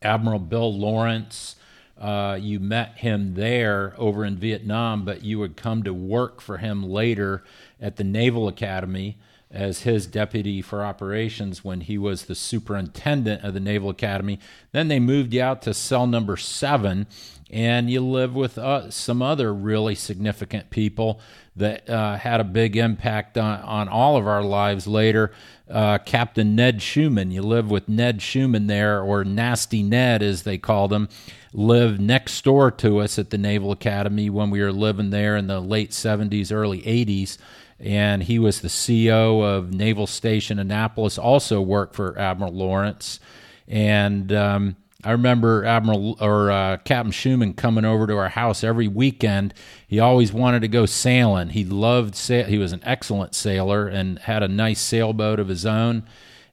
Admiral 0.00 0.38
Bill 0.38 0.72
Lawrence. 0.72 1.56
Uh, 2.02 2.34
you 2.34 2.58
met 2.58 2.98
him 2.98 3.34
there 3.34 3.94
over 3.96 4.24
in 4.24 4.36
Vietnam, 4.36 5.04
but 5.04 5.22
you 5.22 5.38
would 5.38 5.56
come 5.56 5.84
to 5.84 5.94
work 5.94 6.40
for 6.40 6.58
him 6.58 6.82
later 6.82 7.44
at 7.80 7.94
the 7.94 8.02
Naval 8.02 8.48
Academy 8.48 9.16
as 9.52 9.82
his 9.82 10.08
deputy 10.08 10.60
for 10.60 10.82
operations 10.82 11.62
when 11.62 11.82
he 11.82 11.96
was 11.96 12.24
the 12.24 12.34
superintendent 12.34 13.44
of 13.44 13.54
the 13.54 13.60
Naval 13.60 13.90
Academy. 13.90 14.40
Then 14.72 14.88
they 14.88 14.98
moved 14.98 15.32
you 15.32 15.42
out 15.42 15.62
to 15.62 15.74
cell 15.74 16.08
number 16.08 16.36
seven, 16.36 17.06
and 17.48 17.88
you 17.88 18.00
live 18.00 18.34
with 18.34 18.58
uh, 18.58 18.90
some 18.90 19.22
other 19.22 19.54
really 19.54 19.94
significant 19.94 20.70
people 20.70 21.20
that 21.54 21.88
uh, 21.88 22.16
had 22.16 22.40
a 22.40 22.44
big 22.44 22.76
impact 22.76 23.38
on, 23.38 23.60
on 23.60 23.88
all 23.88 24.16
of 24.16 24.26
our 24.26 24.42
lives 24.42 24.88
later. 24.88 25.30
Uh, 25.70 25.98
Captain 25.98 26.56
Ned 26.56 26.78
Shuman, 26.78 27.30
you 27.30 27.42
live 27.42 27.70
with 27.70 27.88
Ned 27.88 28.18
Shuman 28.18 28.66
there, 28.66 29.00
or 29.00 29.22
Nasty 29.22 29.84
Ned 29.84 30.20
as 30.20 30.42
they 30.42 30.58
called 30.58 30.92
him 30.92 31.08
lived 31.52 32.00
next 32.00 32.42
door 32.44 32.70
to 32.70 32.98
us 32.98 33.18
at 33.18 33.30
the 33.30 33.38
Naval 33.38 33.72
Academy 33.72 34.30
when 34.30 34.50
we 34.50 34.60
were 34.60 34.72
living 34.72 35.10
there 35.10 35.36
in 35.36 35.46
the 35.46 35.60
late 35.60 35.90
70s, 35.90 36.52
early 36.52 36.82
80s. 36.82 37.38
And 37.78 38.22
he 38.22 38.38
was 38.38 38.60
the 38.60 38.68
CO 38.68 39.42
of 39.42 39.72
Naval 39.72 40.06
Station 40.06 40.58
Annapolis, 40.58 41.18
also 41.18 41.60
worked 41.60 41.96
for 41.96 42.18
Admiral 42.18 42.52
Lawrence. 42.52 43.18
And 43.66 44.32
um, 44.32 44.76
I 45.04 45.10
remember 45.12 45.64
Admiral 45.64 46.16
or 46.20 46.50
uh, 46.50 46.76
Captain 46.78 47.10
Shuman 47.10 47.56
coming 47.56 47.84
over 47.84 48.06
to 48.06 48.16
our 48.16 48.28
house 48.28 48.62
every 48.62 48.86
weekend. 48.86 49.52
He 49.88 49.98
always 49.98 50.32
wanted 50.32 50.60
to 50.60 50.68
go 50.68 50.86
sailing. 50.86 51.48
He 51.48 51.64
loved 51.64 52.14
sail. 52.14 52.46
He 52.46 52.58
was 52.58 52.72
an 52.72 52.82
excellent 52.84 53.34
sailor 53.34 53.88
and 53.88 54.20
had 54.20 54.44
a 54.44 54.48
nice 54.48 54.80
sailboat 54.80 55.40
of 55.40 55.48
his 55.48 55.66
own. 55.66 56.04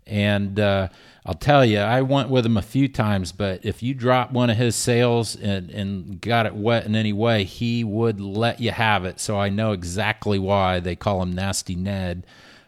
And 0.08 0.60
uh, 0.60 0.90
I'll 1.30 1.36
tell 1.36 1.64
you, 1.64 1.78
I 1.78 2.02
went 2.02 2.30
with 2.30 2.44
him 2.44 2.58
a 2.58 2.62
few 2.64 2.88
times, 2.88 3.32
but 3.32 3.64
if 3.64 3.84
you 3.84 3.94
drop 3.94 4.32
one 4.32 4.50
of 4.50 4.58
his 4.58 4.76
sails 4.76 5.36
and, 5.36 5.70
and 5.70 6.20
got 6.20 6.48
it 6.48 6.56
wet 6.56 6.88
in 6.88 6.96
any 6.96 7.14
way, 7.14 7.44
he 7.44 7.84
would 7.84 8.20
let 8.20 8.60
you 8.60 8.72
have 8.72 9.06
it. 9.06 9.20
So 9.20 9.38
I 9.38 9.50
know 9.50 9.72
exactly 9.72 10.40
why 10.40 10.80
they 10.80 10.96
call 10.96 11.22
him 11.22 11.34
Nasty 11.34 11.76
Ned. 11.76 12.26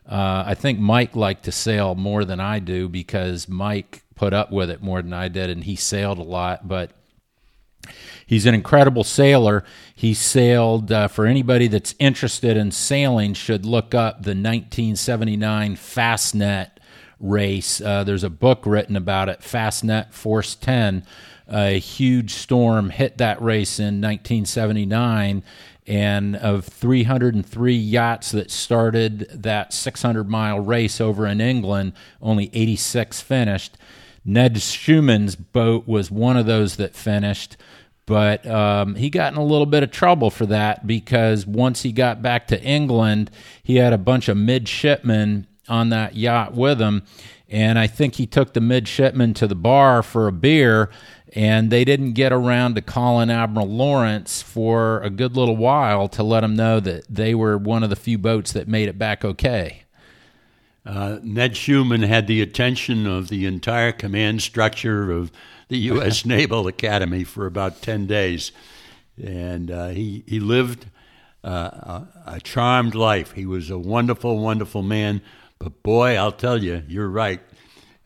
Uh, 0.07 0.43
I 0.45 0.53
think 0.53 0.77
Mike 0.77 1.15
liked 1.15 1.45
to 1.45 1.51
sail 1.51 1.95
more 1.95 2.23
than 2.23 2.39
I 2.39 2.59
do 2.59 2.87
because 2.87 3.49
Mike 3.49 4.03
put 4.13 4.31
up 4.31 4.51
with 4.51 4.69
it 4.69 4.83
more 4.83 5.01
than 5.01 5.13
I 5.13 5.27
did, 5.27 5.49
and 5.49 5.63
he 5.63 5.75
sailed 5.75 6.19
a 6.19 6.23
lot. 6.23 6.67
But 6.67 6.91
He's 8.27 8.45
an 8.45 8.53
incredible 8.53 9.03
sailor. 9.03 9.63
He 9.95 10.13
sailed, 10.13 10.91
uh, 10.91 11.07
for 11.07 11.25
anybody 11.25 11.67
that's 11.67 11.95
interested 11.97 12.55
in 12.55 12.71
sailing, 12.71 13.33
should 13.33 13.65
look 13.65 13.95
up 13.95 14.17
the 14.17 14.35
1979 14.35 15.75
Fastnet 15.75 16.70
race. 17.21 17.79
Uh, 17.79 18.03
there's 18.03 18.23
a 18.23 18.29
book 18.29 18.65
written 18.65 18.95
about 18.95 19.29
it, 19.29 19.41
Fastnet 19.41 20.13
Force 20.13 20.55
10. 20.55 21.05
A 21.47 21.79
huge 21.79 22.33
storm 22.33 22.89
hit 22.89 23.17
that 23.17 23.41
race 23.41 23.79
in 23.79 24.01
1979 24.01 25.43
and 25.87 26.35
of 26.35 26.65
303 26.65 27.75
yachts 27.75 28.31
that 28.31 28.51
started 28.51 29.27
that 29.33 29.73
600 29.73 30.29
mile 30.29 30.59
race 30.59 31.01
over 31.01 31.25
in 31.25 31.41
England, 31.41 31.93
only 32.21 32.49
86 32.53 33.21
finished. 33.21 33.77
Ned 34.23 34.55
Shuman's 34.55 35.35
boat 35.35 35.87
was 35.87 36.11
one 36.11 36.37
of 36.37 36.45
those 36.45 36.75
that 36.75 36.95
finished, 36.95 37.57
but 38.05 38.45
um, 38.45 38.95
he 38.95 39.09
got 39.09 39.33
in 39.33 39.39
a 39.39 39.43
little 39.43 39.65
bit 39.65 39.83
of 39.83 39.91
trouble 39.91 40.29
for 40.29 40.45
that 40.45 40.85
because 40.85 41.47
once 41.47 41.81
he 41.81 41.91
got 41.91 42.21
back 42.21 42.47
to 42.47 42.61
England, 42.61 43.31
he 43.63 43.77
had 43.77 43.93
a 43.93 43.97
bunch 43.97 44.29
of 44.29 44.37
midshipmen 44.37 45.47
on 45.67 45.89
that 45.89 46.15
yacht 46.15 46.53
with 46.53 46.81
him. 46.81 47.03
And 47.49 47.77
I 47.77 47.87
think 47.87 48.15
he 48.15 48.25
took 48.25 48.53
the 48.53 48.61
midshipmen 48.61 49.33
to 49.35 49.47
the 49.47 49.55
bar 49.55 50.03
for 50.03 50.27
a 50.27 50.31
beer 50.31 50.89
and 51.33 51.71
they 51.71 51.85
didn't 51.85 52.13
get 52.13 52.33
around 52.33 52.75
to 52.75 52.81
calling 52.81 53.29
Admiral 53.29 53.67
Lawrence 53.67 54.41
for 54.41 55.01
a 55.01 55.09
good 55.09 55.37
little 55.37 55.55
while 55.55 56.09
to 56.09 56.23
let 56.23 56.43
him 56.43 56.55
know 56.55 56.79
that 56.81 57.05
they 57.09 57.33
were 57.33 57.57
one 57.57 57.83
of 57.83 57.89
the 57.89 57.95
few 57.95 58.17
boats 58.17 58.51
that 58.51 58.67
made 58.67 58.89
it 58.89 58.97
back 58.97 59.23
okay. 59.23 59.83
Uh, 60.85 61.19
Ned 61.21 61.53
Shuman 61.53 62.05
had 62.05 62.27
the 62.27 62.41
attention 62.41 63.07
of 63.07 63.29
the 63.29 63.45
entire 63.45 63.91
command 63.91 64.41
structure 64.41 65.11
of 65.11 65.31
the 65.69 65.77
U.S. 65.77 66.25
Naval 66.25 66.67
Academy 66.67 67.23
for 67.23 67.45
about 67.45 67.81
10 67.81 68.07
days. 68.07 68.51
And 69.21 69.71
uh, 69.71 69.89
he, 69.89 70.23
he 70.27 70.39
lived 70.39 70.87
uh, 71.43 71.49
a, 71.49 72.07
a 72.25 72.39
charmed 72.41 72.95
life. 72.95 73.33
He 73.33 73.45
was 73.45 73.69
a 73.69 73.77
wonderful, 73.77 74.37
wonderful 74.39 74.81
man. 74.81 75.21
But 75.61 75.83
boy, 75.83 76.15
I'll 76.15 76.31
tell 76.31 76.63
you, 76.63 76.81
you're 76.87 77.07
right. 77.07 77.39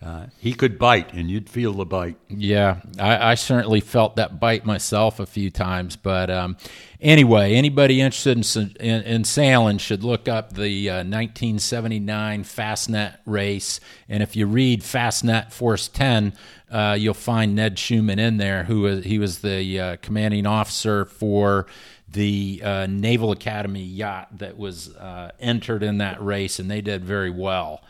Uh, 0.03 0.25
he 0.37 0.53
could 0.53 0.77
bite, 0.77 1.13
and 1.13 1.31
you'd 1.31 1.49
feel 1.49 1.71
the 1.71 1.85
bite. 1.85 2.17
Yeah, 2.27 2.81
I, 2.99 3.31
I, 3.31 3.35
certainly 3.35 3.79
felt 3.79 4.17
that 4.17 4.41
bite 4.41 4.65
myself 4.65 5.21
a 5.21 5.25
few 5.25 5.49
times. 5.49 5.95
But 5.95 6.29
um, 6.29 6.57
anyway, 6.99 7.53
anybody 7.53 8.01
interested 8.01 8.37
in, 8.37 8.75
in, 8.85 9.01
in, 9.03 9.23
sailing 9.23 9.77
should 9.77 10.03
look 10.03 10.27
up 10.27 10.53
the 10.53 10.89
uh, 10.89 10.95
1979 10.97 12.43
Fastnet 12.43 13.17
race. 13.25 13.79
And 14.09 14.21
if 14.21 14.35
you 14.35 14.47
read 14.47 14.81
Fastnet 14.81 15.53
Force 15.53 15.87
10, 15.87 16.33
uh, 16.69 16.97
you'll 16.99 17.13
find 17.13 17.55
Ned 17.55 17.77
Shuman 17.77 18.19
in 18.19 18.35
there, 18.35 18.65
who 18.65 18.81
was, 18.81 19.05
he 19.05 19.17
was 19.17 19.39
the 19.39 19.79
uh, 19.79 19.95
commanding 20.01 20.45
officer 20.45 21.05
for 21.05 21.67
the 22.07 22.61
uh, 22.63 22.87
Naval 22.89 23.31
Academy 23.31 23.83
yacht 23.83 24.37
that 24.37 24.57
was 24.57 24.95
uh, 24.95 25.31
entered 25.39 25.83
in 25.83 25.97
that 25.97 26.23
race, 26.23 26.59
and 26.59 26.69
they 26.69 26.81
did 26.81 27.03
very 27.03 27.31
well. 27.31 27.81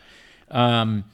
Um, 0.50 1.06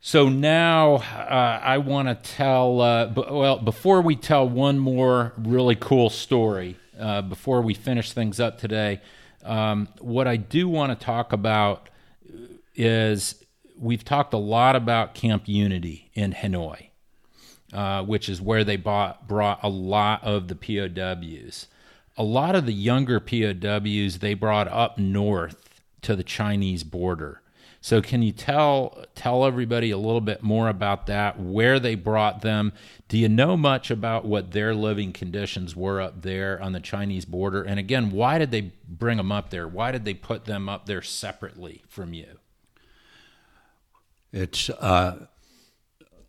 so 0.00 0.30
now 0.30 0.94
uh, 0.94 1.60
I 1.62 1.78
want 1.78 2.08
to 2.08 2.14
tell, 2.14 2.80
uh, 2.80 3.06
b- 3.06 3.24
well, 3.30 3.58
before 3.58 4.00
we 4.00 4.16
tell 4.16 4.48
one 4.48 4.78
more 4.78 5.34
really 5.36 5.76
cool 5.76 6.08
story, 6.08 6.76
uh, 6.98 7.20
before 7.22 7.60
we 7.60 7.74
finish 7.74 8.12
things 8.12 8.40
up 8.40 8.58
today, 8.58 9.02
um, 9.44 9.88
what 10.00 10.26
I 10.26 10.36
do 10.36 10.68
want 10.68 10.98
to 10.98 11.04
talk 11.04 11.34
about 11.34 11.90
is 12.74 13.44
we've 13.78 14.04
talked 14.04 14.32
a 14.32 14.38
lot 14.38 14.74
about 14.74 15.14
Camp 15.14 15.42
Unity 15.46 16.10
in 16.14 16.32
Hanoi, 16.32 16.88
uh, 17.72 18.02
which 18.02 18.30
is 18.30 18.40
where 18.40 18.64
they 18.64 18.76
bought, 18.76 19.28
brought 19.28 19.60
a 19.62 19.68
lot 19.68 20.24
of 20.24 20.48
the 20.48 20.54
POWs. 20.54 21.66
A 22.20 22.24
lot 22.24 22.54
of 22.54 22.66
the 22.66 22.72
younger 22.74 23.18
POWs 23.18 24.18
they 24.18 24.34
brought 24.34 24.68
up 24.68 24.98
north 24.98 25.80
to 26.02 26.14
the 26.14 26.24
Chinese 26.24 26.84
border 26.84 27.40
so 27.82 28.02
can 28.02 28.22
you 28.22 28.32
tell 28.32 29.04
tell 29.14 29.44
everybody 29.44 29.90
a 29.90 29.96
little 29.96 30.20
bit 30.20 30.42
more 30.42 30.68
about 30.68 31.06
that? 31.06 31.40
Where 31.40 31.80
they 31.80 31.94
brought 31.94 32.42
them? 32.42 32.72
Do 33.08 33.16
you 33.16 33.28
know 33.28 33.56
much 33.56 33.90
about 33.90 34.26
what 34.26 34.52
their 34.52 34.74
living 34.74 35.12
conditions 35.12 35.74
were 35.74 36.00
up 36.00 36.20
there 36.20 36.62
on 36.62 36.72
the 36.72 36.80
Chinese 36.80 37.24
border? 37.24 37.62
And 37.62 37.80
again, 37.80 38.10
why 38.10 38.38
did 38.38 38.50
they 38.50 38.72
bring 38.86 39.16
them 39.16 39.32
up 39.32 39.48
there? 39.48 39.66
Why 39.66 39.92
did 39.92 40.04
they 40.04 40.14
put 40.14 40.44
them 40.44 40.68
up 40.68 40.84
there 40.86 41.00
separately 41.00 41.82
from 41.88 42.12
you? 42.12 42.38
It's 44.30 44.68
uh, 44.68 45.26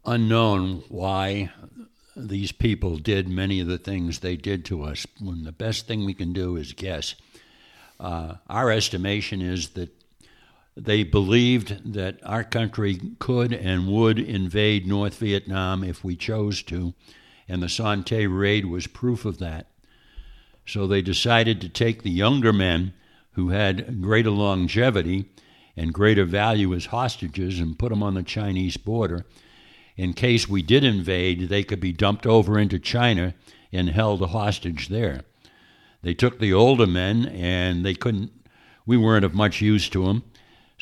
unknown 0.05 0.83
why 0.87 1.51
these 2.15 2.51
people 2.51 2.97
did 2.97 3.29
many 3.29 3.59
of 3.59 3.67
the 3.67 3.77
things 3.77 4.19
they 4.19 4.35
did 4.35 4.65
to 4.65 4.83
us. 4.83 5.05
When 5.19 5.43
the 5.43 5.51
best 5.51 5.87
thing 5.87 6.05
we 6.05 6.13
can 6.13 6.33
do 6.33 6.55
is 6.55 6.73
guess. 6.73 7.15
Uh, 7.99 8.35
our 8.49 8.71
estimation 8.71 9.41
is 9.41 9.69
that 9.69 9.89
they 10.75 11.03
believed 11.03 11.93
that 11.93 12.19
our 12.23 12.43
country 12.43 12.99
could 13.19 13.53
and 13.53 13.87
would 13.87 14.17
invade 14.19 14.87
North 14.87 15.17
Vietnam 15.17 15.83
if 15.83 16.03
we 16.03 16.15
chose 16.15 16.63
to, 16.63 16.93
and 17.47 17.61
the 17.61 17.69
Son 17.69 18.03
Tay 18.03 18.27
raid 18.27 18.65
was 18.65 18.87
proof 18.87 19.25
of 19.25 19.37
that. 19.39 19.67
So 20.65 20.87
they 20.87 21.01
decided 21.01 21.59
to 21.61 21.69
take 21.69 22.03
the 22.03 22.09
younger 22.09 22.53
men 22.53 22.93
who 23.33 23.49
had 23.49 24.01
greater 24.01 24.31
longevity 24.31 25.29
and 25.75 25.93
greater 25.93 26.25
value 26.25 26.73
as 26.73 26.87
hostages 26.87 27.59
and 27.59 27.79
put 27.79 27.89
them 27.89 28.03
on 28.03 28.13
the 28.13 28.23
Chinese 28.23 28.77
border. 28.77 29.25
In 29.97 30.13
case 30.13 30.47
we 30.47 30.61
did 30.61 30.83
invade, 30.83 31.49
they 31.49 31.63
could 31.63 31.79
be 31.79 31.91
dumped 31.91 32.25
over 32.25 32.57
into 32.57 32.79
China 32.79 33.33
and 33.71 33.89
held 33.89 34.27
hostage 34.29 34.87
there. 34.87 35.21
They 36.01 36.13
took 36.13 36.39
the 36.39 36.53
older 36.53 36.87
men, 36.87 37.25
and 37.27 37.85
they 37.85 37.93
couldn't, 37.93 38.31
we 38.85 38.97
weren't 38.97 39.25
of 39.25 39.33
much 39.33 39.61
use 39.61 39.89
to 39.89 40.05
them 40.05 40.23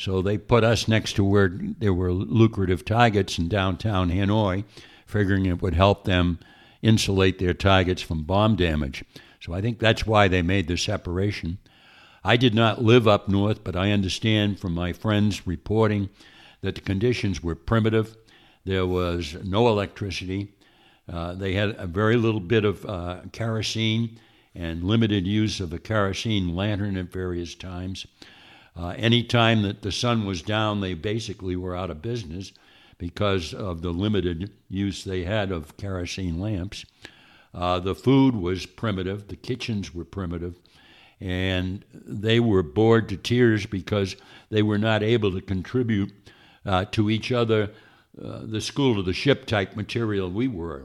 so 0.00 0.22
they 0.22 0.38
put 0.38 0.64
us 0.64 0.88
next 0.88 1.12
to 1.12 1.24
where 1.24 1.50
there 1.52 1.92
were 1.92 2.10
lucrative 2.10 2.86
targets 2.86 3.38
in 3.38 3.48
downtown 3.48 4.08
Hanoi, 4.08 4.64
figuring 5.04 5.44
it 5.44 5.60
would 5.60 5.74
help 5.74 6.04
them 6.04 6.38
insulate 6.80 7.38
their 7.38 7.52
targets 7.52 8.00
from 8.00 8.22
bomb 8.22 8.56
damage. 8.56 9.04
So 9.40 9.52
I 9.52 9.60
think 9.60 9.78
that's 9.78 10.06
why 10.06 10.26
they 10.26 10.40
made 10.40 10.68
the 10.68 10.78
separation. 10.78 11.58
I 12.24 12.38
did 12.38 12.54
not 12.54 12.82
live 12.82 13.06
up 13.06 13.28
north, 13.28 13.62
but 13.62 13.76
I 13.76 13.90
understand 13.90 14.58
from 14.58 14.72
my 14.72 14.94
friends 14.94 15.46
reporting 15.46 16.08
that 16.62 16.76
the 16.76 16.80
conditions 16.80 17.42
were 17.42 17.54
primitive. 17.54 18.16
There 18.64 18.86
was 18.86 19.36
no 19.42 19.68
electricity. 19.68 20.52
Uh, 21.10 21.34
they 21.34 21.54
had 21.54 21.74
a 21.78 21.86
very 21.86 22.16
little 22.16 22.40
bit 22.40 22.64
of 22.64 22.84
uh, 22.86 23.20
kerosene 23.32 24.18
and 24.54 24.84
limited 24.84 25.26
use 25.26 25.60
of 25.60 25.72
a 25.72 25.78
kerosene 25.78 26.54
lantern 26.54 26.96
at 26.96 27.12
various 27.12 27.54
times. 27.54 28.06
Uh, 28.76 28.94
any 28.96 29.22
time 29.22 29.62
that 29.62 29.82
the 29.82 29.92
sun 29.92 30.24
was 30.24 30.42
down, 30.42 30.80
they 30.80 30.94
basically 30.94 31.56
were 31.56 31.76
out 31.76 31.90
of 31.90 32.02
business 32.02 32.52
because 32.98 33.54
of 33.54 33.82
the 33.82 33.90
limited 33.90 34.50
use 34.68 35.04
they 35.04 35.24
had 35.24 35.50
of 35.50 35.76
kerosene 35.76 36.38
lamps. 36.38 36.84
Uh, 37.52 37.80
the 37.80 37.94
food 37.94 38.36
was 38.36 38.66
primitive, 38.66 39.28
the 39.28 39.36
kitchens 39.36 39.94
were 39.94 40.04
primitive, 40.04 40.54
and 41.20 41.84
they 41.92 42.38
were 42.38 42.62
bored 42.62 43.08
to 43.08 43.16
tears 43.16 43.66
because 43.66 44.16
they 44.50 44.62
were 44.62 44.78
not 44.78 45.02
able 45.02 45.32
to 45.32 45.40
contribute 45.40 46.12
uh, 46.64 46.84
to 46.86 47.10
each 47.10 47.32
other 47.32 47.70
uh, 48.22 48.40
the 48.42 48.60
school 48.60 48.96
to 48.96 49.02
the 49.02 49.12
ship 49.12 49.46
type 49.46 49.76
material 49.76 50.30
we 50.30 50.48
were. 50.48 50.84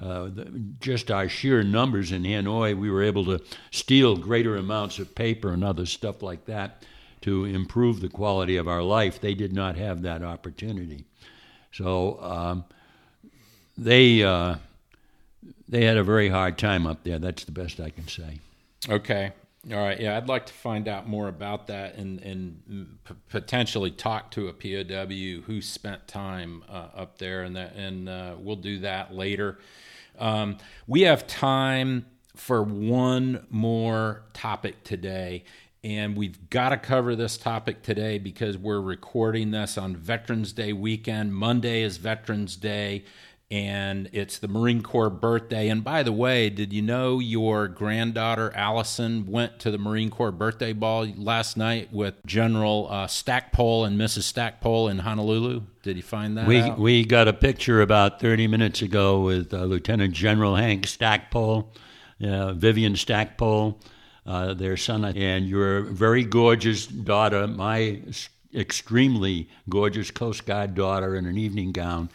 Uh, 0.00 0.24
the, 0.24 0.44
just 0.80 1.10
our 1.10 1.28
sheer 1.28 1.62
numbers 1.62 2.12
in 2.12 2.22
Hanoi, 2.22 2.78
we 2.78 2.90
were 2.90 3.02
able 3.02 3.24
to 3.24 3.40
steal 3.70 4.16
greater 4.16 4.56
amounts 4.56 4.98
of 4.98 5.14
paper 5.14 5.52
and 5.52 5.64
other 5.64 5.86
stuff 5.86 6.22
like 6.22 6.46
that 6.46 6.84
to 7.20 7.44
improve 7.44 8.00
the 8.00 8.08
quality 8.08 8.56
of 8.56 8.68
our 8.68 8.82
life. 8.82 9.20
They 9.20 9.34
did 9.34 9.52
not 9.52 9.76
have 9.76 10.02
that 10.02 10.22
opportunity. 10.22 11.04
So 11.72 12.22
um, 12.22 12.64
they 13.76 14.22
uh, 14.22 14.56
they 15.68 15.84
had 15.84 15.96
a 15.96 16.04
very 16.04 16.28
hard 16.28 16.58
time 16.58 16.86
up 16.86 17.02
there. 17.04 17.18
That's 17.18 17.44
the 17.44 17.52
best 17.52 17.80
I 17.80 17.90
can 17.90 18.06
say. 18.06 18.40
Okay. 18.88 19.32
All 19.70 19.76
right. 19.78 20.00
Yeah, 20.00 20.16
I'd 20.16 20.28
like 20.28 20.46
to 20.46 20.52
find 20.52 20.88
out 20.88 21.06
more 21.06 21.28
about 21.28 21.66
that 21.66 21.96
and 21.96 22.20
and 22.20 22.98
p- 23.04 23.14
potentially 23.28 23.90
talk 23.90 24.30
to 24.30 24.48
a 24.48 24.52
POW 24.52 25.42
who 25.46 25.60
spent 25.60 26.08
time 26.08 26.64
uh, 26.68 26.88
up 26.94 27.18
there, 27.18 27.42
and 27.42 27.54
that, 27.56 27.74
and 27.74 28.08
uh, 28.08 28.36
we'll 28.38 28.56
do 28.56 28.78
that 28.80 29.12
later. 29.12 29.58
Um, 30.18 30.56
we 30.86 31.02
have 31.02 31.26
time 31.26 32.06
for 32.34 32.62
one 32.62 33.46
more 33.50 34.22
topic 34.32 34.84
today, 34.84 35.44
and 35.84 36.16
we've 36.16 36.48
got 36.48 36.70
to 36.70 36.76
cover 36.78 37.14
this 37.14 37.36
topic 37.36 37.82
today 37.82 38.18
because 38.18 38.56
we're 38.56 38.80
recording 38.80 39.50
this 39.50 39.76
on 39.76 39.96
Veterans 39.96 40.52
Day 40.52 40.72
weekend. 40.72 41.34
Monday 41.34 41.82
is 41.82 41.98
Veterans 41.98 42.56
Day, 42.56 43.04
and 43.50 44.10
it's 44.12 44.38
the 44.38 44.48
Marine 44.48 44.82
Corps 44.82 45.08
birthday. 45.08 45.68
And 45.68 45.82
by 45.82 46.02
the 46.02 46.12
way, 46.12 46.50
did 46.50 46.72
you 46.72 46.82
know 46.82 47.18
your 47.18 47.66
granddaughter 47.66 48.52
Allison 48.54 49.26
went 49.26 49.58
to 49.60 49.70
the 49.70 49.78
Marine 49.78 50.10
Corps 50.10 50.32
birthday 50.32 50.74
ball 50.74 51.06
last 51.16 51.56
night 51.56 51.90
with 51.90 52.14
General 52.26 52.88
uh, 52.90 53.06
Stackpole 53.06 53.86
and 53.86 53.98
Mrs. 53.98 54.24
Stackpole 54.24 54.88
in 54.88 54.98
Honolulu? 54.98 55.62
Did 55.82 55.96
you 55.96 56.02
find 56.02 56.36
that? 56.36 56.46
We 56.46 56.60
out? 56.60 56.78
we 56.78 57.06
got 57.06 57.26
a 57.26 57.32
picture 57.32 57.80
about 57.80 58.20
30 58.20 58.48
minutes 58.48 58.82
ago 58.82 59.22
with 59.22 59.54
uh, 59.54 59.64
Lieutenant 59.64 60.12
General 60.12 60.56
Hank 60.56 60.86
Stackpole, 60.86 61.72
uh, 62.22 62.52
Vivian 62.52 62.96
Stackpole, 62.96 63.80
uh, 64.26 64.52
their 64.52 64.76
son, 64.76 65.06
and 65.06 65.48
your 65.48 65.82
very 65.82 66.22
gorgeous 66.22 66.86
daughter, 66.86 67.46
my 67.46 68.02
extremely 68.54 69.48
gorgeous 69.70 70.10
Coast 70.10 70.44
Guard 70.44 70.74
daughter 70.74 71.16
in 71.16 71.24
an 71.24 71.38
evening 71.38 71.72
gown 71.72 72.10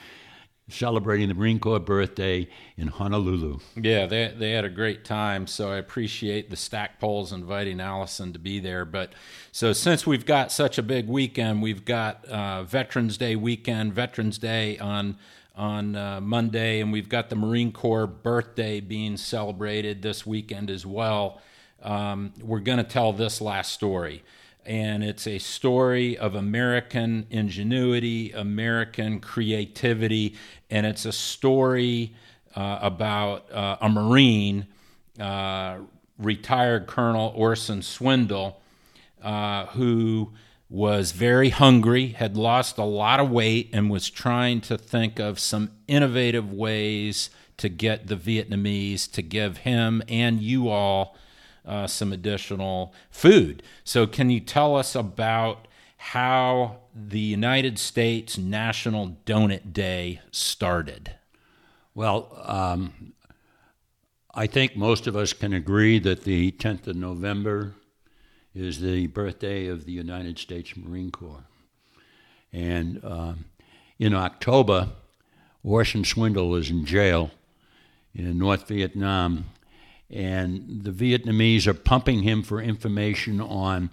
celebrating 0.69 1.27
the 1.27 1.33
Marine 1.33 1.59
Corps 1.59 1.79
birthday 1.79 2.47
in 2.77 2.87
Honolulu. 2.87 3.59
Yeah, 3.75 4.05
they 4.05 4.33
they 4.35 4.51
had 4.51 4.65
a 4.65 4.69
great 4.69 5.03
time. 5.03 5.47
So 5.47 5.71
I 5.71 5.77
appreciate 5.77 6.49
the 6.49 6.55
Stackpoles 6.55 7.33
inviting 7.33 7.79
Allison 7.79 8.33
to 8.33 8.39
be 8.39 8.59
there. 8.59 8.85
But 8.85 9.13
so 9.51 9.73
since 9.73 10.07
we've 10.07 10.25
got 10.25 10.51
such 10.51 10.77
a 10.77 10.83
big 10.83 11.07
weekend, 11.07 11.61
we've 11.61 11.85
got 11.85 12.25
uh, 12.25 12.63
Veterans 12.63 13.17
Day 13.17 13.35
weekend, 13.35 13.93
Veterans 13.93 14.37
Day 14.37 14.77
on 14.77 15.17
on 15.55 15.95
uh, 15.95 16.19
Monday, 16.19 16.81
and 16.81 16.91
we've 16.91 17.09
got 17.09 17.29
the 17.29 17.35
Marine 17.35 17.71
Corps 17.71 18.07
birthday 18.07 18.79
being 18.79 19.17
celebrated 19.17 20.01
this 20.01 20.25
weekend 20.25 20.69
as 20.69 20.85
well. 20.85 21.41
Um, 21.83 22.33
we're 22.41 22.61
going 22.61 22.77
to 22.79 22.83
tell 22.83 23.13
this 23.13 23.41
last 23.41 23.73
story 23.73 24.23
and 24.65 25.03
it's 25.03 25.27
a 25.27 25.39
story 25.39 26.17
of 26.17 26.35
American 26.35 27.27
ingenuity, 27.29 28.31
American 28.31 29.19
creativity, 29.19 30.35
and 30.69 30.85
it's 30.85 31.05
a 31.05 31.11
story 31.11 32.13
uh, 32.55 32.79
about 32.81 33.51
uh, 33.51 33.77
a 33.81 33.89
Marine, 33.89 34.67
uh, 35.19 35.77
retired 36.17 36.87
Colonel 36.87 37.33
Orson 37.35 37.81
Swindle, 37.81 38.61
uh, 39.21 39.65
who 39.67 40.31
was 40.69 41.11
very 41.11 41.49
hungry, 41.49 42.07
had 42.07 42.35
lost 42.35 42.77
a 42.77 42.83
lot 42.83 43.19
of 43.19 43.29
weight, 43.29 43.69
and 43.73 43.89
was 43.89 44.09
trying 44.09 44.61
to 44.61 44.77
think 44.77 45.19
of 45.19 45.39
some 45.39 45.71
innovative 45.87 46.51
ways 46.51 47.29
to 47.57 47.69
get 47.69 48.07
the 48.07 48.15
Vietnamese 48.15 49.11
to 49.11 49.21
give 49.21 49.57
him 49.57 50.01
and 50.07 50.41
you 50.41 50.69
all 50.69 51.15
uh, 51.65 51.87
some 51.87 52.11
additional 52.11 52.93
food. 53.09 53.63
So, 53.83 54.05
can 54.07 54.29
you 54.29 54.39
tell 54.39 54.75
us 54.75 54.95
about 54.95 55.67
how 55.97 56.77
the 56.93 57.19
United 57.19 57.79
States 57.79 58.37
National 58.37 59.17
Donut 59.25 59.73
Day 59.73 60.21
started? 60.31 61.15
Well, 61.95 62.35
um, 62.43 63.13
I 64.33 64.47
think 64.47 64.75
most 64.75 65.07
of 65.07 65.15
us 65.15 65.31
can 65.31 65.53
agree 65.53 65.99
that 65.99 66.23
the 66.23 66.51
10th 66.53 66.87
of 66.87 66.95
November 66.95 67.75
is 68.55 68.81
the 68.81 69.07
birthday 69.07 69.67
of 69.67 69.85
the 69.85 69.91
United 69.91 70.39
States 70.39 70.75
Marine 70.75 71.11
Corps. 71.11 71.43
And 72.51 73.03
um, 73.03 73.45
in 73.99 74.13
October, 74.13 74.89
Orson 75.63 76.03
Swindle 76.03 76.49
was 76.49 76.69
in 76.69 76.85
jail 76.85 77.31
in 78.13 78.37
North 78.37 78.67
Vietnam 78.67 79.45
and 80.13 80.83
the 80.83 80.91
Vietnamese 80.91 81.65
are 81.65 81.73
pumping 81.73 82.21
him 82.21 82.43
for 82.43 82.61
information 82.61 83.41
on, 83.41 83.89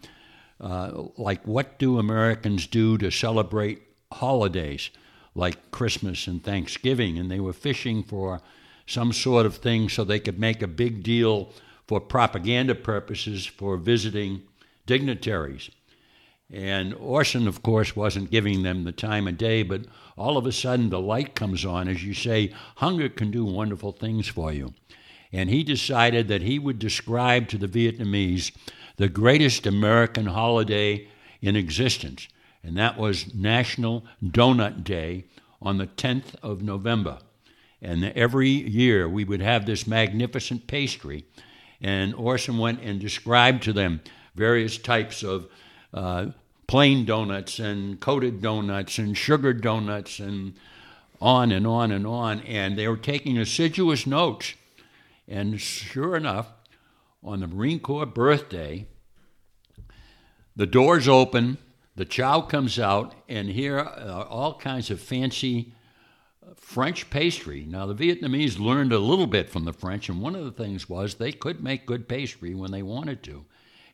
uh, 0.61 1.05
like, 1.17 1.47
what 1.47 1.79
do 1.79 1.99
Americans 1.99 2.67
do 2.67 2.99
to 2.99 3.11
celebrate 3.11 3.81
holidays 4.13 4.91
like 5.35 5.71
Christmas 5.71 6.27
and 6.27 6.45
Thanksgiving? 6.45 7.19
And 7.19 7.31
they 7.31 7.41
were 7.41 7.55
fishing 7.55 8.03
for 8.03 8.43
some 8.87 9.15
sort 9.15 9.47
of 9.47 9.57
thing 9.57 9.89
so 9.89 10.05
they 10.05 10.21
could 10.21 10.39
make 10.39 10.61
a 10.61 10.69
big 10.69 11.03
deal 11.03 11.55
for 11.89 12.01
propaganda 12.01 12.75
purposes 12.75 13.47
for 13.47 13.79
visiting 13.79 14.43
dignitaries. 14.85 15.71
And 16.53 16.93
Orson, 16.95 17.49
of 17.49 17.63
course, 17.63 17.97
wasn't 17.97 18.31
giving 18.31 18.63
them 18.63 18.85
the 18.85 18.93
time 18.93 19.27
of 19.27 19.39
day, 19.39 19.63
but 19.63 19.87
all 20.19 20.37
of 20.37 20.45
a 20.45 20.53
sudden 20.53 20.91
the 20.91 21.01
light 21.01 21.35
comes 21.35 21.65
on 21.65 21.89
as 21.89 22.05
you 22.05 22.13
say, 22.13 22.53
hunger 22.77 23.09
can 23.09 23.31
do 23.31 23.47
wonderful 23.47 23.93
things 23.93 24.29
for 24.29 24.53
you 24.53 24.75
and 25.33 25.51
he 25.51 25.63
decided 25.63 26.29
that 26.29 26.43
he 26.43 26.59
would 26.59 26.79
describe 26.79 27.49
to 27.49 27.59
the 27.59 27.69
Vietnamese 27.69 28.53
the 28.97 29.09
greatest 29.09 29.67
American 29.67 30.27
holiday 30.27 31.09
in 31.41 31.57
existence, 31.57 32.29
and 32.63 32.77
that 32.77 32.99
was 32.99 33.35
National 33.35 34.05
Donut 34.23 34.85
Day 34.85 35.25
on 35.63 35.79
the 35.79 35.87
10th 35.87 36.35
of 36.43 36.63
November. 36.63 37.19
And 37.81 38.05
every 38.05 38.51
year 38.51 39.09
we 39.09 39.25
would 39.25 39.41
have 39.41 39.65
this 39.65 39.87
magnificent 39.87 40.67
pastry, 40.67 41.25
and 41.81 42.15
Orson 42.15 42.59
went 42.59 42.83
and 42.83 43.01
described 43.01 43.63
to 43.63 43.73
them 43.73 44.03
various 44.35 44.77
types 44.77 45.23
of 45.23 45.47
uh, 45.95 46.27
plain 46.67 47.05
donuts 47.05 47.59
and 47.59 47.99
coated 48.01 48.43
donuts 48.43 48.99
and 48.99 49.17
sugar 49.17 49.53
donuts 49.53 50.21
and 50.21 50.55
on 51.21 51.53
and 51.53 51.67
on 51.67 51.91
and 51.91 52.07
on. 52.07 52.41
And 52.41 52.79
they 52.79 52.87
were 52.87 52.97
taking 52.97 53.39
assiduous 53.39 54.07
notes 54.07 54.55
and 55.31 55.61
sure 55.61 56.17
enough, 56.17 56.53
on 57.23 57.41
the 57.41 57.47
Marine 57.47 57.79
Corps 57.79 58.05
birthday, 58.05 58.89
the 60.57 60.67
doors 60.67 61.07
open, 61.07 61.57
the 61.95 62.05
chow 62.05 62.41
comes 62.41 62.79
out, 62.79 63.15
and 63.29 63.49
here 63.49 63.79
are 63.79 64.27
all 64.27 64.59
kinds 64.59 64.91
of 64.91 65.01
fancy 65.01 65.73
French 66.57 67.09
pastry. 67.11 67.65
Now, 67.67 67.87
the 67.87 67.95
Vietnamese 67.95 68.59
learned 68.59 68.93
a 68.93 68.99
little 68.99 69.29
bit 69.29 69.49
from 69.49 69.65
the 69.65 69.73
French, 69.73 70.09
and 70.09 70.21
one 70.21 70.35
of 70.35 70.45
the 70.45 70.51
things 70.51 70.89
was 70.89 71.15
they 71.15 71.33
could 71.33 71.63
make 71.63 71.87
good 71.87 72.09
pastry 72.09 72.55
when 72.55 72.73
they 72.73 72.83
wanted 72.83 73.23
to. 73.25 73.45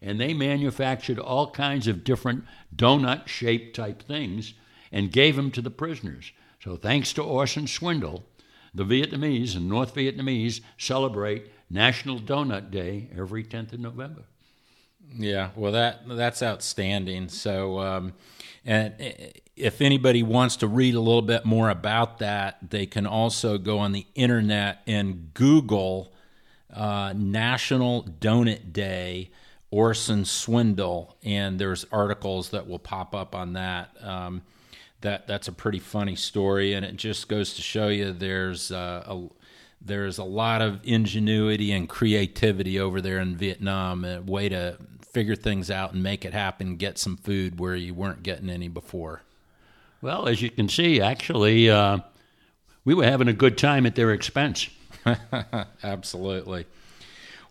And 0.00 0.18
they 0.18 0.34
manufactured 0.34 1.18
all 1.18 1.50
kinds 1.50 1.86
of 1.86 2.04
different 2.04 2.44
donut 2.74 3.28
shaped 3.28 3.76
type 3.76 4.02
things 4.02 4.54
and 4.92 5.12
gave 5.12 5.36
them 5.36 5.50
to 5.52 5.62
the 5.62 5.70
prisoners. 5.70 6.32
So, 6.62 6.76
thanks 6.76 7.12
to 7.14 7.22
Orson 7.22 7.66
Swindle, 7.66 8.24
the 8.76 8.84
Vietnamese 8.84 9.56
and 9.56 9.68
North 9.68 9.94
Vietnamese 9.94 10.60
celebrate 10.78 11.50
National 11.70 12.20
Donut 12.20 12.70
Day 12.70 13.08
every 13.16 13.42
10th 13.42 13.72
of 13.72 13.80
November. 13.80 14.24
Yeah, 15.14 15.50
well, 15.56 15.72
that 15.72 16.02
that's 16.06 16.42
outstanding. 16.42 17.28
So, 17.28 17.78
um, 17.80 18.12
and 18.64 18.94
if 19.54 19.80
anybody 19.80 20.22
wants 20.22 20.56
to 20.56 20.66
read 20.66 20.94
a 20.94 21.00
little 21.00 21.22
bit 21.22 21.44
more 21.44 21.70
about 21.70 22.18
that, 22.18 22.58
they 22.70 22.86
can 22.86 23.06
also 23.06 23.56
go 23.56 23.78
on 23.78 23.92
the 23.92 24.06
internet 24.14 24.82
and 24.86 25.32
Google 25.32 26.12
uh, 26.74 27.14
National 27.16 28.02
Donut 28.02 28.72
Day 28.72 29.30
Orson 29.70 30.24
Swindle, 30.24 31.16
and 31.22 31.58
there's 31.58 31.86
articles 31.90 32.50
that 32.50 32.66
will 32.66 32.78
pop 32.78 33.14
up 33.14 33.34
on 33.34 33.54
that. 33.54 33.90
Um, 34.02 34.42
that 35.06 35.28
that's 35.28 35.46
a 35.46 35.52
pretty 35.52 35.78
funny 35.78 36.16
story, 36.16 36.72
and 36.72 36.84
it 36.84 36.96
just 36.96 37.28
goes 37.28 37.54
to 37.54 37.62
show 37.62 37.86
you 37.86 38.12
there's 38.12 38.72
uh, 38.72 39.04
a 39.06 39.28
there's 39.80 40.18
a 40.18 40.24
lot 40.24 40.60
of 40.60 40.80
ingenuity 40.82 41.70
and 41.70 41.88
creativity 41.88 42.80
over 42.80 43.00
there 43.00 43.20
in 43.20 43.36
Vietnam, 43.36 44.04
a 44.04 44.20
way 44.20 44.48
to 44.48 44.76
figure 45.12 45.36
things 45.36 45.70
out 45.70 45.92
and 45.92 46.02
make 46.02 46.24
it 46.24 46.32
happen, 46.32 46.74
get 46.74 46.98
some 46.98 47.16
food 47.16 47.60
where 47.60 47.76
you 47.76 47.94
weren't 47.94 48.24
getting 48.24 48.50
any 48.50 48.66
before. 48.66 49.22
Well, 50.02 50.26
as 50.26 50.42
you 50.42 50.50
can 50.50 50.68
see, 50.68 51.00
actually, 51.00 51.70
uh, 51.70 51.98
we 52.84 52.92
were 52.92 53.04
having 53.04 53.28
a 53.28 53.32
good 53.32 53.56
time 53.56 53.86
at 53.86 53.94
their 53.94 54.10
expense. 54.10 54.68
Absolutely. 55.84 56.66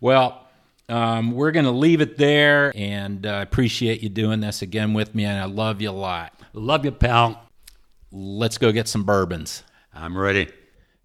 Well, 0.02 0.46
um, 0.90 1.32
we're 1.32 1.52
going 1.52 1.66
to 1.66 1.72
leave 1.72 2.02
it 2.02 2.18
there, 2.18 2.74
and 2.76 3.26
I 3.26 3.40
uh, 3.40 3.42
appreciate 3.42 4.02
you 4.02 4.10
doing 4.10 4.42
this 4.42 4.62
again 4.62 4.94
with 4.94 5.16
me, 5.16 5.24
and 5.24 5.40
I 5.40 5.46
love 5.46 5.82
you 5.82 5.90
a 5.90 5.92
lot. 5.92 6.34
Love 6.54 6.84
you, 6.84 6.92
pal. 6.92 7.45
Let's 8.18 8.58
go 8.58 8.72
get 8.72 8.88
some 8.88 9.04
bourbons. 9.04 9.64
I'm 9.94 10.18
ready. 10.18 10.48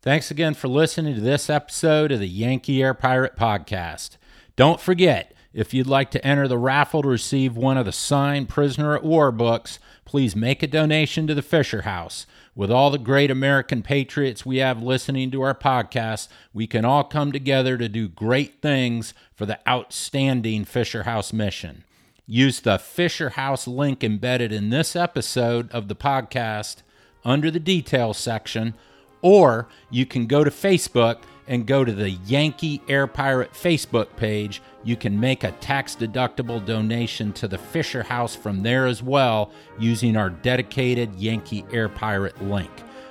Thanks 0.00 0.30
again 0.30 0.54
for 0.54 0.68
listening 0.68 1.16
to 1.16 1.20
this 1.20 1.50
episode 1.50 2.12
of 2.12 2.20
the 2.20 2.28
Yankee 2.28 2.80
Air 2.80 2.94
Pirate 2.94 3.34
Podcast. 3.34 4.10
Don't 4.54 4.80
forget, 4.80 5.34
if 5.52 5.74
you'd 5.74 5.88
like 5.88 6.12
to 6.12 6.24
enter 6.24 6.46
the 6.46 6.56
raffle 6.56 7.02
to 7.02 7.08
receive 7.08 7.56
one 7.56 7.76
of 7.76 7.84
the 7.84 7.90
signed 7.90 8.48
Prisoner 8.48 8.94
at 8.94 9.02
War 9.02 9.32
books, 9.32 9.80
please 10.04 10.36
make 10.36 10.62
a 10.62 10.68
donation 10.68 11.26
to 11.26 11.34
the 11.34 11.42
Fisher 11.42 11.82
House. 11.82 12.28
With 12.54 12.70
all 12.70 12.92
the 12.92 12.96
great 12.98 13.32
American 13.32 13.82
patriots 13.82 14.46
we 14.46 14.58
have 14.58 14.80
listening 14.80 15.32
to 15.32 15.42
our 15.42 15.54
podcast, 15.54 16.28
we 16.54 16.68
can 16.68 16.84
all 16.84 17.02
come 17.02 17.32
together 17.32 17.76
to 17.76 17.88
do 17.88 18.06
great 18.06 18.62
things 18.62 19.14
for 19.34 19.46
the 19.46 19.58
outstanding 19.68 20.64
Fisher 20.64 21.02
House 21.02 21.32
mission. 21.32 21.82
Use 22.24 22.60
the 22.60 22.78
Fisher 22.78 23.30
House 23.30 23.66
link 23.66 24.04
embedded 24.04 24.52
in 24.52 24.70
this 24.70 24.94
episode 24.94 25.72
of 25.72 25.88
the 25.88 25.96
podcast 25.96 26.82
under 27.24 27.50
the 27.50 27.60
details 27.60 28.18
section, 28.18 28.74
or 29.22 29.68
you 29.90 30.06
can 30.06 30.26
go 30.26 30.44
to 30.44 30.50
Facebook 30.50 31.18
and 31.46 31.66
go 31.66 31.84
to 31.84 31.92
the 31.92 32.10
Yankee 32.10 32.80
Air 32.88 33.06
Pirate 33.08 33.52
Facebook 33.52 34.14
page. 34.16 34.62
You 34.84 34.96
can 34.96 35.18
make 35.18 35.42
a 35.42 35.50
tax 35.52 35.96
deductible 35.96 36.64
donation 36.64 37.32
to 37.34 37.48
the 37.48 37.58
Fisher 37.58 38.04
House 38.04 38.36
from 38.36 38.62
there 38.62 38.86
as 38.86 39.02
well 39.02 39.50
using 39.78 40.16
our 40.16 40.30
dedicated 40.30 41.14
Yankee 41.16 41.64
Air 41.72 41.88
Pirate 41.88 42.40
link. 42.40 42.70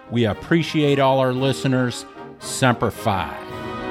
We 0.10 0.26
appreciate 0.26 1.00
all 1.00 1.20
our 1.20 1.34
listeners. 1.34 2.06
Semper 2.40 2.92
Fi. 2.92 3.89